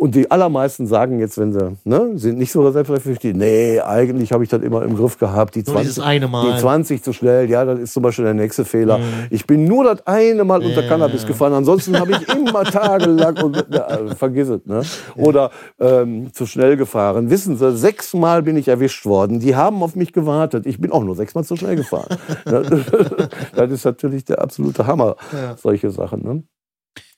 und 0.00 0.14
die 0.14 0.30
allermeisten 0.30 0.86
sagen 0.86 1.18
jetzt, 1.18 1.36
wenn 1.36 1.52
sie 1.52 1.76
ne, 1.84 2.12
sind 2.14 2.38
nicht 2.38 2.52
so 2.52 2.68
selbstreflektiert, 2.70 3.36
nee, 3.36 3.80
eigentlich 3.80 4.32
habe 4.32 4.42
ich 4.42 4.48
das 4.48 4.62
immer 4.62 4.82
im 4.82 4.96
Griff 4.96 5.18
gehabt. 5.18 5.54
Die 5.56 5.62
Nur 5.62 5.76
dieses 5.76 5.96
20, 5.96 6.04
eine 6.04 6.26
Mal. 6.26 6.54
die 6.54 6.58
20 6.58 7.02
zu 7.02 7.12
schnell, 7.12 7.50
ja, 7.50 7.66
das 7.66 7.78
ist 7.78 7.92
zum 7.92 8.02
Beispiel 8.02 8.24
der 8.24 8.32
nächste 8.32 8.64
Fehler. 8.64 8.96
Mhm. 8.96 9.02
Ich 9.28 9.46
bin 9.46 9.64
nur 9.64 9.84
das 9.84 10.06
eine 10.06 10.44
Mal 10.44 10.62
unter 10.64 10.80
Ja. 10.82 10.88
Cannabis 10.88 11.26
gefahren, 11.26 11.52
ansonsten 11.52 12.00
habe 12.00 12.12
ich 12.12 12.26
immer 12.34 12.64
tagelang 12.64 13.42
und 13.42 13.62
ja, 13.68 13.82
also 13.82 14.14
vergiss 14.14 14.48
es, 14.48 14.64
ne? 14.64 14.80
Oder 15.16 15.50
ähm, 15.78 16.32
zu 16.32 16.46
schnell 16.46 16.78
gefahren. 16.78 17.28
Wissen 17.28 17.58
Sie, 17.58 17.76
sechsmal 17.76 18.42
bin 18.42 18.56
ich 18.56 18.68
erwischt 18.68 19.04
worden. 19.04 19.38
Die 19.38 19.54
haben 19.54 19.82
auf 19.82 19.96
mich 19.96 20.14
gewartet. 20.14 20.64
Ich 20.64 20.80
bin 20.80 20.92
auch 20.92 21.04
nur 21.04 21.14
sechsmal 21.14 21.44
zu 21.44 21.56
schnell 21.56 21.76
gefahren. 21.76 22.16
Ne? 22.46 22.62
das 23.54 23.70
ist 23.70 23.84
natürlich 23.84 24.24
der 24.24 24.40
absolute 24.40 24.86
Hammer, 24.86 25.16
Ja. 25.30 25.56
solche 25.58 25.90
Sachen. 25.90 26.22
Ne? 26.22 26.42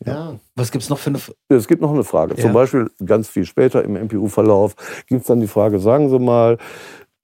Ja. 0.06 0.36
Was 0.56 0.70
gibt's 0.70 0.88
noch 0.88 0.98
für 0.98 1.10
eine. 1.10 1.18
F 1.18 1.32
Es 1.48 1.68
gibt 1.68 1.82
noch 1.82 1.92
eine 1.92 2.04
Frage. 2.04 2.34
Ja. 2.36 2.42
Zum 2.42 2.52
Beispiel 2.52 2.90
ganz 3.04 3.28
viel 3.28 3.44
später 3.44 3.84
im 3.84 3.94
MPU-Verlauf 3.94 4.74
gibt 5.06 5.22
es 5.22 5.26
dann 5.26 5.40
die 5.40 5.46
Frage, 5.46 5.78
sagen 5.78 6.08
Sie 6.08 6.18
mal, 6.18 6.58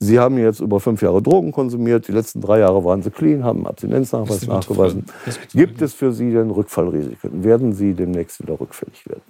Sie 0.01 0.19
haben 0.21 0.38
jetzt 0.38 0.61
über 0.61 0.79
fünf 0.79 1.03
Jahre 1.03 1.21
Drogen 1.21 1.51
konsumiert, 1.51 2.07
die 2.07 2.12
letzten 2.12 2.41
drei 2.41 2.61
Jahre 2.61 2.85
waren 2.85 3.03
Sie 3.03 3.11
clean, 3.11 3.43
haben 3.43 3.67
Abstinenznachweis 3.67 4.47
nachgewiesen. 4.47 5.07
Frage. 5.07 5.47
Gibt 5.53 5.83
es 5.83 5.93
für 5.93 6.12
Sie 6.12 6.31
denn 6.31 6.51
Rückfallrisiken? 6.51 7.43
Werden 7.43 7.73
Sie 7.73 7.95
demnächst 7.95 8.41
wieder 8.41 8.61
rückfällig 8.61 9.09
werden? 9.09 9.23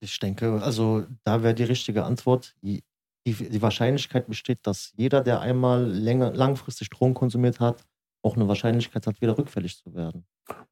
Ich 0.00 0.18
denke, 0.18 0.60
also 0.62 1.04
da 1.24 1.42
wäre 1.42 1.54
die 1.54 1.64
richtige 1.64 2.04
Antwort. 2.04 2.54
Die, 2.62 2.82
die, 3.26 3.32
die 3.34 3.62
Wahrscheinlichkeit 3.62 4.26
besteht, 4.26 4.60
dass 4.62 4.92
jeder, 4.96 5.20
der 5.20 5.40
einmal 5.40 5.84
länger, 5.84 6.32
langfristig 6.32 6.88
Drogen 6.88 7.14
konsumiert 7.14 7.60
hat, 7.60 7.84
auch 8.24 8.36
eine 8.36 8.48
Wahrscheinlichkeit 8.48 9.06
hat, 9.06 9.20
wieder 9.20 9.36
rückfällig 9.36 9.76
zu 9.76 9.94
werden. 9.94 10.24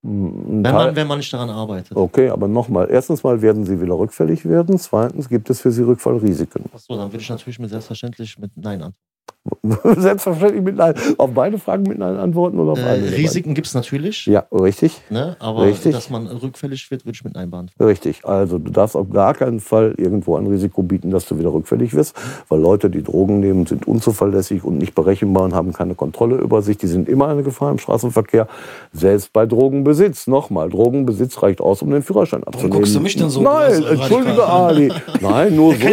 Ein 0.02 0.64
Wenn 0.64 0.74
man, 0.74 0.96
wenn 0.96 1.06
man 1.06 1.18
nicht 1.18 1.32
daran 1.32 1.50
arbeitet. 1.50 1.96
Okay, 1.96 2.30
aber 2.30 2.48
nochmal. 2.48 2.88
Erstens 2.90 3.22
mal 3.22 3.42
werden 3.42 3.64
Sie 3.64 3.80
wieder 3.80 3.98
rückfällig 3.98 4.44
werden. 4.44 4.78
Zweitens 4.78 5.28
gibt 5.28 5.50
es 5.50 5.60
für 5.60 5.70
Sie 5.70 5.82
Rückfallrisiken. 5.82 6.64
Achso, 6.72 6.96
dann 6.96 7.12
würde 7.12 7.22
ich 7.22 7.28
natürlich 7.28 7.58
mit 7.58 7.70
selbstverständlich 7.70 8.38
mit 8.38 8.56
Nein 8.56 8.82
antworten. 8.82 9.12
Selbstverständlich 9.96 10.62
mit 10.62 10.76
Nein. 10.76 10.94
Auf 11.18 11.30
beide 11.35 11.58
Fragen 11.58 11.82
mit 11.82 11.98
Nein 11.98 12.16
antworten 12.16 12.61
oder 12.61 12.72
auf 12.72 12.78
Äh, 12.78 12.82
eine? 12.82 13.11
Risiken 13.11 13.54
gibt 13.54 13.66
es 13.66 13.74
natürlich? 13.74 14.26
Ja, 14.26 14.44
richtig. 14.52 15.00
ne? 15.11 15.37
aber 15.40 15.62
Richtig. 15.66 15.92
dass 15.92 16.11
man 16.11 16.28
rückfällig 16.28 16.88
wird, 16.92 17.04
würde 17.04 17.16
ich 17.16 17.24
mit 17.24 17.35
Nein 17.35 17.50
beantworten. 17.50 17.85
Richtig, 17.85 18.24
also 18.24 18.58
du 18.58 18.70
darfst 18.70 18.94
auf 18.96 19.11
gar 19.11 19.35
keinen 19.35 19.58
Fall 19.58 19.94
irgendwo 19.96 20.37
ein 20.37 20.46
Risiko 20.46 20.82
bieten, 20.85 21.11
dass 21.11 21.26
du 21.26 21.38
wieder 21.40 21.52
rückfällig 21.52 21.92
wirst, 21.92 22.14
weil 22.48 22.61
Leute, 22.61 22.88
die 22.88 23.02
Drogen 23.02 23.40
nehmen, 23.40 23.66
sind 23.66 23.88
unzuverlässig 23.88 24.62
und 24.62 24.78
nicht 24.78 24.94
berechenbar 24.94 25.42
und 25.44 25.54
haben 25.54 25.72
keine 25.72 25.96
Kontrolle 25.96 26.37
über 26.37 26.62
sich. 26.62 26.78
Die 26.78 26.87
sind 26.87 27.08
immer 27.08 27.26
eine 27.28 27.42
Gefahr 27.42 27.72
im 27.72 27.78
Straßenverkehr, 27.78 28.46
selbst 28.92 29.32
bei 29.32 29.44
Drogenbesitz. 29.46 30.28
Nochmal, 30.28 30.70
Drogenbesitz 30.70 31.42
reicht 31.42 31.61
aus, 31.61 31.82
um 31.82 31.90
den 31.90 32.02
Führerschein 32.02 32.44
abzunehmen. 32.44 32.78
guckst 32.78 32.94
du 32.94 33.00
mich 33.00 33.16
denn 33.16 33.28
so 33.28 33.42
Nein, 33.42 33.82
entschuldige 33.82 34.44
Ali. 34.44 34.92
Nein, 35.20 35.56
nur 35.56 35.74
so. 35.74 35.88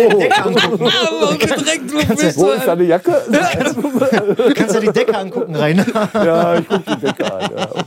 Wo 2.36 2.50
ist 2.52 2.68
deine 2.68 2.84
Jacke? 2.84 3.16
Du 3.30 4.54
kannst 4.54 4.76
ja 4.76 4.82
die 4.82 4.92
Decke 4.92 5.18
angucken, 5.18 5.56
Rainer. 5.56 5.86
ja, 6.14 6.60
ich 6.60 6.68
gucke 6.68 6.84
die 6.96 7.06
Decke 7.06 7.34
an. 7.34 7.52
Ja, 7.56 7.70
okay. 7.72 7.84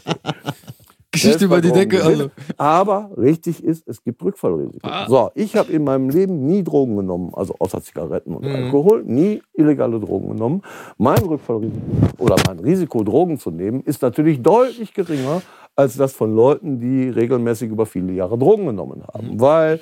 Geschichte 1.11 1.45
über 1.45 1.61
die 1.61 1.71
Decke. 1.73 2.03
Also. 2.03 2.31
Aber 2.57 3.11
richtig 3.19 3.63
ist, 3.63 3.87
es 3.87 4.03
gibt 4.03 4.23
Rückfallrisiken. 4.23 4.81
Ah. 4.83 5.07
So, 5.09 5.31
ich 5.35 5.57
habe 5.57 5.71
in 5.71 5.85
meinem 5.85 6.09
Leben 6.09 6.47
nie 6.47 6.65
Drogen 6.65 6.97
genommen, 6.97 7.33
also 7.35 7.55
außer 7.59 7.83
Zigaretten 7.83 8.35
und 8.35 8.47
Mhm. 8.47 8.55
Alkohol, 8.55 9.03
nie 9.05 9.43
illegale 9.53 10.01
Drogen 10.01 10.31
genommen. 10.31 10.63
Mein 10.97 11.19
Rückfallrisiko 11.19 11.77
oder 12.19 12.37
mein 12.47 12.61
Risiko, 12.61 13.05
Drogen 13.05 13.39
zu 13.39 13.51
nehmen, 13.51 13.83
ist 13.83 14.01
natürlich 14.01 14.41
deutlich 14.43 14.95
geringer 14.95 15.43
als 15.77 15.97
das 15.99 16.15
von 16.15 16.35
Leuten, 16.35 16.81
die 16.81 17.11
regelmäßig 17.11 17.71
über 17.71 17.85
viele 17.85 18.13
Jahre 18.15 18.39
Drogen 18.39 18.67
genommen 18.67 19.03
haben. 19.13 19.39
Weil 19.39 19.81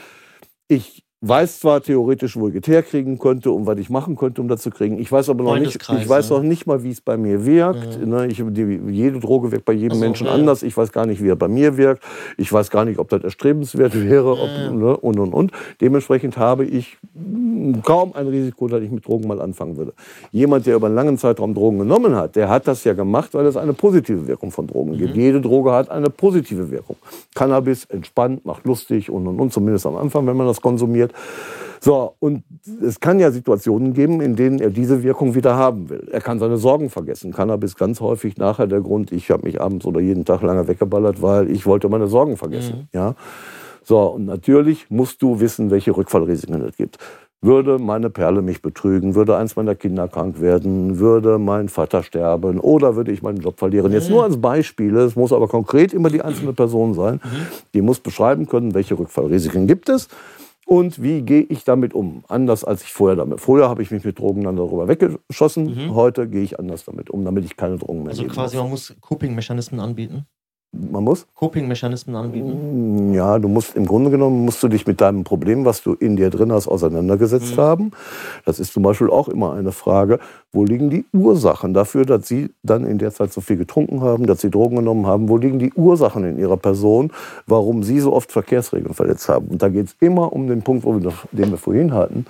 ich 0.66 1.04
weiß 1.22 1.60
zwar 1.60 1.82
theoretisch, 1.82 2.36
wo 2.36 2.48
ich 2.48 2.54
es 2.54 2.66
herkriegen 2.66 3.18
könnte 3.18 3.50
und 3.50 3.66
was 3.66 3.78
ich 3.78 3.90
machen 3.90 4.16
könnte, 4.16 4.40
um 4.40 4.48
das 4.48 4.62
zu 4.62 4.70
kriegen. 4.70 4.98
Ich 4.98 5.12
weiß 5.12 5.28
aber 5.28 5.44
noch 5.44 5.58
nicht, 5.58 5.76
ich 5.76 6.08
weiß 6.08 6.30
ne? 6.30 6.36
noch 6.36 6.42
nicht 6.42 6.66
mal, 6.66 6.82
wie 6.82 6.90
es 6.90 7.02
bei 7.02 7.18
mir 7.18 7.44
wirkt. 7.44 8.06
Ne, 8.06 8.26
ich, 8.28 8.42
die, 8.48 8.80
jede 8.88 9.20
Droge 9.20 9.52
wirkt 9.52 9.66
bei 9.66 9.74
jedem 9.74 9.98
so, 9.98 10.00
Menschen 10.00 10.26
ja, 10.26 10.32
ja. 10.32 10.38
anders. 10.38 10.62
Ich 10.62 10.74
weiß 10.74 10.92
gar 10.92 11.04
nicht, 11.04 11.22
wie 11.22 11.28
er 11.28 11.36
bei 11.36 11.48
mir 11.48 11.76
wirkt. 11.76 12.02
Ich 12.38 12.50
weiß 12.50 12.70
gar 12.70 12.86
nicht, 12.86 12.98
ob 12.98 13.10
das 13.10 13.22
erstrebenswert 13.22 13.94
wäre 14.02 14.32
ob, 14.32 14.48
Ja. 14.48 14.70
ne, 14.70 14.96
und 14.96 15.18
und 15.18 15.34
und. 15.34 15.52
Dementsprechend 15.80 16.38
habe 16.38 16.64
ich 16.64 16.96
kaum 17.84 18.14
ein 18.14 18.26
Risiko, 18.28 18.68
dass 18.68 18.82
ich 18.82 18.90
mit 18.90 19.06
Drogen 19.06 19.28
mal 19.28 19.42
anfangen 19.42 19.76
würde. 19.76 19.92
Jemand, 20.32 20.64
der 20.64 20.76
über 20.76 20.86
einen 20.86 20.96
langen 20.96 21.18
Zeitraum 21.18 21.52
Drogen 21.54 21.80
genommen 21.80 22.14
hat, 22.14 22.34
der 22.34 22.48
hat 22.48 22.66
das 22.66 22.84
ja 22.84 22.94
gemacht, 22.94 23.34
weil 23.34 23.44
es 23.44 23.58
eine 23.58 23.74
positive 23.74 24.26
Wirkung 24.26 24.50
von 24.50 24.66
Drogen 24.66 24.96
gibt. 24.96 25.16
Jede 25.16 25.42
Droge 25.42 25.72
hat 25.72 25.90
eine 25.90 26.08
positive 26.08 26.70
Wirkung. 26.70 26.96
Cannabis 27.34 27.84
entspannt, 27.86 28.46
macht 28.46 28.64
lustig 28.64 29.10
und 29.10 29.26
und 29.26 29.38
und, 29.38 29.52
zumindest 29.52 29.84
am 29.84 29.96
Anfang, 29.96 30.26
wenn 30.26 30.36
man 30.36 30.46
das 30.46 30.62
konsumiert. 30.62 31.09
So, 31.82 32.14
und 32.18 32.44
es 32.82 33.00
kann 33.00 33.18
ja 33.18 33.30
Situationen 33.30 33.94
geben, 33.94 34.20
in 34.20 34.36
denen 34.36 34.60
er 34.60 34.68
diese 34.68 35.02
Wirkung 35.02 35.34
wieder 35.34 35.56
haben 35.56 35.88
will. 35.88 36.08
Er 36.12 36.20
kann 36.20 36.38
seine 36.38 36.58
Sorgen 36.58 36.90
vergessen. 36.90 37.32
Cannabis 37.32 37.74
ganz 37.74 38.02
häufig 38.02 38.36
nachher 38.36 38.66
der 38.66 38.82
Grund, 38.82 39.12
ich 39.12 39.30
habe 39.30 39.44
mich 39.44 39.62
abends 39.62 39.86
oder 39.86 40.00
jeden 40.00 40.26
Tag 40.26 40.42
lange 40.42 40.68
weggeballert, 40.68 41.22
weil 41.22 41.50
ich 41.50 41.64
wollte 41.64 41.88
meine 41.88 42.06
Sorgen 42.06 42.36
vergessen. 42.36 42.88
Ja? 42.92 43.14
So, 43.82 43.98
und 43.98 44.26
natürlich 44.26 44.90
musst 44.90 45.22
du 45.22 45.40
wissen, 45.40 45.70
welche 45.70 45.96
Rückfallrisiken 45.96 46.60
es 46.62 46.76
gibt. 46.76 46.98
Würde 47.40 47.78
meine 47.78 48.10
Perle 48.10 48.42
mich 48.42 48.60
betrügen, 48.60 49.14
würde 49.14 49.38
eins 49.38 49.56
meiner 49.56 49.74
Kinder 49.74 50.06
krank 50.06 50.42
werden, 50.42 50.98
würde 50.98 51.38
mein 51.38 51.70
Vater 51.70 52.02
sterben 52.02 52.60
oder 52.60 52.96
würde 52.96 53.10
ich 53.10 53.22
meinen 53.22 53.38
Job 53.38 53.58
verlieren. 53.58 53.90
Jetzt 53.92 54.10
nur 54.10 54.24
als 54.24 54.38
Beispiele, 54.38 55.00
es 55.04 55.16
muss 55.16 55.32
aber 55.32 55.48
konkret 55.48 55.94
immer 55.94 56.10
die 56.10 56.20
einzelne 56.20 56.52
Person 56.52 56.92
sein. 56.92 57.22
Die 57.72 57.80
muss 57.80 58.00
beschreiben 58.00 58.46
können, 58.46 58.74
welche 58.74 58.98
Rückfallrisiken 58.98 59.66
gibt 59.66 59.88
es 59.88 60.08
und 60.70 61.02
wie 61.02 61.22
gehe 61.22 61.42
ich 61.42 61.64
damit 61.64 61.94
um. 61.94 62.22
Anders 62.28 62.62
als 62.62 62.84
ich 62.84 62.92
vorher 62.92 63.16
damit. 63.16 63.40
Vorher 63.40 63.68
habe 63.68 63.82
ich 63.82 63.90
mich 63.90 64.04
mit 64.04 64.20
Drogen 64.20 64.44
dann 64.44 64.54
darüber 64.54 64.86
weggeschossen. 64.86 65.92
Heute 65.92 66.28
gehe 66.28 66.44
ich 66.44 66.60
anders 66.60 66.84
damit 66.84 67.10
um, 67.10 67.24
damit 67.24 67.44
ich 67.44 67.56
keine 67.56 67.76
Drogen 67.76 68.04
mehr 68.04 68.10
Also 68.10 68.24
quasi, 68.26 68.56
muss. 68.56 68.62
man 68.62 68.70
muss 68.70 68.94
Coping-Mechanismen 69.00 69.80
anbieten. 69.80 70.26
Man 70.72 71.02
muss? 71.02 71.26
Coping-Mechanismen 71.34 72.14
anbieten. 72.14 73.12
Ja, 73.12 73.40
du 73.40 73.48
musst 73.48 73.74
im 73.74 73.86
Grunde 73.86 74.08
genommen 74.08 74.44
musst 74.44 74.62
du 74.62 74.68
dich 74.68 74.86
mit 74.86 75.00
deinem 75.00 75.24
Problem, 75.24 75.64
was 75.64 75.82
du 75.82 75.94
in 75.94 76.14
dir 76.14 76.30
drin 76.30 76.52
hast, 76.52 76.68
auseinandergesetzt 76.68 77.58
haben. 77.58 77.90
Das 78.44 78.60
ist 78.60 78.72
zum 78.72 78.84
Beispiel 78.84 79.10
auch 79.10 79.28
immer 79.28 79.52
eine 79.54 79.72
Frage, 79.72 80.20
wo 80.52 80.64
liegen 80.64 80.88
die 80.88 81.04
Ursachen 81.12 81.74
dafür, 81.74 82.04
dass 82.06 82.28
sie 82.28 82.50
dann 82.62 82.86
in 82.86 82.98
der 82.98 83.12
Zeit 83.12 83.32
so 83.32 83.40
viel 83.40 83.56
getrunken 83.56 84.00
haben, 84.00 84.26
dass 84.26 84.42
sie 84.42 84.50
Drogen 84.50 84.76
genommen 84.76 85.06
haben? 85.06 85.28
Wo 85.28 85.38
liegen 85.38 85.58
die 85.58 85.72
Ursachen 85.72 86.22
in 86.24 86.38
ihrer 86.38 86.56
Person, 86.56 87.10
warum 87.48 87.82
sie 87.82 87.98
so 87.98 88.12
oft 88.12 88.30
Verkehrsregeln 88.30 88.94
verletzt 88.94 89.28
haben? 89.28 89.48
Und 89.48 89.62
da 89.62 89.68
geht 89.70 89.86
es 89.86 89.96
immer 89.98 90.32
um 90.32 90.46
den 90.46 90.62
Punkt, 90.62 90.84
wo 90.84 90.92
wir, 90.94 91.00
noch- 91.00 91.26
den 91.32 91.50
wir 91.50 91.58
vorhin 91.58 91.92
hatten. 91.92 92.26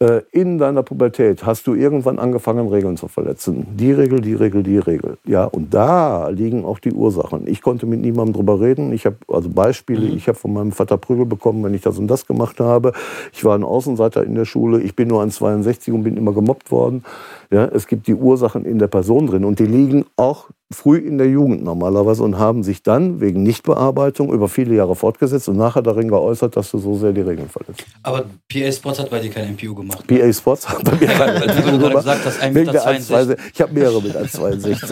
Äh, 0.00 0.22
In 0.32 0.58
deiner 0.58 0.82
Pubertät 0.82 1.46
hast 1.46 1.66
du 1.66 1.74
irgendwann 1.74 2.18
angefangen, 2.18 2.68
Regeln 2.68 2.96
zu 2.96 3.08
verletzen. 3.08 3.66
Die 3.76 3.92
Regel, 3.92 4.20
die 4.20 4.34
Regel, 4.34 4.62
die 4.62 4.78
Regel. 4.78 5.18
Ja, 5.24 5.44
und 5.44 5.72
da 5.72 6.28
liegen 6.28 6.64
auch 6.64 6.78
die 6.80 6.92
Ursachen. 6.92 7.46
Ich 7.46 7.62
konnte 7.62 7.86
mit 7.86 8.00
niemandem 8.00 8.34
drüber 8.34 8.60
reden. 8.60 8.92
Ich 8.92 9.06
habe 9.06 9.16
also 9.28 9.48
Beispiele. 9.48 10.06
Ich 10.06 10.26
habe 10.28 10.38
von 10.38 10.52
meinem 10.52 10.72
Vater 10.72 10.96
Prügel 10.96 11.26
bekommen, 11.26 11.62
wenn 11.62 11.74
ich 11.74 11.82
das 11.82 11.98
und 11.98 12.08
das 12.08 12.26
gemacht 12.26 12.58
habe. 12.58 12.92
Ich 13.32 13.44
war 13.44 13.56
ein 13.56 13.64
Außenseiter 13.64 14.24
in 14.24 14.34
der 14.34 14.44
Schule. 14.44 14.80
Ich 14.80 14.96
bin 14.96 15.08
nur 15.08 15.22
1,62 15.22 15.92
und 15.92 16.02
bin 16.02 16.16
immer 16.16 16.32
gemobbt 16.32 16.70
worden. 16.70 17.04
Ja, 17.50 17.66
es 17.66 17.86
gibt 17.86 18.06
die 18.06 18.14
Ursachen 18.14 18.64
in 18.64 18.78
der 18.78 18.88
Person 18.88 19.26
drin 19.26 19.44
und 19.44 19.58
die 19.58 19.66
liegen 19.66 20.06
auch 20.16 20.48
früh 20.72 20.98
in 20.98 21.18
der 21.18 21.28
Jugend 21.28 21.62
normalerweise 21.64 22.22
und 22.22 22.38
haben 22.38 22.62
sich 22.62 22.82
dann 22.82 23.20
wegen 23.20 23.42
Nichtbearbeitung 23.42 24.32
über 24.32 24.48
viele 24.48 24.74
Jahre 24.74 24.94
fortgesetzt 24.96 25.48
und 25.48 25.56
nachher 25.56 25.82
darin 25.82 26.08
geäußert, 26.08 26.56
dass 26.56 26.70
du 26.70 26.78
so 26.78 26.96
sehr 26.96 27.12
die 27.12 27.20
Regeln 27.20 27.48
verletzt. 27.48 27.84
Aber 28.02 28.24
PA 28.52 28.72
Sports 28.72 28.98
hat 28.98 29.10
bei 29.10 29.20
dir 29.20 29.30
kein 29.30 29.52
MPU 29.52 29.74
gemacht. 29.74 30.06
PA 30.06 30.32
Sports 30.32 30.68
hat 30.68 30.84
bei 30.84 30.92
mir 30.96 31.08
weil 31.18 31.40
du 31.40 31.78
gerade 31.78 31.94
gesagt 31.94 32.24
hast, 32.24 32.42
1,62 32.42 32.54
Wegen 32.54 32.72
der 32.72 32.72
Meter. 32.72 32.90
1,62. 32.90 33.38
Ich 33.54 33.60
habe 33.60 33.72
mehrere 33.72 34.02
mit 34.02 34.16
1,62. 34.16 34.82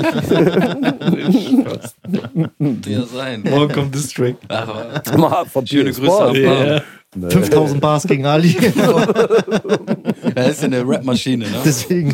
Ja, 2.87 3.05
sein. 3.07 3.43
Morgen 3.49 3.73
kommt 3.73 3.95
District. 3.95 4.37
Vom 5.53 5.67
Schöne 5.67 5.93
Grüße. 5.93 6.07
Mom. 6.07 6.33
Nee. 7.17 7.29
5000 7.29 7.81
Bars 7.81 8.05
gegen 8.05 8.25
Ali. 8.27 8.57
Er 10.35 10.51
ist 10.51 10.61
ja 10.61 10.67
eine 10.67 10.87
Rap-Maschine, 10.87 11.45
ne? 11.45 11.59
Deswegen. 11.65 12.13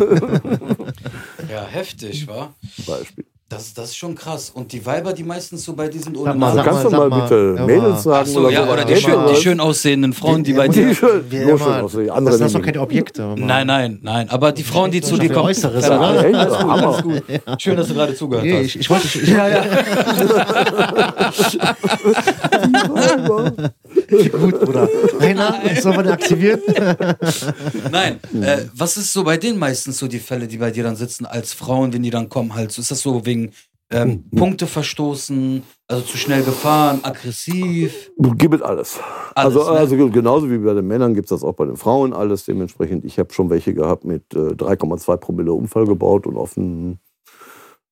Ja, 1.51 1.67
heftig, 1.67 2.27
wa? 2.27 2.55
Beispiel. 2.87 3.27
Das, 3.49 3.73
das 3.75 3.91
ist 3.91 3.97
schon 3.97 4.17
krass. 4.17 4.51
Und 4.53 4.73
die 4.73 4.85
Weiber, 4.85 5.13
die 5.13 5.23
meistens 5.23 5.65
so 5.65 5.73
bei 5.75 5.87
dir 5.87 6.01
sind 6.01 6.17
ohne 6.17 6.31
Sag 6.31 6.37
mal, 6.37 6.47
Also 6.47 6.57
sag 6.59 6.67
Namen. 6.67 6.79
kannst 6.83 6.93
du 6.93 6.97
mal 6.99 7.09
mal, 7.09 7.21
bitte 7.23 7.55
ja, 7.57 7.65
Mädels 7.65 8.05
mal. 8.05 8.11
sagen 8.25 8.29
so, 8.29 8.51
ja, 8.51 8.67
so? 8.67 8.73
oder 8.73 8.85
die 8.85 8.93
Ja, 8.95 8.99
schön, 8.99 9.13
ja. 9.13 9.29
die 9.29 9.37
schön 9.37 9.61
aussehenden 9.61 10.13
Frauen, 10.15 10.43
die 10.43 10.53
bei 10.53 10.67
Die 10.67 10.81
dir. 10.87 10.95
schön, 10.97 11.25
Wie 11.31 11.37
nur 11.39 11.51
immer. 11.51 11.59
schön 11.61 11.69
aussehen. 11.85 12.07
Das, 12.09 12.17
Andere 12.17 12.39
das 12.39 12.51
sind 12.51 12.61
doch 12.61 12.67
keine 12.67 12.81
Objekte. 12.81 13.23
Mann. 13.23 13.47
Nein, 13.47 13.67
nein, 13.69 13.99
nein. 14.03 14.29
Aber 14.31 14.51
die 14.51 14.65
Frauen, 14.65 14.91
die 14.91 15.01
zu 15.01 15.17
dir 15.17 15.33
kommen. 15.33 15.47
Äußeres, 15.47 15.87
Ja, 15.87 15.97
oder? 15.97 16.25
Ey, 16.25 16.35
Alles 16.35 16.59
gut, 16.59 16.71
alles 16.71 17.03
gut. 17.03 17.23
Schön, 17.63 17.77
dass 17.77 17.87
du 17.87 17.95
gerade 17.95 18.17
zugehört 18.17 18.47
Nee, 18.47 18.53
hast. 18.55 18.63
ich, 18.65 18.81
ich 18.81 18.91
wollte. 18.91 19.07
Ich, 19.07 19.29
Ja, 19.37 19.47
ja. 19.49 19.63
Gut, 24.33 24.61
Bruder. 24.61 24.89
Rainer, 25.21 25.61
sollen 25.81 25.97
wir 25.97 26.03
den 26.05 26.13
aktivieren? 26.13 26.61
Nein, 27.91 28.21
äh, 28.41 28.65
was 28.75 28.97
ist 28.97 29.13
so 29.13 29.25
bei 29.25 29.37
denen 29.37 29.59
meistens 29.59 29.99
so 29.99 30.09
die 30.09 30.19
Fälle, 30.19 30.47
die 30.47 30.59
bei 30.59 30.71
dir 30.71 30.85
dann 30.85 30.97
sitzen 30.97 31.27
als 31.27 31.53
Frauen, 31.53 31.93
wenn 31.93 32.03
die 32.03 32.11
dann 32.11 32.29
kommen 32.29 32.55
halt? 32.55 32.73
So, 32.73 32.83
ist 32.83 32.91
das 32.91 33.01
so 33.01 33.27
wegen 33.27 33.53
ähm, 33.91 34.25
Punkte 34.31 34.67
verstoßen, 34.67 35.63
also 35.87 36.05
zu 36.05 36.17
schnell 36.17 36.43
gefahren, 36.43 37.01
aggressiv? 37.03 38.11
Gibt 38.19 38.55
es 38.55 38.63
alles. 38.63 38.99
Alles, 39.35 39.57
also, 39.57 39.73
ne? 39.73 39.79
also 39.79 40.11
genauso 40.11 40.51
wie 40.51 40.59
bei 40.59 40.75
den 40.75 40.87
Männern 40.87 41.15
gibt 41.15 41.27
es 41.27 41.31
das 41.31 41.45
auch 41.45 41.55
bei 41.55 41.67
den 41.67 41.77
Frauen 41.77 42.13
alles. 42.13 42.45
Dementsprechend, 42.45 43.05
ich 43.05 43.19
habe 43.19 43.33
schon 43.33 43.51
welche 43.51 43.75
gehabt 43.75 44.05
mit 44.05 44.35
äh, 44.35 44.55
3,2 44.55 45.17
Promille 45.19 45.53
Unfall 45.53 45.87
gebaut 45.87 46.27
und 46.27 46.37
auf, 46.37 46.57
ein, 46.57 46.99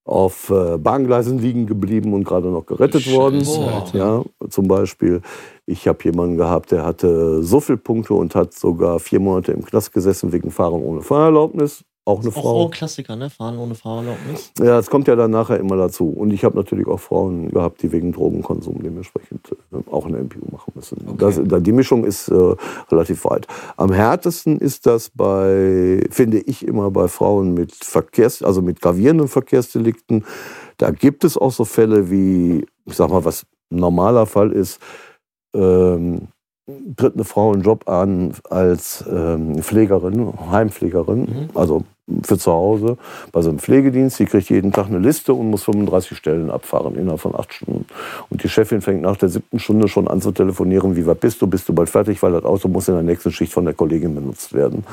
auf 0.04 0.50
äh, 0.50 0.76
Bahngleisen 0.76 1.38
liegen 1.38 1.66
geblieben 1.66 2.12
und 2.12 2.24
gerade 2.24 2.48
noch 2.48 2.66
gerettet 2.66 3.02
Scheiße, 3.02 3.16
worden. 3.16 3.42
Alter. 3.46 3.98
Ja, 3.98 4.48
zum 4.50 4.68
Beispiel, 4.68 5.22
ich 5.64 5.88
habe 5.88 5.98
jemanden 6.04 6.36
gehabt, 6.36 6.72
der 6.72 6.84
hatte 6.84 7.42
so 7.42 7.60
viele 7.60 7.78
Punkte 7.78 8.14
und 8.14 8.34
hat 8.34 8.52
sogar 8.52 9.00
vier 9.00 9.20
Monate 9.20 9.52
im 9.52 9.64
Knast 9.64 9.92
gesessen 9.92 10.32
wegen 10.32 10.50
Fahren 10.50 10.82
ohne 10.82 11.00
Fahrerlaubnis. 11.00 11.84
Auch 12.06 12.20
eine 12.20 12.28
Auch, 12.28 12.32
Frau. 12.34 12.60
auch 12.64 12.70
Klassiker, 12.70 13.16
ne? 13.16 13.30
Fahren 13.30 13.58
ohne 13.58 13.74
Fahrerlaubnis. 13.74 14.52
Ja, 14.58 14.78
es 14.78 14.90
kommt 14.90 15.08
ja 15.08 15.16
dann 15.16 15.30
nachher 15.30 15.58
immer 15.58 15.76
dazu. 15.76 16.08
Und 16.10 16.32
ich 16.34 16.44
habe 16.44 16.54
natürlich 16.54 16.86
auch 16.86 17.00
Frauen 17.00 17.48
gehabt, 17.50 17.82
die 17.82 17.92
wegen 17.92 18.12
Drogenkonsum 18.12 18.82
dementsprechend 18.82 19.56
äh, 19.72 19.90
auch 19.90 20.04
eine 20.04 20.18
MPU 20.18 20.44
machen 20.52 20.72
müssen. 20.74 20.98
Okay. 21.06 21.16
Das, 21.18 21.40
da- 21.42 21.60
die 21.60 21.72
Mischung 21.72 22.04
ist 22.04 22.28
äh, 22.28 22.54
relativ 22.90 23.24
weit. 23.24 23.46
Am 23.78 23.90
härtesten 23.90 24.58
ist 24.58 24.84
das 24.86 25.08
bei, 25.08 26.06
finde 26.10 26.40
ich 26.40 26.66
immer 26.68 26.90
bei 26.90 27.08
Frauen 27.08 27.54
mit 27.54 27.72
Verkehrs, 27.74 28.42
also 28.42 28.60
mit 28.60 28.82
gravierenden 28.82 29.28
Verkehrsdelikten. 29.28 30.26
Da 30.76 30.90
gibt 30.90 31.24
es 31.24 31.38
auch 31.38 31.52
so 31.52 31.64
Fälle 31.64 32.10
wie, 32.10 32.66
ich 32.84 32.94
sag 32.96 33.08
mal, 33.08 33.24
was 33.24 33.46
ein 33.72 33.76
normaler 33.78 34.26
Fall 34.26 34.52
ist, 34.52 34.78
ähm, 35.54 36.28
tritt 36.96 37.14
eine 37.14 37.24
Frau 37.24 37.52
einen 37.52 37.62
Job 37.62 37.88
an 37.88 38.34
als 38.50 39.04
ähm, 39.10 39.62
Pflegerin, 39.62 40.32
Heimpflegerin, 40.50 41.20
Mhm. 41.20 41.48
also 41.54 41.84
für 42.22 42.38
zu 42.38 42.52
Hause 42.52 42.98
bei 43.32 43.40
so 43.40 43.48
einem 43.48 43.58
Pflegedienst. 43.58 44.18
Die 44.18 44.26
kriegt 44.26 44.50
jeden 44.50 44.72
Tag 44.72 44.86
eine 44.86 44.98
Liste 44.98 45.32
und 45.32 45.50
muss 45.50 45.64
35 45.64 46.16
Stellen 46.16 46.50
abfahren 46.50 46.96
innerhalb 46.96 47.20
von 47.20 47.34
acht 47.34 47.52
Stunden. 47.54 47.86
Und 48.28 48.42
die 48.42 48.48
Chefin 48.48 48.80
fängt 48.80 49.02
nach 49.02 49.16
der 49.16 49.28
siebten 49.28 49.58
Stunde 49.58 49.88
schon 49.88 50.08
an 50.08 50.20
zu 50.20 50.32
telefonieren, 50.32 50.96
wie 50.96 51.06
weit 51.06 51.20
bist 51.20 51.40
du, 51.40 51.46
bist 51.46 51.68
du 51.68 51.72
bald 51.72 51.88
fertig, 51.88 52.22
weil 52.22 52.32
das 52.32 52.44
Auto 52.44 52.68
muss 52.68 52.88
in 52.88 52.94
der 52.94 53.02
nächsten 53.02 53.32
Schicht 53.32 53.52
von 53.52 53.64
der 53.64 53.74
Kollegin 53.74 54.14
benutzt 54.14 54.52
werden. 54.52 54.84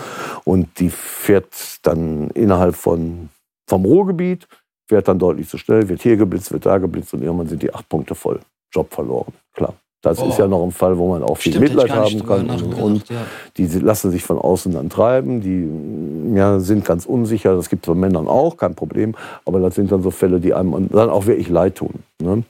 Und 0.45 0.79
die 0.79 0.89
fährt 0.89 1.79
dann 1.83 2.29
innerhalb 2.31 2.75
von, 2.75 3.29
vom 3.67 3.85
Ruhrgebiet, 3.85 4.47
fährt 4.87 5.07
dann 5.07 5.19
deutlich 5.19 5.49
zu 5.49 5.57
schnell, 5.57 5.89
wird 5.89 6.01
hier 6.01 6.17
geblitzt, 6.17 6.51
wird 6.51 6.65
da 6.65 6.77
geblitzt 6.77 7.13
und 7.13 7.21
irgendwann 7.21 7.47
sind 7.47 7.61
die 7.61 7.73
acht 7.73 7.87
Punkte 7.89 8.15
voll. 8.15 8.39
Job 8.73 8.93
verloren, 8.93 9.33
klar. 9.53 9.73
Das 10.01 10.17
Boah. 10.17 10.29
ist 10.29 10.39
ja 10.39 10.47
noch 10.47 10.63
ein 10.63 10.71
Fall, 10.71 10.97
wo 10.97 11.09
man 11.09 11.21
auch 11.21 11.37
viel 11.37 11.53
Stimmt, 11.53 11.75
Mitleid 11.75 11.91
haben 11.91 12.25
kann. 12.25 12.49
Und 12.73 13.07
ja. 13.09 13.17
die 13.57 13.67
lassen 13.67 14.09
sich 14.09 14.23
von 14.23 14.39
außen 14.39 14.73
dann 14.73 14.89
treiben, 14.89 15.41
die 15.41 15.49
mm, 15.49 16.35
ja, 16.35 16.59
sind 16.59 16.85
ganz 16.85 17.05
unsicher. 17.05 17.55
Das 17.55 17.69
gibt 17.69 17.85
es 17.85 17.93
bei 17.93 17.99
Männern 17.99 18.27
auch, 18.27 18.57
kein 18.57 18.73
Problem. 18.73 19.15
Aber 19.45 19.59
das 19.59 19.75
sind 19.75 19.91
dann 19.91 20.01
so 20.01 20.09
Fälle, 20.09 20.39
die 20.39 20.55
einem 20.55 20.89
dann 20.89 21.09
auch 21.11 21.27
wirklich 21.27 21.49
leid 21.49 21.75
tun. 21.75 22.03
Ne? 22.19 22.43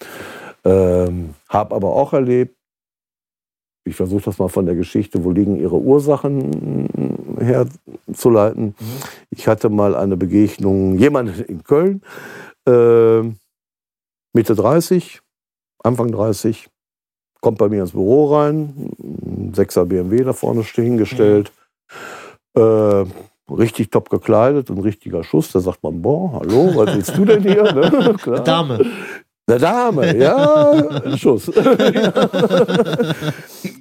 Ähm, 0.63 1.31
hab 1.49 1.73
aber 1.73 1.93
auch 1.93 2.13
erlebt, 2.13 2.55
ich 3.83 3.95
versuche 3.95 4.23
das 4.23 4.37
mal 4.37 4.47
von 4.47 4.65
der 4.65 4.75
Geschichte, 4.75 5.23
wo 5.25 5.31
liegen 5.31 5.59
ihre 5.59 5.77
Ursachen 5.77 6.87
mm, 6.87 7.41
herzuleiten. 7.41 8.75
Ich 9.29 9.49
hatte 9.49 9.67
mal 9.67 9.93
eine 9.93 10.15
Begegnung, 10.15 10.97
jemand 10.97 11.37
in 11.49 11.63
Köln, 11.65 12.01
äh, 12.65 13.23
Mitte 14.33 14.55
30, 14.55 15.19
Anfang 15.83 16.11
30, 16.13 16.69
kommt 17.41 17.57
bei 17.57 17.67
mir 17.67 17.81
ins 17.81 17.91
Büro 17.91 18.35
rein, 18.35 18.93
ein 18.99 19.51
6er 19.53 19.85
BMW 19.85 20.23
da 20.23 20.33
vorne 20.33 20.63
stehen 20.63 20.97
gestellt, 20.97 21.51
äh, 22.55 23.05
richtig 23.49 23.91
top 23.91 24.09
gekleidet, 24.09 24.69
ein 24.69 24.77
richtiger 24.77 25.23
Schuss. 25.23 25.51
Da 25.51 25.59
sagt 25.59 25.83
man, 25.83 26.01
boah, 26.01 26.39
hallo, 26.39 26.71
was 26.75 26.95
willst 26.95 27.17
du 27.17 27.25
denn 27.25 27.41
hier? 27.41 27.63
Ne? 28.25 28.41
Dame. 28.43 28.85
Eine 29.47 29.59
Dame, 29.59 30.17
ja, 30.17 30.71
ein 31.03 31.17
Schuss. 31.17 31.51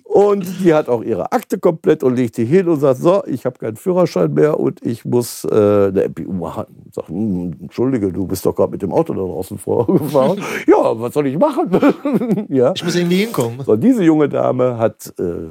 und 0.04 0.46
die 0.64 0.74
hat 0.74 0.88
auch 0.88 1.02
ihre 1.02 1.30
Akte 1.30 1.58
komplett 1.58 2.02
und 2.02 2.16
legt 2.16 2.38
die 2.38 2.44
hin 2.44 2.66
und 2.66 2.80
sagt, 2.80 3.00
so, 3.00 3.22
ich 3.26 3.44
habe 3.44 3.58
keinen 3.58 3.76
Führerschein 3.76 4.32
mehr 4.32 4.58
und 4.58 4.84
ich 4.84 5.04
muss 5.04 5.44
äh, 5.44 5.48
eine 5.54 6.08
MPU 6.08 6.32
machen. 6.32 6.66
Sag, 6.92 7.08
hm, 7.08 7.54
entschuldige, 7.60 8.10
du 8.10 8.26
bist 8.26 8.44
doch 8.46 8.54
gerade 8.54 8.72
mit 8.72 8.82
dem 8.82 8.92
Auto 8.92 9.12
da 9.12 9.20
draußen 9.20 9.58
vorgefahren. 9.58 10.40
ja, 10.66 10.98
was 10.98 11.14
soll 11.14 11.26
ich 11.26 11.38
machen? 11.38 11.70
ja. 12.48 12.72
Ich 12.74 12.82
muss 12.82 12.96
irgendwie 12.96 13.24
hinkommen. 13.24 13.60
So, 13.64 13.76
diese 13.76 14.02
junge 14.02 14.28
Dame 14.28 14.78
hat 14.78 15.12
äh, 15.18 15.48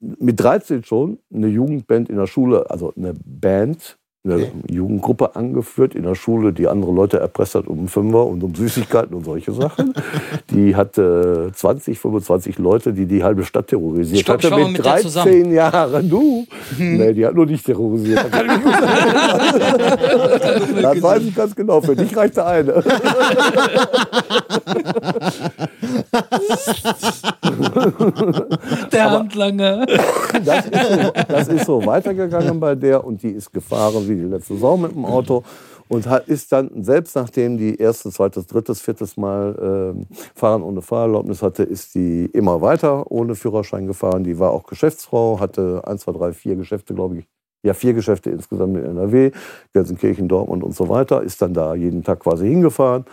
mit 0.00 0.40
13 0.40 0.82
schon 0.84 1.18
eine 1.32 1.46
Jugendband 1.46 2.10
in 2.10 2.16
der 2.16 2.26
Schule, 2.26 2.68
also 2.68 2.92
eine 2.96 3.14
Band, 3.24 3.98
eine 4.24 4.34
Okay. 4.36 4.52
Jugendgruppe 4.70 5.34
angeführt 5.34 5.96
in 5.96 6.04
der 6.04 6.14
Schule, 6.14 6.52
die 6.52 6.68
andere 6.68 6.92
Leute 6.92 7.18
erpresst 7.18 7.56
hat 7.56 7.66
um 7.66 7.88
Fünfer 7.88 8.24
und 8.24 8.42
um 8.44 8.54
Süßigkeiten 8.54 9.16
und 9.16 9.24
solche 9.24 9.50
Sachen. 9.52 9.92
Die 10.50 10.76
hatte 10.76 11.50
20, 11.52 11.98
25 11.98 12.58
Leute, 12.58 12.92
die 12.92 13.06
die 13.06 13.24
halbe 13.24 13.44
Stadt 13.44 13.66
terrorisiert 13.68 14.20
ich 14.22 14.28
hatte 14.28 14.54
mit 14.54 14.68
mit 14.68 14.76
der 14.78 14.84
13 14.84 15.02
zusammen. 15.02 15.48
Mhm. 15.48 15.52
Jahren. 15.54 16.08
Du? 16.08 16.46
Nee, 16.78 17.12
die 17.14 17.26
hat 17.26 17.34
nur 17.34 17.46
dich 17.46 17.62
terrorisiert. 17.62 18.24
Das 20.82 21.02
weiß 21.02 21.22
ich 21.22 21.34
ganz 21.34 21.54
genau. 21.54 21.80
Für 21.80 21.96
dich 21.96 22.14
reicht 22.16 22.36
der 22.36 22.46
eine. 22.46 22.72
Der 28.92 29.10
Handlanger. 29.10 29.86
Das 30.44 30.66
ist, 30.66 30.92
so, 30.92 31.12
das 31.28 31.48
ist 31.48 31.66
so 31.66 31.86
weitergegangen 31.86 32.60
bei 32.60 32.74
der 32.74 33.04
und 33.04 33.22
die 33.22 33.30
ist 33.30 33.52
gefahren 33.52 34.08
wie 34.08 34.11
die 34.16 34.24
letzte 34.24 34.56
Sau 34.56 34.76
mit 34.76 34.92
dem 34.92 35.04
Auto 35.04 35.42
und 35.88 36.06
ist 36.26 36.52
dann, 36.52 36.70
selbst 36.82 37.16
nachdem 37.16 37.58
die 37.58 37.76
erste, 37.76 38.10
zweites, 38.10 38.46
drittes, 38.46 38.80
viertes 38.80 39.16
Mal 39.16 39.94
ähm, 39.94 40.06
Fahren 40.34 40.62
ohne 40.62 40.80
Fahrerlaubnis 40.80 41.42
hatte, 41.42 41.64
ist 41.64 41.94
die 41.94 42.26
immer 42.32 42.62
weiter 42.62 43.10
ohne 43.10 43.34
Führerschein 43.34 43.86
gefahren. 43.86 44.24
Die 44.24 44.38
war 44.38 44.52
auch 44.52 44.64
Geschäftsfrau, 44.64 45.38
hatte 45.38 45.82
eins, 45.84 46.02
zwei, 46.02 46.12
drei, 46.12 46.32
vier 46.32 46.56
Geschäfte, 46.56 46.94
glaube 46.94 47.18
ich. 47.18 47.26
Ja, 47.62 47.74
vier 47.74 47.92
Geschäfte 47.92 48.30
insgesamt 48.30 48.76
in 48.76 48.84
NRW, 48.84 49.32
Gelsenkirchen, 49.72 50.28
Dortmund 50.28 50.64
und 50.64 50.74
so 50.74 50.88
weiter. 50.88 51.22
Ist 51.22 51.42
dann 51.42 51.54
da 51.54 51.74
jeden 51.74 52.02
Tag 52.02 52.20
quasi 52.20 52.48
hingefahren 52.48 53.04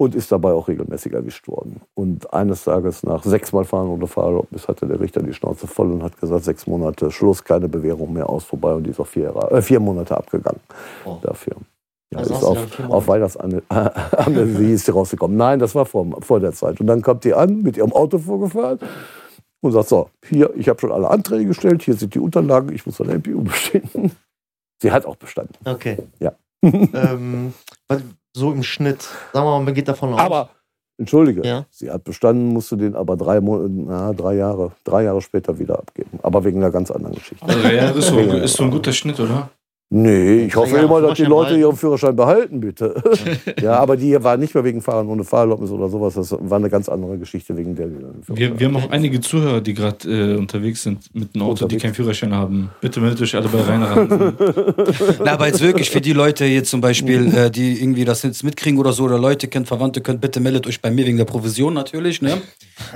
und 0.00 0.14
ist 0.14 0.32
dabei 0.32 0.52
auch 0.52 0.66
regelmäßig 0.68 1.12
erwischt 1.12 1.46
worden. 1.46 1.82
Und 1.92 2.32
eines 2.32 2.64
Tages 2.64 3.02
nach 3.02 3.22
sechsmal 3.22 3.66
Fahren 3.66 3.88
ohne 3.88 4.06
Fahrerlaubnis 4.06 4.66
hatte 4.66 4.86
der 4.86 4.98
Richter 4.98 5.22
die 5.22 5.34
Schnauze 5.34 5.66
voll 5.66 5.92
und 5.92 6.02
hat 6.02 6.18
gesagt, 6.18 6.42
sechs 6.44 6.66
Monate 6.66 7.10
Schluss, 7.10 7.44
keine 7.44 7.68
Bewährung 7.68 8.14
mehr 8.14 8.26
aus, 8.30 8.44
vorbei. 8.44 8.72
Und 8.72 8.84
die 8.84 8.90
ist 8.90 8.98
auf 9.00 9.10
vier, 9.10 9.36
äh, 9.50 9.60
vier 9.60 9.78
Monate 9.78 10.16
abgegangen 10.16 10.60
Oh. 11.04 11.18
dafür. 11.20 11.52
Ja, 12.10 12.20
Also 12.20 12.32
ist 12.32 12.42
auf, 12.44 12.90
auf 12.90 13.08
Weihnachtsamnesie 13.08 14.72
ist 14.72 14.86
sie 14.86 14.90
rausgekommen. 14.92 15.36
Nein, 15.36 15.58
das 15.58 15.74
war 15.74 15.84
vor, 15.84 16.06
vor 16.22 16.40
der 16.40 16.52
Zeit. 16.54 16.80
Und 16.80 16.86
dann 16.86 17.02
kommt 17.02 17.24
die 17.24 17.34
an, 17.34 17.60
mit 17.60 17.76
ihrem 17.76 17.92
Auto 17.92 18.16
vorgefahren 18.16 18.78
und 19.60 19.72
sagt, 19.72 19.90
so, 19.90 20.08
hier, 20.24 20.50
ich 20.56 20.70
habe 20.70 20.80
schon 20.80 20.92
alle 20.92 21.10
Anträge 21.10 21.44
gestellt, 21.44 21.82
hier 21.82 21.92
sind 21.94 22.14
die 22.14 22.20
Unterlagen, 22.20 22.72
ich 22.74 22.86
muss 22.86 23.02
eine 23.02 23.18
MPU 23.18 23.42
bestehen. 23.42 24.12
Sie 24.82 24.90
hat 24.92 25.04
auch 25.04 25.16
bestanden. 25.16 25.52
Okay. 25.66 25.98
Ja. 26.20 26.32
ähm, 26.62 27.52
so 28.32 28.52
im 28.52 28.62
Schnitt, 28.62 29.02
sagen 29.32 29.46
wir 29.46 29.50
mal, 29.58 29.60
man 29.64 29.74
geht 29.74 29.88
davon 29.88 30.14
aus. 30.14 30.20
Aber, 30.20 30.50
entschuldige, 30.98 31.46
Ja. 31.46 31.66
sie 31.70 31.90
hat 31.90 32.04
bestanden, 32.04 32.48
musste 32.48 32.76
den 32.76 32.94
aber 32.94 33.16
drei, 33.16 33.40
na, 33.40 34.12
drei, 34.12 34.34
Jahre, 34.34 34.72
drei 34.84 35.04
Jahre 35.04 35.20
später 35.20 35.58
wieder 35.58 35.78
abgeben. 35.78 36.18
Aber 36.22 36.44
wegen 36.44 36.58
einer 36.58 36.70
ganz 36.70 36.90
anderen 36.90 37.14
Geschichte. 37.16 37.44
Drei 37.46 37.74
Jahre 37.74 37.98
ist 37.98 38.08
so, 38.08 38.18
ist 38.18 38.54
so 38.56 38.64
ein 38.64 38.70
guter 38.70 38.92
Schnitt, 38.92 39.18
oder? 39.20 39.50
Nee, 39.92 40.44
ich 40.44 40.54
hoffe 40.54 40.76
Jahre 40.76 40.84
immer, 40.84 41.00
dass 41.00 41.14
die 41.14 41.24
Leute 41.24 41.46
behalten. 41.46 41.60
ihren 41.60 41.76
Führerschein 41.76 42.14
behalten, 42.14 42.60
bitte. 42.60 43.02
ja, 43.60 43.72
aber 43.72 43.96
die 43.96 44.22
war 44.22 44.36
nicht 44.36 44.54
mehr 44.54 44.62
wegen 44.62 44.80
Fahren 44.80 45.08
ohne 45.08 45.24
Fahrerlaubnis 45.24 45.72
oder 45.72 45.88
sowas. 45.88 46.14
Das 46.14 46.30
war 46.30 46.58
eine 46.58 46.70
ganz 46.70 46.88
andere 46.88 47.18
Geschichte 47.18 47.56
wegen 47.56 47.74
der. 47.74 47.88
die 47.88 47.94
Wir, 47.94 48.06
Führerschein 48.24 48.60
wir 48.60 48.66
haben 48.68 48.76
auch 48.76 48.90
einige 48.90 49.20
Zuhörer, 49.20 49.60
die 49.60 49.74
gerade 49.74 50.08
äh, 50.08 50.36
unterwegs 50.36 50.84
sind 50.84 51.12
mit 51.12 51.34
einem 51.34 51.42
Auto, 51.42 51.54
die 51.54 51.62
Unterwegs. 51.64 51.82
keinen 51.82 51.94
Führerschein 51.94 52.32
haben. 52.32 52.70
Bitte 52.80 53.00
meldet 53.00 53.20
euch 53.20 53.34
alle 53.34 53.48
bei 53.48 53.62
Rainer. 53.62 54.06
Na, 55.24 55.32
aber 55.32 55.48
jetzt 55.48 55.60
wirklich 55.60 55.90
für 55.90 56.00
die 56.00 56.12
Leute 56.12 56.44
jetzt 56.44 56.70
zum 56.70 56.80
Beispiel, 56.80 57.34
äh, 57.34 57.50
die 57.50 57.82
irgendwie 57.82 58.04
das 58.04 58.22
jetzt 58.22 58.44
mitkriegen 58.44 58.78
oder 58.78 58.92
so, 58.92 59.04
oder 59.04 59.18
Leute 59.18 59.48
kennt, 59.48 59.66
Verwandte 59.66 60.00
könnt, 60.02 60.20
bitte 60.20 60.38
meldet 60.38 60.68
euch 60.68 60.80
bei 60.80 60.92
mir 60.92 61.04
wegen 61.04 61.16
der 61.16 61.24
Provision 61.24 61.74
natürlich, 61.74 62.22
ne? 62.22 62.40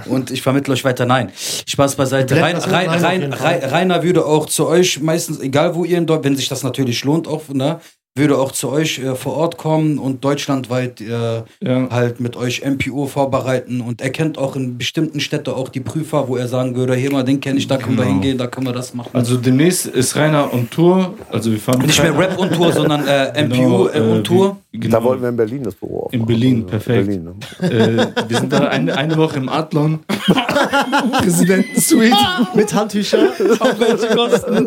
Und 0.07 0.31
ich 0.31 0.43
vermittle 0.43 0.73
euch 0.73 0.85
weiter. 0.85 1.07
Nein, 1.07 1.31
Spaß 1.67 1.97
beiseite. 1.97 2.41
Rein, 2.41 2.57
rein, 2.57 3.33
rein, 3.33 3.33
Rainer 3.33 4.03
würde 4.05 4.25
auch 4.25 4.47
zu 4.47 4.69
euch 4.69 5.01
meistens, 5.01 5.41
egal 5.41 5.75
wo 5.75 5.85
ihr 5.85 5.99
in 5.99 6.07
Deutschland, 6.07 6.25
wenn 6.25 6.37
sich 6.37 6.49
das 6.49 6.63
natürlich 6.63 6.84
lohnt, 7.05 7.27
auch, 7.29 7.49
ne? 7.49 7.81
Würde 8.17 8.39
auch 8.39 8.53
zu 8.53 8.69
euch 8.71 9.01
äh, 9.01 9.17
vor 9.17 9.35
Ort 9.37 9.57
kommen 9.57 9.99
und 9.99 10.23
deutschlandweit 10.25 11.01
äh, 11.01 11.43
Ja. 11.61 11.89
halt 11.91 12.21
mit 12.21 12.37
euch 12.37 12.63
MPO 12.65 13.07
vorbereiten 13.07 13.81
und 13.81 14.01
er 14.01 14.11
kennt 14.11 14.39
auch 14.39 14.55
in 14.55 14.79
bestimmten 14.79 15.19
Städten 15.19 15.51
auch 15.51 15.69
die 15.69 15.81
Prüfer, 15.81 16.29
wo 16.29 16.37
er 16.37 16.47
sagen 16.47 16.77
würde, 16.77 16.95
hier 16.95 17.11
mal, 17.11 17.25
den 17.25 17.41
kenne 17.41 17.59
ich, 17.59 17.67
da 17.67 17.77
können 17.77 17.97
wir 17.97 18.05
Genau. 18.05 18.15
hingehen, 18.15 18.39
da 18.39 18.47
können 18.47 18.67
wir 18.67 18.73
das 18.73 18.95
machen. 18.95 19.11
Also 19.15 19.37
demnächst 19.37 19.87
ist 19.87 20.15
Rainer 20.15 20.53
on 20.55 20.71
Tour. 20.71 21.15
Also 21.33 21.51
wir 21.51 21.59
fahren 21.59 21.81
nicht 21.85 22.01
mehr 22.01 22.17
Rap 22.17 22.39
und 22.39 22.53
Tour, 22.55 22.73
sondern 22.73 23.05
äh, 23.09 23.43
MPU 23.47 23.57
Genau, 23.57 23.87
äh, 23.89 23.99
äh, 23.99 24.13
und 24.13 24.25
Tour. 24.25 24.57
Genau. 24.77 24.99
Da 24.99 25.05
wollten 25.05 25.23
wir 25.23 25.29
in 25.29 25.37
Berlin 25.37 25.63
das 25.63 25.77
Büro 25.77 26.01
aufmachen. 26.07 26.21
In 26.21 26.27
Berlin, 26.27 26.57
Also, 26.65 26.67
perfekt. 26.71 27.07
Berlin, 27.07 27.25
ne? 27.25 27.35
äh, 27.71 28.07
wir 28.29 28.39
sind 28.39 28.53
da 28.53 28.59
eine, 28.69 28.97
eine 28.97 29.17
Woche 29.17 29.37
im 29.39 29.49
Adlon. 29.49 30.01
Präsidentensuite. 31.23 32.17
Mit 32.55 32.75
Handtücher. 32.75 33.29
Auf 33.61 33.79
welche 33.79 34.09
Kosten? 34.17 34.67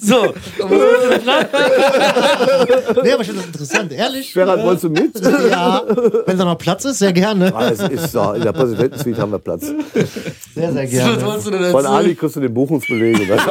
so, 0.00 0.34
nee, 3.02 3.12
aber 3.12 3.22
ich 3.22 3.26
finde 3.26 3.40
das 3.40 3.46
interessant. 3.46 3.92
Ehrlich? 3.92 4.32
Ferhat, 4.32 4.62
wolltest 4.62 4.84
du 4.84 4.90
mit? 4.90 5.20
Ja, 5.50 5.82
wenn 6.26 6.38
da 6.38 6.44
noch 6.44 6.58
Platz 6.58 6.84
ist, 6.84 6.98
sehr 7.00 7.12
gerne. 7.12 7.52
Ah, 7.54 7.70
es 7.70 7.80
ist 7.80 8.14
da, 8.14 8.34
in 8.36 8.42
der 8.42 8.52
Präsidentensuite 8.52 9.20
haben 9.20 9.32
wir 9.32 9.38
Platz. 9.40 9.62
Sehr, 10.54 10.72
sehr 10.72 10.84
was 10.84 10.90
gerne. 10.90 11.26
wolltest 11.26 11.46
du 11.48 11.50
denn 11.50 11.70
Von 11.72 11.86
Ali 11.86 12.14
kriegst 12.14 12.36
du 12.36 12.40
den 12.40 12.54
Buchungsbelege. 12.54 13.26
Das 13.26 13.42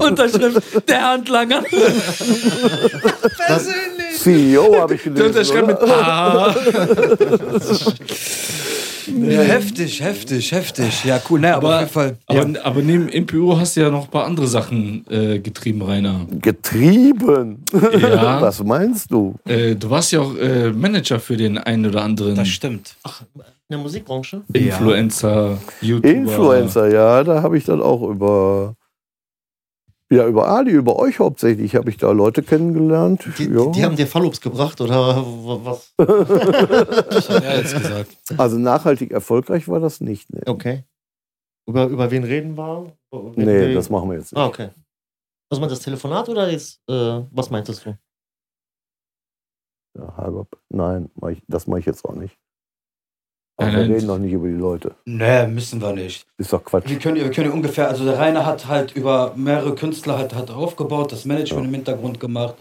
Unterschrift, 0.00 0.88
der 0.88 1.08
Handlanger. 1.10 1.62
CEO 4.18 4.80
habe 4.80 4.94
ich 4.94 5.02
Der 5.02 5.12
gelesen. 5.12 5.28
unterschreibt 5.28 5.66
mit 5.68 5.82
Oder? 5.82 6.06
A. 6.06 6.54
Ja, 9.08 9.40
heftig, 9.40 10.00
heftig, 10.02 10.50
heftig. 10.52 11.04
Ja, 11.04 11.20
cool. 11.30 11.38
Naja, 11.40 11.56
aber, 11.56 11.68
Aber- 11.68 11.76
auf 11.76 11.80
jeden 11.82 11.92
Fall. 11.92 12.16
Aber, 12.26 12.64
aber 12.64 12.82
neben 12.82 13.06
MPU 13.08 13.56
hast 13.56 13.76
du 13.76 13.80
ja 13.82 13.90
noch 13.90 14.04
ein 14.06 14.10
paar 14.10 14.24
andere 14.24 14.48
Sachen 14.48 15.04
äh, 15.08 15.38
getrieben, 15.38 15.82
Rainer. 15.82 16.26
Getrieben. 16.42 17.62
Ja. 17.72 18.40
Was 18.42 18.62
meinst 18.64 19.12
du? 19.12 19.36
Äh, 19.46 19.76
du 19.76 19.90
warst 19.90 20.10
ja 20.12 20.20
auch 20.20 20.36
äh, 20.36 20.70
Manager 20.72 21.20
für 21.20 21.36
den 21.36 21.56
einen 21.56 21.86
oder 21.86 22.02
anderen 22.02 22.34
Das 22.34 22.48
stimmt. 22.48 22.96
In 23.36 23.42
der 23.70 23.78
Musikbranche? 23.78 24.42
Influencer, 24.52 25.58
YouTuber. 25.80 26.08
Influencer, 26.08 26.88
ja, 26.92 27.22
da 27.24 27.42
habe 27.42 27.58
ich 27.58 27.64
dann 27.64 27.80
auch 27.82 28.02
über. 28.10 28.74
Ja, 30.08 30.26
über 30.28 30.46
Ali, 30.48 30.70
über 30.70 30.96
euch 30.96 31.18
hauptsächlich 31.18 31.74
habe 31.74 31.90
ich 31.90 31.96
da 31.96 32.12
Leute 32.12 32.42
kennengelernt. 32.44 33.26
Die, 33.38 33.46
ja. 33.50 33.66
die 33.72 33.84
haben 33.84 33.96
dir 33.96 34.06
Fallops 34.06 34.40
gebracht 34.40 34.80
oder 34.80 35.16
wa- 35.16 35.60
was? 35.64 35.92
Das 37.10 37.28
hat 37.28 37.42
er 37.42 37.58
jetzt 37.58 37.76
gesagt. 37.76 38.16
also 38.38 38.56
nachhaltig 38.58 39.10
erfolgreich 39.10 39.66
war 39.68 39.80
das 39.80 40.00
nicht. 40.00 40.32
Ne, 40.32 40.42
Okay. 40.46 40.84
Über, 41.68 41.86
über 41.88 42.08
wen 42.12 42.22
reden 42.22 42.56
wir? 42.56 42.96
Wen- 43.10 43.32
nee 43.34 43.46
wen- 43.46 43.74
das 43.74 43.90
machen 43.90 44.08
wir 44.08 44.16
jetzt 44.18 44.32
nicht. 44.32 44.40
Ah, 44.40 44.46
okay. 44.46 44.68
Was 45.50 45.58
meint 45.58 45.72
das 45.72 45.80
Telefonat 45.80 46.28
oder 46.28 46.48
jetzt, 46.50 46.80
äh, 46.88 47.22
was 47.32 47.50
meintest 47.50 47.84
du? 47.86 47.98
Ja, 49.98 50.16
Hagop, 50.16 50.56
nein, 50.68 51.10
mach 51.14 51.30
ich, 51.30 51.42
das 51.48 51.66
mache 51.66 51.80
ich 51.80 51.86
jetzt 51.86 52.04
auch 52.04 52.14
nicht. 52.14 52.36
Aber 53.58 53.70
Nein, 53.72 53.88
wir 53.88 53.96
reden 53.96 54.06
noch 54.06 54.18
nicht 54.18 54.32
über 54.32 54.48
die 54.48 54.54
Leute. 54.54 54.94
Nee, 55.06 55.46
müssen 55.46 55.80
wir 55.80 55.92
nicht. 55.92 56.26
Ist 56.36 56.52
doch 56.52 56.62
Quatsch. 56.62 56.88
Wir 56.88 56.98
können, 56.98 57.16
wir 57.16 57.30
können 57.30 57.50
ungefähr, 57.50 57.88
also 57.88 58.04
der 58.04 58.18
Rainer 58.18 58.44
hat 58.44 58.66
halt 58.68 58.94
über 58.94 59.32
mehrere 59.34 59.74
Künstler 59.74 60.18
halt, 60.18 60.34
hat 60.34 60.50
aufgebaut, 60.50 61.10
das 61.12 61.24
Management 61.24 61.62
Ja. 61.64 61.68
im 61.68 61.74
Hintergrund 61.74 62.20
gemacht 62.20 62.56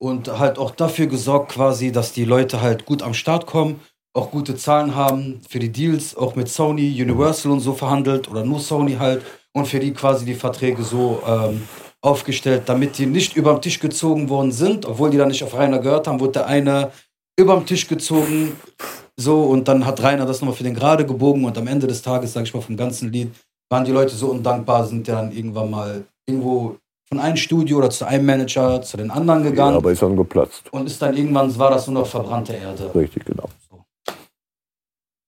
und 0.00 0.38
halt 0.38 0.58
auch 0.58 0.70
dafür 0.70 1.06
gesorgt 1.06 1.52
quasi, 1.52 1.92
dass 1.92 2.12
die 2.12 2.24
Leute 2.24 2.62
halt 2.62 2.86
gut 2.86 3.02
am 3.02 3.12
Start 3.14 3.44
kommen, 3.46 3.80
auch 4.14 4.30
gute 4.30 4.56
Zahlen 4.56 4.94
haben 4.94 5.40
für 5.48 5.58
die 5.58 5.70
Deals, 5.70 6.16
auch 6.16 6.34
mit 6.34 6.48
Sony, 6.48 6.88
Universal 7.02 7.52
und 7.52 7.60
so 7.60 7.74
verhandelt 7.74 8.30
oder 8.30 8.44
nur 8.44 8.60
Sony 8.60 8.94
halt 8.94 9.22
und 9.52 9.68
für 9.68 9.80
die 9.80 9.92
quasi 9.92 10.24
die 10.24 10.34
Verträge 10.34 10.82
so 10.82 11.22
ähm, 11.26 11.62
aufgestellt, 12.00 12.62
damit 12.66 12.96
die 12.98 13.06
nicht 13.06 13.36
über 13.36 13.52
den 13.52 13.62
Tisch 13.62 13.80
gezogen 13.80 14.28
worden 14.30 14.50
sind, 14.50 14.86
obwohl 14.86 15.10
die 15.10 15.18
dann 15.18 15.28
nicht 15.28 15.44
auf 15.44 15.54
Rainer 15.54 15.78
gehört 15.78 16.08
haben, 16.08 16.20
wurde 16.20 16.32
der 16.32 16.46
eine 16.46 16.90
über 17.38 17.56
den 17.56 17.66
Tisch 17.66 17.88
gezogen, 17.88 18.52
so 19.16 19.42
und 19.44 19.68
dann 19.68 19.86
hat 19.86 20.02
Rainer 20.02 20.26
das 20.26 20.40
nochmal 20.40 20.56
für 20.56 20.64
den 20.64 20.74
gerade 20.74 21.06
gebogen 21.06 21.44
und 21.44 21.56
am 21.58 21.66
Ende 21.66 21.86
des 21.86 22.02
Tages, 22.02 22.32
sag 22.32 22.44
ich 22.44 22.54
mal, 22.54 22.60
vom 22.60 22.76
ganzen 22.76 23.12
Lied, 23.12 23.32
waren 23.70 23.84
die 23.84 23.92
Leute 23.92 24.14
so 24.14 24.28
undankbar, 24.30 24.86
sind 24.86 25.08
ja 25.08 25.16
dann 25.16 25.32
irgendwann 25.32 25.70
mal 25.70 26.04
irgendwo 26.26 26.76
von 27.08 27.18
einem 27.20 27.36
Studio 27.36 27.78
oder 27.78 27.90
zu 27.90 28.06
einem 28.06 28.24
Manager 28.26 28.80
zu 28.82 28.96
den 28.96 29.10
anderen 29.10 29.44
Ja, 29.44 29.50
gegangen 29.50 29.76
aber 29.76 29.92
ist 29.92 30.02
dann 30.02 30.16
geplatzt. 30.16 30.72
und 30.72 30.86
ist 30.86 31.00
dann 31.00 31.16
irgendwann, 31.16 31.56
war 31.58 31.70
das 31.70 31.86
nur 31.86 32.02
noch 32.02 32.06
verbrannte 32.06 32.54
Erde. 32.54 32.94
Richtig, 32.94 33.24
genau. 33.24 33.48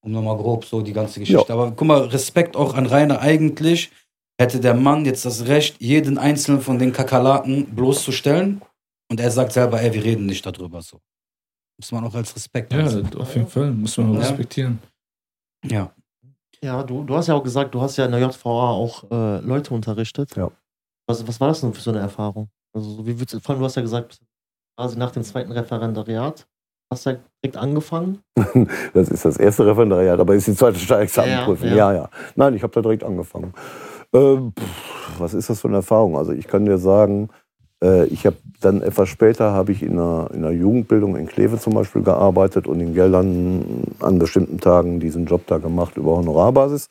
Um 0.02 0.12
nochmal 0.12 0.36
grob 0.36 0.66
so 0.66 0.82
die 0.82 0.92
ganze 0.92 1.20
Geschichte. 1.20 1.50
Aber 1.50 1.70
guck 1.70 1.88
mal, 1.88 2.02
Respekt 2.02 2.56
auch 2.56 2.74
an 2.74 2.84
Rainer 2.86 3.20
eigentlich. 3.20 3.90
Hätte 4.38 4.60
der 4.60 4.74
Mann 4.74 5.06
jetzt 5.06 5.24
das 5.24 5.46
Recht, 5.46 5.80
jeden 5.80 6.18
einzelnen 6.18 6.60
von 6.60 6.78
den 6.78 6.92
Kakerlaken 6.92 7.74
bloßzustellen. 7.74 8.60
Und 9.10 9.20
er 9.20 9.30
sagt 9.30 9.52
selber, 9.52 9.80
ey, 9.80 9.94
wir 9.94 10.04
reden 10.04 10.26
nicht 10.26 10.44
darüber 10.44 10.82
so. 10.82 10.98
Muss 11.78 11.90
man 11.92 12.04
auch 12.04 12.14
als 12.14 12.34
Respekt 12.36 12.72
Ja, 12.72 12.80
ansehen. 12.80 13.08
auf 13.18 13.34
jeden 13.34 13.48
Fall. 13.48 13.70
Muss 13.72 13.96
man 13.98 14.14
Ja. 14.14 14.20
respektieren. 14.20 14.78
Ja. 15.64 15.92
Ja, 16.62 16.82
du, 16.82 17.04
du 17.04 17.14
hast 17.16 17.26
ja 17.26 17.34
auch 17.34 17.42
gesagt, 17.42 17.74
du 17.74 17.80
hast 17.80 17.96
ja 17.96 18.06
in 18.06 18.12
der 18.12 18.20
JVA 18.20 18.70
auch 18.70 19.04
äh, 19.10 19.40
Leute 19.40 19.74
unterrichtet. 19.74 20.34
Ja. 20.36 20.50
Was, 21.06 21.26
was 21.26 21.40
war 21.40 21.48
das 21.48 21.60
denn 21.60 21.74
für 21.74 21.80
so 21.80 21.90
eine 21.90 22.00
Erfahrung? 22.00 22.48
Also, 22.74 22.90
so 22.90 23.06
wie 23.06 23.18
würdest, 23.18 23.34
du- 23.34 23.40
vor 23.40 23.50
allem, 23.54 23.60
du 23.60 23.66
hast 23.66 23.74
ja 23.74 23.82
gesagt, 23.82 24.20
quasi 24.78 24.96
nach 24.98 25.10
dem 25.10 25.22
zweiten 25.24 25.52
Referendariat 25.52 26.46
hast 26.90 27.06
du 27.06 27.10
ja 27.10 27.16
direkt 27.42 27.56
angefangen. 27.56 28.20
Das 28.94 29.08
ist 29.08 29.24
das 29.24 29.36
erste 29.36 29.66
Referendariat, 29.66 30.18
aber 30.20 30.34
ist 30.34 30.46
die 30.46 30.54
zweite 30.54 30.78
Staatsexamenprüfung. 30.78 31.68
Ja, 31.68 31.74
Ja, 31.74 31.92
ja. 31.92 31.98
ja, 32.02 32.10
Nein, 32.36 32.54
ich 32.54 32.62
habe 32.62 32.72
da 32.72 32.80
direkt 32.82 33.02
angefangen. 33.04 33.52
Ähm, 34.12 34.52
pff, 34.58 35.20
was 35.20 35.34
ist 35.34 35.50
das 35.50 35.60
für 35.60 35.68
eine 35.68 35.78
Erfahrung? 35.78 36.16
Also 36.16 36.32
ich 36.32 36.46
kann 36.46 36.64
dir 36.64 36.78
sagen, 36.78 37.28
äh, 37.28 37.34
ich 38.08 38.24
habe 38.24 38.36
dann 38.62 38.80
etwas 38.80 39.10
später 39.10 39.52
habe 39.52 39.72
ich 39.72 39.82
in 39.82 39.92
einer, 39.92 40.30
in 40.32 40.38
einer 40.44 40.52
Jugendbildung 40.52 41.16
in 41.16 41.26
Kleve 41.26 41.58
zum 41.58 41.74
Beispiel 41.74 42.02
gearbeitet 42.02 42.66
und 42.66 42.80
in 42.80 42.94
Geldern 42.94 43.64
an 44.00 44.18
bestimmten 44.18 44.58
Tagen 44.58 45.00
diesen 45.00 45.26
Job 45.26 45.42
da 45.46 45.58
gemacht 45.58 45.96
über 45.98 46.16
Honorarbasis. 46.16 46.88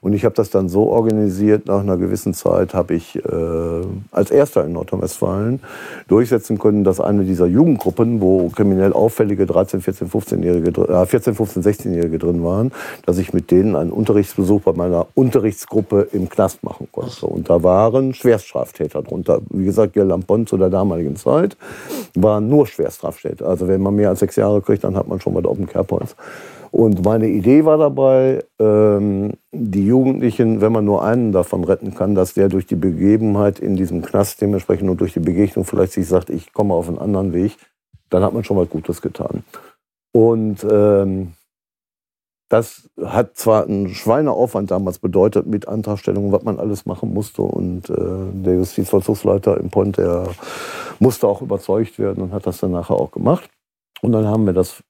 Und 0.00 0.14
ich 0.14 0.24
habe 0.24 0.34
das 0.34 0.48
dann 0.48 0.70
so 0.70 0.84
organisiert, 0.84 1.66
nach 1.66 1.80
einer 1.80 1.98
gewissen 1.98 2.32
Zeit 2.32 2.72
habe 2.72 2.94
ich 2.94 3.16
äh, 3.16 3.22
als 4.12 4.30
erster 4.30 4.64
in 4.64 4.72
Nordrhein-Westfalen 4.72 5.60
durchsetzen 6.08 6.58
können, 6.58 6.84
dass 6.84 7.00
eine 7.00 7.24
dieser 7.24 7.44
Jugendgruppen, 7.46 8.22
wo 8.22 8.48
kriminell 8.48 8.94
auffällige 8.94 9.44
13, 9.44 9.82
14, 9.82 10.08
15-Jährige, 10.08 10.72
dr- 10.72 10.88
äh, 10.88 11.04
14, 11.04 11.34
15, 11.34 11.62
16-Jährige 11.62 12.18
drin 12.18 12.42
waren, 12.42 12.72
dass 13.04 13.18
ich 13.18 13.34
mit 13.34 13.50
denen 13.50 13.76
einen 13.76 13.92
Unterrichtsbesuch 13.92 14.62
bei 14.62 14.72
meiner 14.72 15.06
Unterrichtsgruppe 15.14 16.08
im 16.12 16.30
Knast 16.30 16.64
machen 16.64 16.88
konnte. 16.92 17.26
Und 17.26 17.50
da 17.50 17.62
waren 17.62 18.14
Schwerststraftäter 18.14 19.02
drunter. 19.02 19.42
Wie 19.50 19.66
gesagt, 19.66 19.96
Gelampon 20.20 20.46
zu 20.46 20.56
der 20.56 20.70
damaligen 20.70 21.16
Zeit 21.16 21.56
waren 22.14 22.48
nur 22.48 22.66
Schwerstraftäter. 22.66 23.46
Also 23.46 23.68
wenn 23.68 23.80
man 23.80 23.94
mehr 23.94 24.10
als 24.10 24.20
sechs 24.20 24.36
Jahre 24.36 24.60
kriegt, 24.60 24.84
dann 24.84 24.96
hat 24.96 25.08
man 25.08 25.20
schon 25.20 25.34
mal 25.34 25.44
auf 25.46 25.56
dem 25.56 25.66
Kerbholz. 25.66 26.16
Und 26.70 27.04
meine 27.04 27.28
Idee 27.28 27.64
war 27.64 27.78
dabei, 27.78 28.44
ähm, 28.60 29.32
die 29.50 29.86
Jugendlichen, 29.86 30.60
wenn 30.60 30.72
man 30.72 30.84
nur 30.84 31.02
einen 31.02 31.32
davon 31.32 31.64
retten 31.64 31.94
kann, 31.94 32.14
dass 32.14 32.34
der 32.34 32.48
durch 32.48 32.66
die 32.66 32.76
Begebenheit 32.76 33.58
in 33.58 33.74
diesem 33.74 34.02
Knast 34.02 34.40
dementsprechend 34.40 34.88
und 34.88 35.00
durch 35.00 35.12
die 35.12 35.20
Begegnung 35.20 35.64
vielleicht 35.64 35.92
sich 35.92 36.06
sagt, 36.06 36.30
ich 36.30 36.52
komme 36.52 36.74
auf 36.74 36.88
einen 36.88 36.98
anderen 36.98 37.32
Weg, 37.32 37.56
dann 38.08 38.22
hat 38.22 38.32
man 38.34 38.44
schon 38.44 38.56
was 38.56 38.70
Gutes 38.70 39.02
getan. 39.02 39.42
Und 40.12 40.64
ähm, 40.70 41.32
das 42.50 42.90
hat 43.00 43.38
zwar 43.38 43.64
einen 43.64 43.90
Schweineaufwand 43.90 44.72
damals 44.72 44.98
bedeutet 44.98 45.46
mit 45.46 45.68
Antragstellung, 45.68 46.32
was 46.32 46.42
man 46.42 46.58
alles 46.58 46.84
machen 46.84 47.14
musste. 47.14 47.42
Und 47.42 47.88
äh, 47.88 47.94
der 48.32 48.54
Justizvollzugsleiter 48.56 49.56
im 49.58 49.70
Pont, 49.70 49.98
der 49.98 50.26
musste 50.98 51.28
auch 51.28 51.42
überzeugt 51.42 52.00
werden 52.00 52.24
und 52.24 52.32
hat 52.32 52.48
das 52.48 52.58
dann 52.58 52.72
nachher 52.72 52.96
auch 52.96 53.12
gemacht. 53.12 53.48
Und 54.02 54.10
dann 54.10 54.26
haben 54.26 54.46
wir 54.46 54.52
das, 54.52 54.82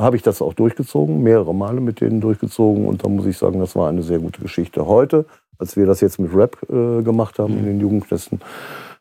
habe 0.00 0.14
ich 0.14 0.22
das 0.22 0.40
auch 0.40 0.54
durchgezogen, 0.54 1.20
mehrere 1.20 1.52
Male 1.52 1.80
mit 1.80 2.00
denen 2.00 2.20
durchgezogen. 2.20 2.86
Und 2.86 3.04
da 3.04 3.08
muss 3.08 3.26
ich 3.26 3.36
sagen, 3.36 3.58
das 3.58 3.74
war 3.74 3.88
eine 3.88 4.04
sehr 4.04 4.20
gute 4.20 4.40
Geschichte. 4.40 4.86
Heute, 4.86 5.26
als 5.58 5.76
wir 5.76 5.86
das 5.86 6.00
jetzt 6.00 6.20
mit 6.20 6.32
Rap 6.32 6.58
äh, 6.70 7.02
gemacht 7.02 7.40
haben 7.40 7.58
in 7.58 7.64
den 7.64 7.80
Jugendknästen, 7.80 8.40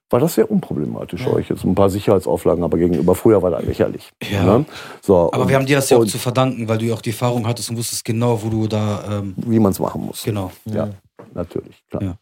war 0.10 0.20
das 0.20 0.36
sehr 0.36 0.49
unproblematisch 0.49 1.26
Ja. 1.26 1.34
euch. 1.34 1.49
Jetzt 1.49 1.64
ein 1.64 1.76
paar 1.76 1.89
Sicherheitsauflagen, 1.89 2.64
aber 2.64 2.78
gegenüber 2.78 3.14
früher 3.16 3.41
war 3.41 3.51
das 3.51 3.64
lächerlich. 3.64 4.12
Ja. 4.32 4.43
Ne? 4.43 4.66
So, 5.01 5.32
Aber 5.32 5.43
und- 5.43 5.49
wir 5.49 5.55
haben 5.55 5.66
dir 5.66 5.76
das 5.78 5.89
ja 5.89 5.97
auch 5.97 6.05
zu 6.05 6.18
verdanken, 6.18 6.68
weil 6.68 6.78
du 6.80 6.86
ja 6.86 6.93
auch 6.95 7.01
die 7.01 7.12
Erfahrung 7.12 7.47
hattest 7.47 7.70
und 7.70 7.78
wusstest 7.78 8.03
genau, 8.05 8.41
wo 8.43 8.49
du 8.49 8.68
da. 8.68 9.20
Ähm, 9.20 9.36
wie 9.38 9.60
man 9.60 9.72
es 9.72 9.80
machen 9.80 10.05
muss. 10.05 10.24
genau. 10.24 10.51
Ja. 10.66 10.89
Natürlich, 11.34 11.84
klar. 11.89 12.03
Ja. 12.03 12.16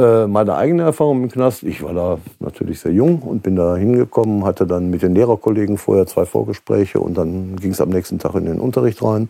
Äh, 0.00 0.26
meine 0.28 0.54
eigene 0.54 0.82
Erfahrung 0.84 1.24
im 1.24 1.30
Knast, 1.30 1.64
ich 1.64 1.82
war 1.82 1.92
da 1.92 2.18
natürlich 2.38 2.78
sehr 2.78 2.92
jung 2.92 3.20
und 3.22 3.42
bin 3.42 3.56
da 3.56 3.74
hingekommen, 3.76 4.44
hatte 4.44 4.64
dann 4.66 4.90
mit 4.90 5.02
den 5.02 5.12
Lehrerkollegen 5.14 5.76
vorher 5.76 6.06
zwei 6.06 6.24
Vorgespräche 6.24 7.00
und 7.00 7.14
dann 7.18 7.56
ging 7.56 7.72
es 7.72 7.80
am 7.80 7.88
nächsten 7.88 8.18
Tag 8.20 8.34
in 8.36 8.44
den 8.46 8.60
Unterricht 8.60 9.02
rein. 9.02 9.28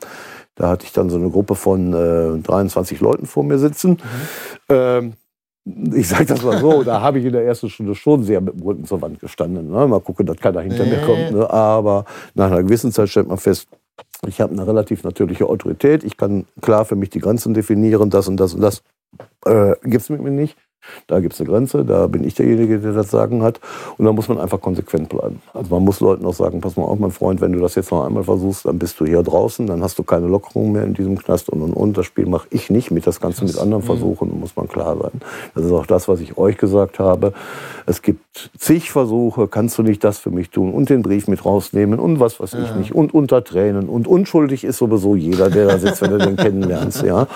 Da 0.56 0.68
hatte 0.68 0.84
ich 0.84 0.92
dann 0.92 1.08
so 1.08 1.16
eine 1.16 1.30
Gruppe 1.30 1.54
von 1.54 1.94
äh, 1.94 2.42
23 2.42 3.00
Leuten 3.00 3.24
vor 3.26 3.44
mir 3.44 3.58
sitzen. 3.58 3.96
Ähm, 4.68 5.14
ich 5.94 6.08
sage 6.08 6.26
das 6.26 6.42
mal 6.42 6.58
so, 6.58 6.82
da 6.82 7.00
habe 7.00 7.18
ich 7.18 7.24
in 7.24 7.32
der 7.32 7.44
ersten 7.44 7.68
Stunde 7.68 7.94
schon 7.94 8.22
sehr 8.22 8.40
mit 8.40 8.54
dem 8.54 8.62
Rücken 8.62 8.84
zur 8.84 9.02
Wand 9.02 9.20
gestanden. 9.20 9.70
Ne? 9.70 9.86
Mal 9.86 10.00
gucken, 10.00 10.26
dass 10.26 10.36
keiner 10.38 10.60
hinter 10.60 10.84
mir 10.84 10.98
Nee. 10.98 11.06
kommt. 11.06 11.32
Ne? 11.32 11.50
Aber 11.50 12.04
nach 12.34 12.46
einer 12.50 12.62
gewissen 12.62 12.92
Zeit 12.92 13.08
stellt 13.08 13.28
man 13.28 13.38
fest, 13.38 13.68
ich 14.26 14.40
habe 14.40 14.52
eine 14.52 14.66
relativ 14.66 15.04
natürliche 15.04 15.46
Autorität. 15.46 16.04
Ich 16.04 16.16
kann 16.16 16.46
klar 16.60 16.84
für 16.84 16.96
mich 16.96 17.10
die 17.10 17.20
Grenzen 17.20 17.54
definieren, 17.54 18.10
das 18.10 18.28
und 18.28 18.38
das 18.38 18.54
und 18.54 18.60
das 18.60 18.82
äh, 19.44 19.74
gibt 19.82 20.02
es 20.02 20.10
mit 20.10 20.22
mir 20.22 20.30
nicht. 20.30 20.56
Da 21.06 21.20
gibt 21.20 21.34
es 21.34 21.40
eine 21.40 21.48
Grenze, 21.48 21.84
da 21.84 22.06
bin 22.06 22.24
ich 22.24 22.34
derjenige, 22.34 22.78
der 22.78 22.92
das 22.92 23.10
Sagen 23.10 23.42
hat. 23.42 23.60
Und 23.96 24.04
da 24.04 24.12
muss 24.12 24.28
man 24.28 24.38
einfach 24.38 24.60
konsequent 24.60 25.08
bleiben. 25.08 25.40
Also 25.54 25.74
man 25.74 25.84
muss 25.84 26.00
Leuten 26.00 26.24
auch 26.26 26.34
sagen, 26.34 26.60
pass 26.60 26.76
mal 26.76 26.84
auf, 26.84 26.98
mein 26.98 27.10
Freund, 27.10 27.40
wenn 27.40 27.52
du 27.52 27.60
das 27.60 27.74
jetzt 27.74 27.90
noch 27.90 28.04
einmal 28.04 28.24
versuchst, 28.24 28.66
dann 28.66 28.78
bist 28.78 28.98
du 29.00 29.06
hier 29.06 29.22
draußen, 29.22 29.66
dann 29.66 29.82
hast 29.82 29.98
du 29.98 30.02
keine 30.02 30.26
Lockerung 30.26 30.72
mehr 30.72 30.84
in 30.84 30.94
diesem 30.94 31.18
Knast 31.18 31.48
und 31.50 31.62
und 31.62 31.72
und. 31.72 31.96
Das 31.96 32.06
Spiel 32.06 32.26
mache 32.26 32.46
ich 32.50 32.70
nicht 32.70 32.90
mit, 32.90 33.06
das 33.06 33.20
Ganze 33.20 33.44
mit 33.44 33.58
anderen 33.58 33.82
versuchen, 33.82 34.38
muss 34.40 34.56
man 34.56 34.68
klar 34.68 34.96
sein. 34.96 35.20
Das 35.54 35.64
ist 35.64 35.72
auch 35.72 35.86
das, 35.86 36.08
was 36.08 36.20
ich 36.20 36.36
euch 36.38 36.58
gesagt 36.58 36.98
habe. 36.98 37.32
Es 37.86 38.02
gibt 38.02 38.50
zig 38.58 38.90
Versuche, 38.90 39.48
kannst 39.48 39.78
du 39.78 39.82
nicht 39.82 40.04
das 40.04 40.18
für 40.18 40.30
mich 40.30 40.50
tun 40.50 40.72
und 40.72 40.90
den 40.90 41.02
Brief 41.02 41.28
mit 41.28 41.44
rausnehmen 41.44 41.98
und 41.98 42.20
was 42.20 42.40
weiß 42.40 42.54
ich 42.54 42.68
Ja. 42.68 42.76
nicht 42.76 42.94
und 42.94 43.14
unter 43.14 43.42
Tränen 43.44 43.88
und 43.88 44.06
unschuldig 44.06 44.64
ist 44.64 44.78
sowieso 44.78 45.16
jeder, 45.16 45.50
der 45.50 45.66
da 45.66 45.78
sitzt, 45.78 46.02
wenn 46.02 46.10
du 46.10 46.18
den 46.18 46.36
kennenlernst, 46.36 47.02
ja. 47.02 47.26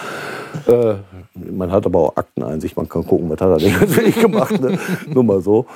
Äh, 0.67 0.95
man 1.35 1.73
hat 1.73 1.87
aber 1.87 1.99
auch 2.01 2.17
Akteneinsicht, 2.17 2.77
man 2.77 2.89
kann 2.89 3.07
gucken, 3.07 3.31
was 3.31 3.41
hat 3.43 3.51
er 3.51 3.57
denn 3.59 3.80
jetzt 3.80 3.97
wirklich 3.97 4.20
gemacht, 4.20 4.61
ne? 4.61 4.78
nur 5.12 5.24
mal 5.24 5.40
so. 5.40 5.66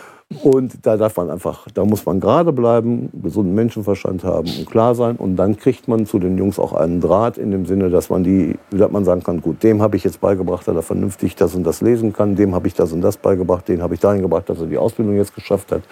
Und 0.42 0.84
da 0.84 0.96
darf 0.96 1.16
man 1.16 1.30
einfach, 1.30 1.68
da 1.72 1.84
muss 1.84 2.04
man 2.04 2.18
gerade 2.18 2.52
bleiben, 2.52 3.10
gesunden 3.22 3.54
Menschenverstand 3.54 4.24
haben 4.24 4.48
und 4.58 4.68
klar 4.68 4.96
sein. 4.96 5.16
Und 5.16 5.36
dann 5.36 5.56
kriegt 5.56 5.86
man 5.86 6.04
zu 6.04 6.18
den 6.18 6.36
Jungs 6.36 6.58
auch 6.58 6.72
einen 6.72 7.00
Draht 7.00 7.38
in 7.38 7.52
dem 7.52 7.64
Sinne, 7.64 7.90
dass 7.90 8.10
man 8.10 8.24
die, 8.24 8.58
dass 8.70 8.90
man 8.90 9.04
sagen 9.04 9.22
kann, 9.22 9.40
gut, 9.40 9.62
dem 9.62 9.80
habe 9.80 9.96
ich 9.96 10.02
jetzt 10.02 10.20
beigebracht, 10.20 10.66
dass 10.66 10.74
er 10.74 10.82
vernünftig 10.82 11.36
das 11.36 11.54
und 11.54 11.62
das 11.62 11.80
lesen 11.80 12.12
kann, 12.12 12.34
dem 12.34 12.56
habe 12.56 12.66
ich 12.66 12.74
das 12.74 12.92
und 12.92 13.02
das 13.02 13.18
beigebracht, 13.18 13.68
den 13.68 13.82
habe 13.82 13.94
ich 13.94 14.00
dahin 14.00 14.20
gebracht, 14.20 14.48
dass 14.48 14.60
er 14.60 14.66
die 14.66 14.78
Ausbildung 14.78 15.16
jetzt 15.16 15.34
geschafft 15.34 15.70
hat. 15.70 15.82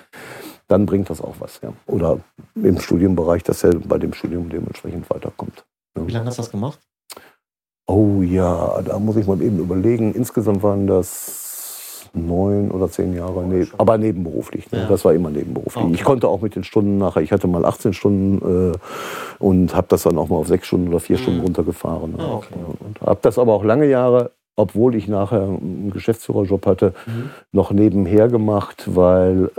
Dann 0.66 0.84
bringt 0.84 1.10
das 1.10 1.20
auch 1.20 1.36
was, 1.38 1.60
ja. 1.62 1.72
Oder 1.86 2.18
im 2.56 2.80
Studienbereich, 2.80 3.44
dass 3.44 3.62
er 3.62 3.78
bei 3.78 3.98
dem 3.98 4.14
Studium 4.14 4.48
dementsprechend 4.48 5.08
weiterkommt. 5.10 5.64
Wie 5.94 6.10
lange 6.10 6.26
hast 6.26 6.38
du 6.38 6.42
das 6.42 6.50
gemacht? 6.50 6.80
Oh 7.86 8.22
ja, 8.22 8.80
da 8.82 8.98
muss 8.98 9.16
ich 9.16 9.26
mal 9.26 9.40
eben 9.42 9.58
überlegen. 9.58 10.12
Insgesamt 10.14 10.62
waren 10.62 10.86
das 10.86 11.43
neun 12.14 12.70
oder 12.70 12.88
zehn 12.90 13.14
Jahre, 13.14 13.44
ne, 13.46 13.66
aber 13.78 13.98
nebenberuflich. 13.98 14.70
Ne? 14.72 14.80
Ja. 14.80 14.86
Das 14.86 15.04
war 15.04 15.12
immer 15.14 15.30
nebenberuflich. 15.30 15.84
Okay. 15.84 15.94
Ich 15.94 16.04
konnte 16.04 16.28
auch 16.28 16.40
mit 16.40 16.54
den 16.56 16.64
Stunden 16.64 16.98
nachher, 16.98 17.22
ich 17.22 17.32
hatte 17.32 17.46
mal 17.46 17.64
18 17.64 17.92
Stunden 17.92 18.72
äh, 18.72 18.76
und 19.38 19.74
habe 19.74 19.86
das 19.90 20.02
dann 20.04 20.16
auch 20.18 20.28
mal 20.28 20.36
auf 20.36 20.48
sechs 20.48 20.66
Stunden 20.66 20.88
oder 20.88 21.00
vier 21.00 21.18
Stunden 21.18 21.38
Mhm. 21.40 21.44
runtergefahren. 21.46 22.12
Ne? 22.12 22.18
Ah, 22.20 22.34
okay. 22.36 22.54
Und 22.80 23.00
habe 23.00 23.18
das 23.22 23.38
aber 23.38 23.52
auch 23.52 23.64
lange 23.64 23.86
Jahre, 23.86 24.30
obwohl 24.56 24.94
ich 24.94 25.08
nachher 25.08 25.42
einen 25.42 25.90
Geschäftsführerjob 25.92 26.66
hatte, 26.66 26.94
Mhm. 27.06 27.30
noch 27.52 27.72
nebenher 27.72 28.28
gemacht, 28.28 28.84
weil 28.86 29.50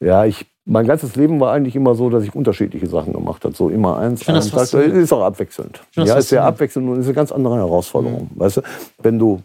äh, 0.00 0.04
ja, 0.06 0.24
ich 0.26 0.46
mein 0.66 0.86
ganzes 0.86 1.14
Leben 1.14 1.40
war 1.40 1.52
eigentlich 1.52 1.76
immer 1.76 1.94
so, 1.94 2.08
dass 2.08 2.24
ich 2.24 2.34
unterschiedliche 2.34 2.86
Sachen 2.86 3.12
gemacht 3.12 3.44
habe. 3.44 3.54
So 3.54 3.68
immer 3.68 3.98
eins, 3.98 4.20
Ich 4.20 4.26
find 4.26 4.38
das. 4.38 4.72
Ist 4.72 5.12
auch 5.12 5.22
abwechselnd. 5.22 5.82
Ich 5.90 5.96
Ja, 6.04 6.16
ist 6.16 6.30
sehr 6.30 6.42
abwechselnd 6.42 6.88
und 6.88 7.00
ist 7.00 7.04
eine 7.04 7.14
ganz 7.14 7.32
andere 7.32 7.56
Herausforderung. 7.56 8.30
Mhm. 8.34 8.40
Weißt 8.40 8.56
du, 8.58 8.60
wenn 9.02 9.18
du. 9.18 9.40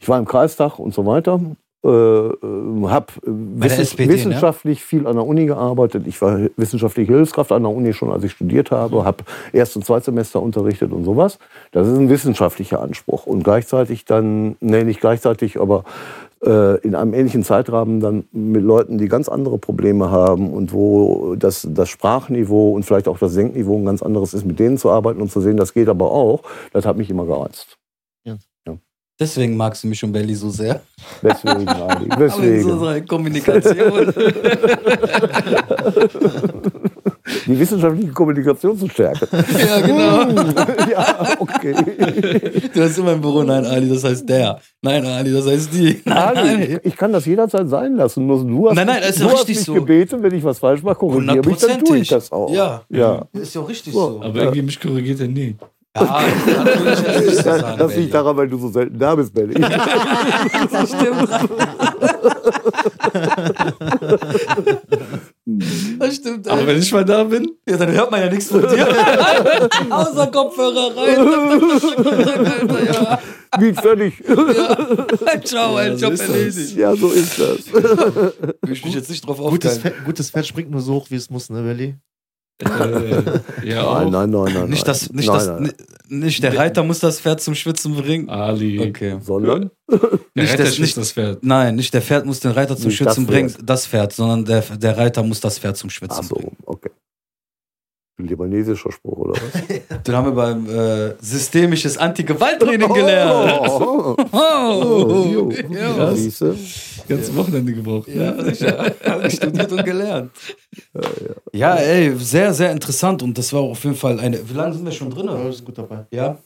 Ich 0.00 0.08
war 0.08 0.18
im 0.18 0.24
Kreistag 0.24 0.78
und 0.78 0.94
so 0.94 1.06
weiter. 1.06 1.40
Äh, 1.84 1.88
äh, 1.88 2.32
habe 2.88 3.06
SPD, 3.60 4.06
ne? 4.06 4.12
wissenschaftlich 4.12 4.82
viel 4.84 5.06
an 5.06 5.14
der 5.14 5.24
Uni 5.24 5.46
gearbeitet. 5.46 6.08
Ich 6.08 6.20
war 6.20 6.40
wissenschaftliche 6.56 7.12
Hilfskraft 7.12 7.52
an 7.52 7.62
der 7.62 7.72
Uni 7.72 7.92
schon, 7.92 8.10
als 8.10 8.24
ich 8.24 8.32
studiert 8.32 8.72
Mhm. 8.72 8.76
habe. 8.76 9.04
Habe 9.04 9.24
Erst- 9.52 9.76
und 9.76 9.84
Zweitsemester 9.84 10.42
unterrichtet 10.42 10.92
und 10.92 11.04
sowas. 11.04 11.38
Das 11.70 11.86
ist 11.86 11.96
ein 11.96 12.10
wissenschaftlicher 12.10 12.82
Anspruch. 12.82 13.26
Und 13.26 13.44
gleichzeitig 13.44 14.04
dann, 14.04 14.56
nee, 14.60 14.82
nicht 14.82 15.00
gleichzeitig, 15.00 15.60
aber 15.60 15.84
äh, 16.44 16.78
in 16.80 16.96
einem 16.96 17.14
ähnlichen 17.14 17.44
Zeitrahmen 17.44 18.00
dann 18.00 18.24
mit 18.32 18.62
Leuten, 18.62 18.98
die 18.98 19.06
ganz 19.08 19.28
andere 19.28 19.58
Probleme 19.58 20.10
haben 20.10 20.52
und 20.52 20.72
wo 20.72 21.36
das, 21.36 21.66
das 21.70 21.88
Sprachniveau 21.88 22.72
und 22.72 22.84
vielleicht 22.84 23.06
auch 23.06 23.18
das 23.18 23.34
Denkniveau 23.34 23.76
ein 23.78 23.84
ganz 23.84 24.02
anderes 24.02 24.34
ist, 24.34 24.44
mit 24.44 24.58
denen 24.58 24.78
zu 24.78 24.90
arbeiten 24.90 25.20
und 25.20 25.30
zu 25.30 25.40
sehen, 25.40 25.56
das 25.56 25.74
geht 25.74 25.88
aber 25.88 26.10
auch, 26.10 26.42
das 26.72 26.86
hat 26.86 26.96
mich 26.96 27.08
immer 27.08 27.24
gereizt. 27.24 27.77
Deswegen 29.20 29.56
magst 29.56 29.82
du 29.82 29.88
mich 29.88 30.02
und 30.04 30.12
Belly 30.12 30.34
so 30.34 30.48
sehr. 30.50 30.80
Deswegen, 31.22 31.66
Aber 31.68 32.00
so 32.30 32.40
deswegen. 32.40 32.78
seiner 32.78 33.00
Kommunikation. 33.00 34.14
Die 37.46 37.58
wissenschaftliche 37.58 38.12
Kommunikation 38.12 38.78
zu 38.78 38.88
stärken. 38.88 39.26
ja, 39.58 39.80
genau. 39.80 40.28
ja, 40.90 41.28
okay. 41.38 41.74
Du 42.72 42.82
hast 42.82 42.96
immer 42.98 43.12
im 43.12 43.20
Büro, 43.20 43.42
nein, 43.42 43.64
Ali, 43.66 43.88
das 43.88 44.04
heißt 44.04 44.28
der. 44.28 44.60
Nein, 44.82 45.04
Ali, 45.04 45.32
das 45.32 45.46
heißt 45.46 45.72
die. 45.74 46.00
Nein, 46.04 46.16
Ali, 46.16 46.40
nein. 46.40 46.62
ich, 46.62 46.92
ich 46.92 46.96
kann 46.96 47.12
das 47.12 47.26
jederzeit 47.26 47.68
sein 47.68 47.96
lassen. 47.96 48.26
Nur 48.26 48.44
du 48.44 48.68
hast, 48.68 48.76
Nein, 48.76 48.86
nein, 48.86 49.00
das 49.00 49.10
ist 49.16 49.20
du 49.22 49.30
hast 49.30 49.48
mich 49.48 49.60
so. 49.60 49.74
gebeten, 49.74 50.22
wenn 50.22 50.34
ich 50.34 50.44
was 50.44 50.58
falsch 50.58 50.82
mache, 50.82 50.94
korrigiere 50.96 51.44
mich, 51.46 51.58
dann 51.58 51.84
tue 51.84 51.98
ich 51.98 52.08
das 52.08 52.32
auch. 52.32 52.50
Ja. 52.52 52.82
Ja. 52.88 53.26
Ist 53.32 53.54
ja 53.54 53.60
auch 53.60 53.68
richtig 53.68 53.92
So. 53.92 54.00
so. 54.12 54.22
Aber 54.22 54.38
irgendwie 54.40 54.62
mich 54.62 54.80
korrigiert 54.80 55.20
er 55.20 55.28
nie. 55.28 55.56
Ja, 56.46 57.20
das 57.20 57.38
sagen, 57.44 57.78
Belly. 57.78 58.00
liegt 58.00 58.14
daran, 58.14 58.36
weil 58.36 58.48
du 58.48 58.58
so 58.58 58.68
selten 58.70 58.98
da 58.98 59.14
bist, 59.14 59.32
Benny. 59.34 59.54
Das 60.70 60.88
stimmt. 60.90 61.28
Das 65.98 66.16
stimmt 66.16 66.46
Aber 66.48 66.66
wenn 66.66 66.78
ich 66.78 66.92
mal 66.92 67.04
da 67.04 67.24
bin, 67.24 67.50
Ja, 67.68 67.76
dann 67.76 67.90
hört 67.92 68.10
man 68.10 68.20
ja 68.20 68.28
nichts 68.30 68.48
von 68.48 68.60
dir. 68.62 68.86
Außer 69.90 70.26
Kopfhörer 70.28 70.96
rein. 70.96 71.18
Alter, 72.68 72.84
ja. 72.92 73.18
Miet 73.58 73.80
fertig. 73.80 74.22
Ciao, 75.44 75.76
ein 75.76 75.92
Ja, 75.92 75.98
so 75.98 76.06
Job 76.06 76.20
erledigt. 76.20 76.76
Ja, 76.76 76.94
so 76.94 77.08
ist 77.10 77.38
das. 77.38 77.72
Will 77.72 78.32
ich 78.72 78.84
mich 78.84 78.94
jetzt 78.94 79.08
nicht 79.10 79.26
drauf 79.26 79.38
Gutes 79.38 79.76
aufgeilen. 79.76 79.94
Fett, 79.96 80.04
gutes 80.04 80.30
Fett 80.30 80.46
springt 80.46 80.70
nur 80.70 80.80
so 80.82 80.94
hoch, 80.94 81.06
wie 81.10 81.16
es 81.16 81.30
muss, 81.30 81.48
ne, 81.50 81.62
Belly? 81.62 81.96
Äh, 82.62 83.68
ja. 83.68 84.00
Nein, 84.04 84.10
nein, 84.10 84.30
nein, 84.30 84.52
nein. 84.54 84.68
Nicht, 84.70 84.86
das, 84.88 85.10
nicht, 85.12 85.26
nein, 85.28 85.36
das, 85.36 85.46
nein. 85.46 85.72
ni- 86.08 86.18
nicht 86.20 86.42
der 86.42 86.56
Reiter 86.56 86.82
muss 86.82 86.98
das 87.00 87.20
Pferd 87.20 87.40
zum 87.40 87.54
Schwitzen 87.54 87.94
bringen. 87.94 88.28
Ali. 88.28 88.80
Okay. 88.88 89.18
Sondern? 89.20 89.70
Der 89.90 89.98
Nicht 90.34 90.52
Reiter 90.54 90.64
das- 90.64 90.78
nicht- 90.78 90.96
das 90.96 91.12
Pferd. 91.12 91.42
Nein, 91.44 91.76
nicht 91.76 91.92
der 91.94 92.02
Pferd 92.02 92.26
muss 92.26 92.40
den 92.40 92.50
Reiter 92.52 92.76
zum 92.76 92.86
Nicht 92.88 92.96
Schwitzen 92.96 93.26
das 93.26 93.32
bringen, 93.34 93.54
das 93.62 93.86
Pferd, 93.86 94.12
sondern 94.12 94.44
der, 94.44 94.60
der 94.76 94.96
Reiter 94.96 95.22
muss 95.22 95.40
das 95.40 95.58
Pferd 95.58 95.76
zum 95.76 95.90
Schwitzen 95.90 96.20
Ach 96.22 96.28
so, 96.28 96.34
bringen. 96.34 96.56
okay. 96.66 96.90
Ein 98.20 98.26
libanesischer 98.26 98.90
Spruch, 98.90 99.16
oder 99.18 99.34
was? 99.34 100.02
Den 100.02 100.14
haben 100.16 100.26
wir 100.26 100.32
beim 100.32 100.66
äh, 100.68 101.14
systemisches 101.20 101.96
Anti-Gewalt-Training 101.96 102.92
gelernt. 102.92 103.60
Oh, 103.68 104.16
oh, 104.32 104.36
Oh, 104.36 105.24
jo. 105.32 105.50
ja. 105.70 106.12
Siehste? 106.14 106.56
Ganze 107.08 107.36
Wochenende 107.36 107.72
gebraucht. 107.72 108.08
Ja, 108.08 108.42
sicher. 108.42 108.92
Hab 109.04 109.24
ich 109.24 109.34
studiert 109.34 109.70
und 109.70 109.84
gelernt. 109.84 110.30
Ja, 111.52 111.76
ey, 111.76 112.12
sehr, 112.18 112.52
sehr 112.52 112.72
interessant. 112.72 113.22
Und 113.22 113.38
das 113.38 113.52
war 113.52 113.60
auch 113.60 113.70
auf 113.70 113.84
jeden 113.84 113.96
Fall 113.96 114.18
eine. 114.18 114.38
Wie 114.48 114.54
lange 114.54 114.74
sind 114.74 114.84
wir 114.84 114.92
schon 114.92 115.10
drin? 115.10 115.26
Ja, 115.26 115.48
ist 115.48 115.64
gut 115.64 115.78
dabei. 115.78 116.04
Ja. 116.10 116.38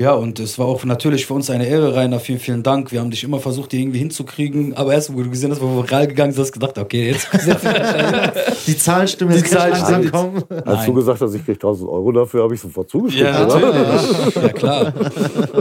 Ja, 0.00 0.12
und 0.12 0.38
es 0.38 0.60
war 0.60 0.66
auch 0.66 0.84
natürlich 0.84 1.26
für 1.26 1.34
uns 1.34 1.50
eine 1.50 1.66
Ehre, 1.66 1.92
Rainer. 1.96 2.20
Vielen, 2.20 2.38
vielen 2.38 2.62
Dank. 2.62 2.92
Wir 2.92 3.00
haben 3.00 3.10
dich 3.10 3.24
immer 3.24 3.40
versucht, 3.40 3.72
hier 3.72 3.80
irgendwie 3.80 3.98
hinzukriegen. 3.98 4.76
Aber 4.76 4.92
erst, 4.92 5.12
wo 5.12 5.20
du 5.20 5.28
gesehen 5.28 5.50
hast, 5.50 5.60
wo 5.60 5.66
wir 5.66 5.82
viral 5.82 6.06
gegangen 6.06 6.30
sind, 6.30 6.42
hast 6.42 6.54
du 6.54 6.60
gedacht, 6.60 6.78
okay, 6.78 7.10
jetzt. 7.10 7.28
Die 8.68 8.78
Zahlen 8.78 9.08
stimmen 9.08 9.34
Die 9.34 9.42
Zahlen 9.42 9.74
stimmen. 9.74 10.44
Als 10.64 10.86
du 10.86 10.94
gesagt 10.94 11.20
hast, 11.20 11.34
ich 11.34 11.44
krieg 11.44 11.56
1000 11.56 11.90
Euro 11.90 12.12
dafür, 12.12 12.44
habe 12.44 12.54
ich 12.54 12.60
sofort 12.60 12.88
zugestimmt. 12.88 13.28
Ja, 13.28 13.44
oder? 13.44 13.72
natürlich. 13.72 14.34
Ja, 14.36 14.48
klar. 14.50 14.94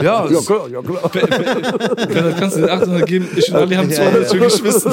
Ja, 0.03 0.29
Ja, 0.29 0.39
klar, 0.41 0.69
ja, 0.69 0.81
klar. 0.83 1.11
Dann 2.13 2.35
kannst 2.35 2.57
du 2.57 2.61
den 2.61 2.69
800 2.69 3.05
geben. 3.07 3.27
Ich 3.35 3.49
und 3.49 3.55
Ali 3.55 3.75
haben 3.75 3.89
200 3.89 4.29
schon 4.29 4.39
geschmissen. 4.39 4.91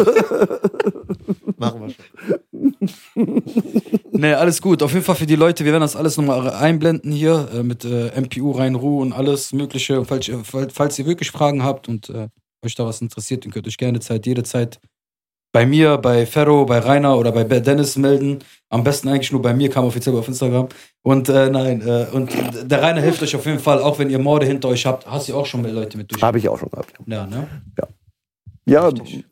Machen 1.59 1.83
wir 1.83 1.91
schon. 1.91 2.51
Nee, 4.13 4.33
alles 4.35 4.61
gut. 4.63 4.83
Auf 4.83 4.93
jeden 4.93 5.05
Fall 5.05 5.17
für 5.17 5.27
die 5.27 5.37
Leute, 5.37 5.65
wir 5.65 5.73
werden 5.73 5.83
das 5.83 5.97
alles 5.97 6.17
nochmal 6.17 6.49
einblenden 6.51 7.11
hier 7.13 7.49
äh, 7.55 7.63
mit 7.63 7.85
äh, 7.85 8.13
MPU, 8.21 8.53
Rhein-Ruhr 8.53 9.03
und 9.03 9.13
alles 9.13 9.53
Mögliche. 9.53 10.05
Falls, 10.05 10.29
ihr- 10.29 10.43
falls, 10.45 10.99
ihr 10.99 11.07
wirklich 11.07 11.31
Fragen 11.31 11.63
habt 11.65 11.89
und 11.89 12.09
äh, 12.11 12.29
euch 12.65 12.75
da 12.75 12.87
was 12.87 13.01
interessiert, 13.01 13.45
dann 13.45 13.53
könnt 13.53 13.67
ihr 13.67 13.71
euch 13.71 13.77
gerne 13.77 14.01
Zeit, 14.01 14.27
jederzeit 14.27 14.79
bei 15.53 15.67
mir, 15.67 15.99
bei 15.99 16.27
Ferro, 16.27 16.65
bei 16.65 16.79
Rainer 16.79 17.17
oder 17.19 17.31
bei 17.31 17.45
Dennis 17.45 17.97
melden. 17.97 18.39
Am 18.71 18.83
besten 18.83 19.09
eigentlich 19.09 19.31
nur 19.31 19.43
bei 19.43 19.55
mir, 19.55 19.69
kam 19.71 19.85
offiziell 19.85 20.17
auf 20.17 20.27
Instagram. 20.27 20.69
Und 21.03 21.29
äh, 21.29 21.49
nein, 21.51 21.81
äh, 21.87 22.07
und 22.13 22.31
der 22.65 22.83
Rainer 22.83 23.01
hilft 23.01 23.23
euch 23.23 23.37
auf 23.37 23.47
jeden 23.47 23.61
Fall, 23.61 23.81
auch 23.81 23.99
wenn 23.99 24.11
ihr 24.11 24.19
Morde 24.19 24.47
hinter 24.47 24.69
euch 24.69 24.85
habt. 24.87 25.07
Hast 25.07 25.29
du 25.29 25.35
auch 25.37 25.47
schon 25.47 25.63
Leute 25.65 25.97
mit 25.97 26.11
durch? 26.11 26.23
Habe 26.23 26.39
ich 26.39 26.49
auch 26.49 26.59
schon 26.59 26.71
gehabt. 26.71 26.93
Ja, 27.07 27.27
ne? 27.27 27.47
Ja, 28.67 28.89
Richtig. 28.89 29.25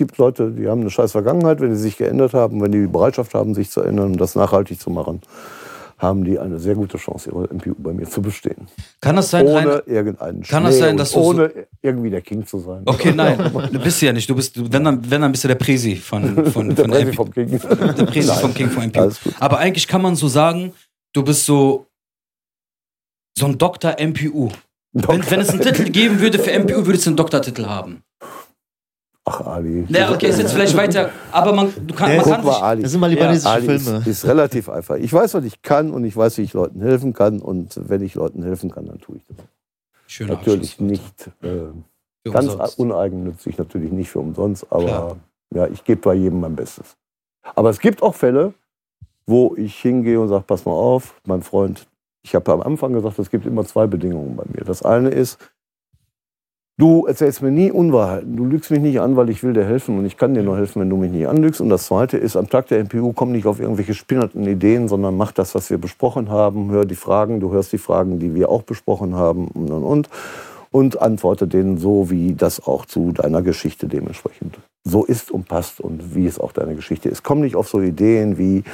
Es 0.00 0.06
gibt 0.06 0.16
Leute, 0.16 0.50
die 0.50 0.66
haben 0.66 0.80
eine 0.80 0.88
scheiß 0.88 1.12
Vergangenheit, 1.12 1.60
wenn 1.60 1.74
sie 1.76 1.82
sich 1.82 1.98
geändert 1.98 2.32
haben, 2.32 2.62
wenn 2.62 2.72
die 2.72 2.80
die 2.80 2.86
Bereitschaft 2.86 3.34
haben, 3.34 3.54
sich 3.54 3.70
zu 3.70 3.82
ändern 3.82 4.12
und 4.12 4.16
das 4.18 4.34
nachhaltig 4.34 4.80
zu 4.80 4.88
machen, 4.88 5.20
haben 5.98 6.24
die 6.24 6.38
eine 6.38 6.58
sehr 6.58 6.74
gute 6.74 6.96
Chance, 6.96 7.28
ihre 7.30 7.52
MPU 7.52 7.74
bei 7.76 7.92
mir 7.92 8.08
zu 8.08 8.22
bestehen. 8.22 8.66
Kann 9.02 9.16
das 9.16 9.28
sein? 9.28 9.46
Ohne 9.46 9.82
irgendeinen 9.84 10.40
Kann 10.42 10.64
das 10.64 10.78
sein, 10.78 10.96
dass 10.96 11.12
du 11.12 11.22
so- 11.22 11.28
ohne 11.28 11.52
irgendwie 11.82 12.08
der 12.08 12.22
King 12.22 12.46
zu 12.46 12.60
sein. 12.60 12.80
Okay, 12.86 13.12
nein, 13.14 13.36
du 13.72 13.78
bist 13.78 14.00
ja 14.00 14.10
nicht. 14.10 14.30
Du 14.30 14.34
bist, 14.34 14.72
wenn 14.72 14.82
dann, 14.84 15.10
wenn 15.10 15.20
dann 15.20 15.32
bist 15.32 15.44
du 15.44 15.48
der 15.48 15.56
Presi 15.56 15.96
von, 15.96 16.46
von, 16.46 16.74
Der 16.74 16.84
von 16.86 16.90
Presi 16.90 17.12
vom 17.12 17.30
King. 17.30 17.50
Der 17.50 18.06
Presi 18.06 18.28
Nein. 18.28 18.38
vom 18.38 18.54
King 18.54 18.70
von 18.70 18.84
MPU. 18.86 19.10
Aber 19.38 19.58
eigentlich 19.58 19.86
kann 19.86 20.00
man 20.00 20.16
so 20.16 20.28
sagen, 20.28 20.72
du 21.12 21.22
bist 21.22 21.44
so 21.44 21.86
so 23.36 23.44
ein 23.44 23.58
Dr. 23.58 23.96
MPU. 24.00 24.48
Wenn, 24.92 25.30
wenn 25.30 25.40
es 25.40 25.50
einen 25.50 25.60
Titel 25.60 25.90
geben 25.90 26.20
würde 26.20 26.38
für 26.38 26.58
MPU, 26.58 26.86
würdest 26.86 27.04
du 27.04 27.10
einen 27.10 27.16
Doktortitel 27.18 27.66
haben. 27.66 28.02
Ach, 29.32 29.46
Ali. 29.46 29.84
Ja, 29.88 30.12
okay, 30.12 30.28
ist 30.28 30.38
jetzt 30.38 30.52
vielleicht 30.52 30.76
weiter, 30.76 31.10
aber 31.32 31.52
man, 31.52 31.72
du 31.86 31.94
kann, 31.94 32.08
Der 32.10 32.16
man 32.18 32.26
ist- 32.26 32.32
kann 32.32 32.44
mal, 32.44 32.52
sich, 32.54 32.62
Ali. 32.62 32.82
Das 32.82 32.90
sind 32.92 33.00
mal 33.00 33.10
libanesische 33.10 33.48
Ali 33.50 33.74
ist, 33.74 33.84
Filme. 33.88 34.02
ist 34.06 34.24
relativ 34.26 34.68
einfach. 34.68 34.96
Ich 34.96 35.12
weiß, 35.12 35.34
was 35.34 35.44
ich 35.44 35.62
kann 35.62 35.92
und 35.92 36.04
ich 36.04 36.16
weiß, 36.16 36.38
wie 36.38 36.42
ich 36.42 36.52
Leuten 36.52 36.80
helfen 36.80 37.12
kann. 37.12 37.40
Und 37.40 37.78
wenn 37.88 38.02
ich 38.02 38.14
Leuten 38.14 38.42
helfen 38.42 38.70
kann, 38.70 38.86
dann 38.86 38.98
tue 38.98 39.16
ich 39.16 39.26
das. 39.26 39.36
Schöner 40.06 40.34
Natürlich 40.34 40.80
nicht 40.80 41.30
äh, 41.42 41.66
ganz 42.30 42.48
umsonst. 42.48 42.78
uneigennützig, 42.78 43.56
natürlich 43.58 43.92
nicht 43.92 44.10
für 44.10 44.18
umsonst, 44.18 44.66
aber 44.70 44.84
Klar. 44.84 45.16
ja, 45.54 45.66
ich 45.68 45.84
gebe 45.84 46.00
bei 46.00 46.14
jedem 46.14 46.40
mein 46.40 46.56
Bestes. 46.56 46.96
Aber 47.54 47.70
es 47.70 47.78
gibt 47.78 48.02
auch 48.02 48.14
Fälle, 48.14 48.52
wo 49.26 49.54
ich 49.56 49.76
hingehe 49.76 50.18
und 50.20 50.28
sage, 50.28 50.42
pass 50.46 50.64
mal 50.64 50.72
auf, 50.72 51.14
mein 51.24 51.42
Freund, 51.42 51.86
ich 52.22 52.34
habe 52.34 52.52
am 52.52 52.60
Anfang 52.62 52.92
gesagt, 52.92 53.18
es 53.20 53.30
gibt 53.30 53.46
immer 53.46 53.64
zwei 53.64 53.86
Bedingungen 53.86 54.34
bei 54.36 54.42
mir. 54.52 54.64
Das 54.64 54.82
eine 54.82 55.10
ist, 55.10 55.38
du 56.80 57.06
erzählst 57.06 57.42
mir 57.42 57.50
nie 57.50 57.70
Unwahrheiten, 57.70 58.36
du 58.36 58.44
lügst 58.44 58.70
mich 58.70 58.80
nicht 58.80 59.00
an, 59.00 59.14
weil 59.16 59.28
ich 59.28 59.42
will 59.42 59.52
dir 59.52 59.64
helfen 59.64 59.98
und 59.98 60.06
ich 60.06 60.16
kann 60.16 60.34
dir 60.34 60.42
nur 60.42 60.56
helfen, 60.56 60.80
wenn 60.80 60.90
du 60.90 60.96
mich 60.96 61.12
nicht 61.12 61.28
anlügst. 61.28 61.60
Und 61.60 61.68
das 61.68 61.86
zweite 61.86 62.16
ist, 62.16 62.36
am 62.36 62.48
Tag 62.48 62.68
der 62.68 62.82
MPU 62.82 63.12
komm 63.12 63.32
nicht 63.32 63.46
auf 63.46 63.60
irgendwelche 63.60 63.94
spinnerten 63.94 64.46
Ideen, 64.46 64.88
sondern 64.88 65.16
mach 65.16 65.32
das, 65.32 65.54
was 65.54 65.70
wir 65.70 65.78
besprochen 65.78 66.30
haben, 66.30 66.70
hör 66.70 66.86
die 66.86 66.94
Fragen, 66.94 67.38
du 67.38 67.52
hörst 67.52 67.72
die 67.72 67.78
Fragen, 67.78 68.18
die 68.18 68.34
wir 68.34 68.48
auch 68.48 68.62
besprochen 68.62 69.14
haben 69.14 69.48
und 69.48 69.70
und 69.70 69.84
und. 69.84 70.08
Und 70.72 71.02
antworte 71.02 71.48
denen 71.48 71.78
so, 71.78 72.10
wie 72.10 72.34
das 72.34 72.64
auch 72.64 72.86
zu 72.86 73.12
deiner 73.12 73.42
Geschichte 73.42 73.88
dementsprechend 73.88 74.56
so 74.82 75.04
ist 75.04 75.30
und 75.30 75.46
passt 75.46 75.80
und 75.80 76.14
wie 76.14 76.26
es 76.26 76.38
auch 76.38 76.52
deine 76.52 76.74
Geschichte 76.74 77.10
ist. 77.10 77.22
Komm 77.22 77.40
nicht 77.40 77.54
auf 77.54 77.68
so 77.68 77.82
Ideen 77.82 78.38
wie, 78.38 78.64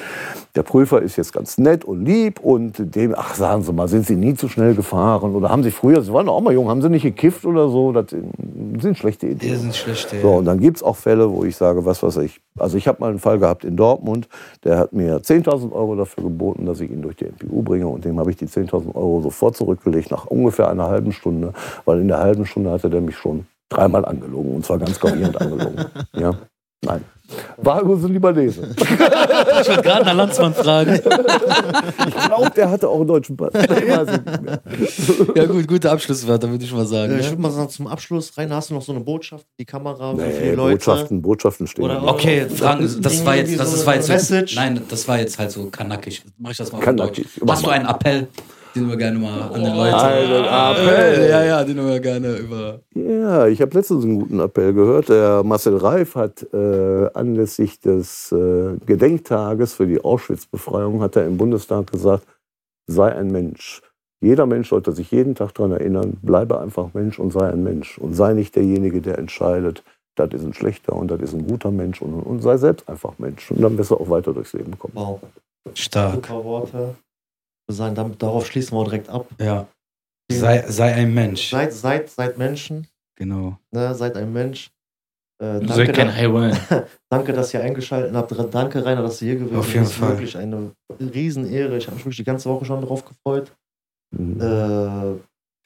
der 0.54 0.62
Prüfer 0.62 1.02
ist 1.02 1.16
jetzt 1.16 1.32
ganz 1.32 1.58
nett 1.58 1.84
und 1.84 2.04
lieb 2.04 2.38
und 2.38 2.94
dem, 2.94 3.12
ach 3.16 3.34
sagen 3.34 3.64
Sie 3.64 3.72
mal, 3.72 3.88
sind 3.88 4.06
Sie 4.06 4.14
nie 4.14 4.34
zu 4.34 4.48
schnell 4.48 4.76
gefahren 4.76 5.34
oder 5.34 5.50
haben 5.50 5.64
Sie 5.64 5.72
früher, 5.72 6.02
Sie 6.02 6.12
waren 6.12 6.26
doch 6.26 6.34
auch 6.34 6.40
mal 6.40 6.52
jung, 6.52 6.68
haben 6.68 6.80
Sie 6.80 6.88
nicht 6.88 7.02
gekifft 7.02 7.44
oder 7.44 7.68
so? 7.68 7.90
Das 7.90 8.06
sind 8.80 8.96
schlechte 8.96 9.26
Ideen. 9.26 9.52
Die 9.52 9.56
sind 9.56 9.74
schlecht, 9.74 10.12
ey. 10.12 10.22
So, 10.22 10.34
und 10.34 10.44
dann 10.44 10.60
gibt 10.60 10.76
es 10.76 10.82
auch 10.84 10.96
Fälle, 10.96 11.30
wo 11.30 11.44
ich 11.44 11.56
sage, 11.56 11.84
was 11.84 12.04
weiß 12.04 12.18
ich. 12.18 12.40
Also 12.56 12.76
ich 12.78 12.86
habe 12.86 12.98
mal 13.00 13.10
einen 13.10 13.18
Fall 13.18 13.40
gehabt 13.40 13.64
in 13.64 13.76
Dortmund, 13.76 14.28
der 14.62 14.78
hat 14.78 14.92
mir 14.92 15.18
10.000 15.18 15.72
Euro 15.72 15.96
dafür 15.96 16.22
geboten, 16.22 16.66
dass 16.66 16.80
ich 16.80 16.90
ihn 16.90 17.02
durch 17.02 17.16
die 17.16 17.26
MPU 17.26 17.62
bringe 17.62 17.88
und 17.88 18.04
dem 18.04 18.20
habe 18.20 18.30
ich 18.30 18.36
die 18.36 18.46
10.000 18.46 18.94
Euro 18.94 19.22
sofort 19.22 19.56
zurückgelegt, 19.56 20.12
nach 20.12 20.26
ungefähr 20.26 20.70
einer 20.70 20.86
halben 20.86 21.10
Stunde, 21.10 21.52
weil 21.84 22.00
in 22.00 22.08
der 22.08 22.18
halben 22.18 22.46
Stunde 22.46 22.70
hatte 22.70 22.88
der 22.88 23.00
mich 23.00 23.16
schon 23.16 23.46
dreimal 23.68 24.04
angelogen 24.04 24.54
und 24.56 24.64
zwar 24.64 24.78
ganz 24.78 24.98
gravierend 25.00 25.36
angelogen. 25.40 25.84
Ja, 26.14 26.32
nein. 26.84 27.04
War 27.56 27.80
übrigens 27.80 28.04
ein 28.04 28.12
Libanese. 28.12 28.68
Ich 28.78 29.68
wollte 29.68 29.82
gerade 29.82 30.04
nach 30.04 30.14
Landsmann 30.14 30.54
fragen. 30.54 30.94
Ich 30.94 32.14
glaube, 32.26 32.50
der 32.54 32.70
hatte 32.70 32.88
auch 32.88 32.98
einen 33.00 33.08
deutschen 33.08 33.36
Pass. 33.36 33.50
Ich. 34.80 35.08
Ja 35.34 35.46
gut, 35.46 35.66
gute 35.66 35.90
Abschlusswörter, 35.90 36.48
würde 36.48 36.64
ich 36.64 36.72
mal 36.72 36.86
sagen. 36.86 37.16
Ich 37.18 37.24
Ne? 37.24 37.30
würde 37.32 37.42
mal 37.42 37.50
sagen, 37.50 37.68
zum 37.70 37.88
Abschluss, 37.88 38.36
Rainer, 38.38 38.54
hast 38.54 38.70
du 38.70 38.74
noch 38.74 38.82
so 38.82 38.92
eine 38.92 39.00
Botschaft, 39.00 39.44
die 39.58 39.64
Kamera 39.64 40.14
für 40.14 40.22
die 40.22 40.38
Nee, 40.50 40.52
Leute? 40.54 40.76
Botschaften, 40.76 41.20
Botschaften 41.22 41.66
stehen. 41.66 41.84
Oder-. 41.86 42.04
Okay, 42.06 42.46
Fragen, 42.48 42.82
das 43.02 43.26
war 43.26 43.34
jetzt, 43.34 43.58
das, 43.58 43.72
das 43.72 43.86
war 43.86 43.96
jetzt, 43.96 44.08
Message. 44.08 44.54
nein, 44.54 44.80
das 44.88 45.08
war 45.08 45.18
jetzt 45.18 45.36
halt 45.40 45.50
so 45.50 45.66
kanakisch. 45.66 46.22
Mach 46.38 46.52
ich 46.52 46.58
das 46.58 46.70
mal 46.70 46.78
auf 46.78 46.84
Kanakisch. 46.84 47.26
Deutsch. 47.40 47.50
Hast 47.50 47.66
du 47.66 47.70
einen 47.70 47.86
Appell, 47.86 48.28
den 48.76 48.88
wir 48.88 48.96
gerne 48.96 49.18
mal 49.18 49.42
an 49.42 49.64
den 49.64 49.74
Leute. 49.74 49.96
Einen 49.96 50.44
Appell. 50.44 51.30
Ja, 51.30 51.44
ja, 51.44 51.64
den 51.64 51.76
wir 51.76 52.00
gerne 52.00 52.36
über. 52.36 52.80
Ja, 52.94 53.46
ich 53.46 53.60
habe 53.60 53.74
letztens 53.76 54.04
einen 54.04 54.20
guten 54.20 54.40
Appell 54.40 54.72
gehört. 54.74 55.08
Der 55.08 55.42
Marcel 55.42 55.76
Reif 55.76 56.14
hat 56.14 56.46
äh, 56.52 57.08
anlässlich 57.14 57.80
des 57.80 58.30
äh, 58.32 58.76
Gedenktages 58.84 59.74
für 59.74 59.86
die 59.86 60.00
Auschwitz-Befreiung 60.00 61.00
hat 61.00 61.16
er 61.16 61.26
im 61.26 61.36
Bundestag 61.36 61.90
gesagt, 61.90 62.26
sei 62.86 63.12
ein 63.12 63.32
Mensch. 63.32 63.82
Jeder 64.20 64.46
Mensch 64.46 64.70
sollte 64.70 64.92
sich 64.92 65.10
jeden 65.10 65.34
Tag 65.34 65.54
daran 65.54 65.72
erinnern, 65.72 66.18
bleibe 66.22 66.60
einfach 66.60 66.94
Mensch 66.94 67.18
und 67.18 67.32
sei 67.32 67.48
ein 67.50 67.62
Mensch. 67.62 67.98
Und 67.98 68.14
sei 68.14 68.32
nicht 68.32 68.56
derjenige, 68.56 69.00
der 69.00 69.18
entscheidet, 69.18 69.82
das 70.14 70.30
ist 70.32 70.44
ein 70.44 70.54
schlechter 70.54 70.94
und 70.94 71.10
das 71.10 71.20
ist 71.20 71.34
ein 71.34 71.46
guter 71.46 71.70
Mensch. 71.70 72.00
Und, 72.00 72.14
und 72.14 72.40
sei 72.40 72.56
selbst 72.56 72.88
einfach 72.88 73.18
Mensch. 73.18 73.50
Und 73.50 73.60
dann 73.60 73.76
wirst 73.76 73.90
du 73.90 73.96
auch 73.96 74.08
weiter 74.08 74.32
durchs 74.32 74.52
Leben 74.54 74.78
kommen. 74.78 74.94
Wow, 74.94 75.20
Stark. 75.74 76.14
super 76.14 76.44
Worte. 76.44 76.94
Sagen, 77.68 77.94
damit, 77.94 78.22
darauf 78.22 78.46
schließen 78.46 78.76
wir 78.76 78.84
direkt 78.84 79.08
ab. 79.08 79.26
Ja. 79.40 79.66
Sei, 80.30 80.64
sei 80.68 80.94
ein 80.94 81.12
Mensch. 81.14 81.50
Seid, 81.50 81.72
seid, 81.72 82.10
seid 82.10 82.36
Menschen, 82.38 82.86
Genau. 83.16 83.58
ne? 83.72 83.94
seid 83.94 84.16
ein 84.16 84.32
Mensch. 84.32 84.70
Äh, 85.40 85.60
Du 85.60 85.66
danke, 85.66 85.74
seid 85.74 85.94
kein 85.94 86.14
Haiwan. 86.14 86.56
danke, 87.10 87.32
dass 87.32 87.52
ihr 87.54 87.60
eingeschaltet 87.62 88.14
habt. 88.14 88.54
Danke, 88.54 88.84
Rainer, 88.84 89.02
dass 89.02 89.18
du 89.18 89.26
hier 89.26 89.36
gewesen 89.36 89.56
Auf 89.56 89.68
jeden 89.72 89.84
bist. 89.84 89.94
Fall. 89.94 90.10
Wirklich 90.10 90.36
eine 90.36 90.72
Riesenehre. 91.00 91.76
Ich 91.76 91.86
habe 91.86 91.96
mich 91.96 92.04
wirklich 92.04 92.16
die 92.18 92.24
ganze 92.24 92.48
Woche 92.48 92.64
schon 92.64 92.80
darauf 92.80 93.04
gefreut. 93.04 93.52
Mhm. 94.16 94.40
Äh, 94.40 95.18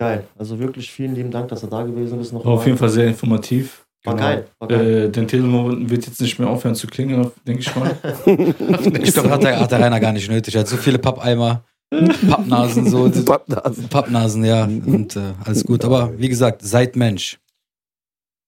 geil. 0.02 0.24
Also 0.38 0.58
wirklich 0.58 0.90
vielen 0.90 1.14
lieben 1.14 1.30
Dank, 1.30 1.48
dass 1.48 1.60
du 1.60 1.66
da 1.68 1.82
gewesen 1.82 2.18
bist. 2.18 2.32
Noch 2.32 2.44
War 2.44 2.54
auf 2.54 2.66
jeden 2.66 2.78
Fall 2.78 2.88
sehr 2.88 3.06
informativ. 3.06 3.86
War 4.04 4.14
Genau. 4.14 4.26
geil. 4.26 4.46
War 4.58 4.68
geil. 4.68 5.04
Äh, 5.04 5.10
dein 5.10 5.28
Telefon 5.28 5.88
wird 5.90 6.06
jetzt 6.06 6.20
nicht 6.20 6.38
mehr 6.38 6.48
aufhören 6.48 6.74
zu 6.74 6.86
klingeln, 6.86 7.30
denke 7.46 7.60
ich 7.60 7.76
mal. 7.76 7.94
Ich 9.02 9.12
glaube, 9.12 9.30
hat 9.30 9.42
der, 9.42 9.60
hat 9.60 9.70
der 9.70 9.80
Rainer 9.80 10.00
gar 10.00 10.12
nicht 10.12 10.28
nötig. 10.30 10.54
Er 10.54 10.62
hat 10.62 10.68
so 10.68 10.76
viele 10.78 10.98
Pappeimer, 10.98 11.62
Pappnasen, 11.90 12.88
so. 12.88 13.10
Pappnasen. 13.24 13.88
Pappnasen, 13.88 14.44
ja. 14.44 14.64
Und 14.64 15.16
äh, 15.16 15.34
alles 15.44 15.64
gut. 15.64 15.84
Aber 15.84 16.16
wie 16.18 16.28
gesagt, 16.28 16.62
seid 16.62 16.96
Mensch. 16.96 17.38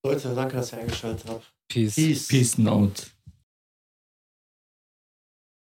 Leute, 0.05 0.34
danke, 0.34 0.57
dass 0.57 0.72
ihr 0.72 0.78
eingeschaltet 0.78 1.24
habt. 1.28 1.53
Peace. 1.68 1.95
Peace. 1.95 2.28
Peace 2.28 2.59
and 2.59 2.68
out. 2.68 3.12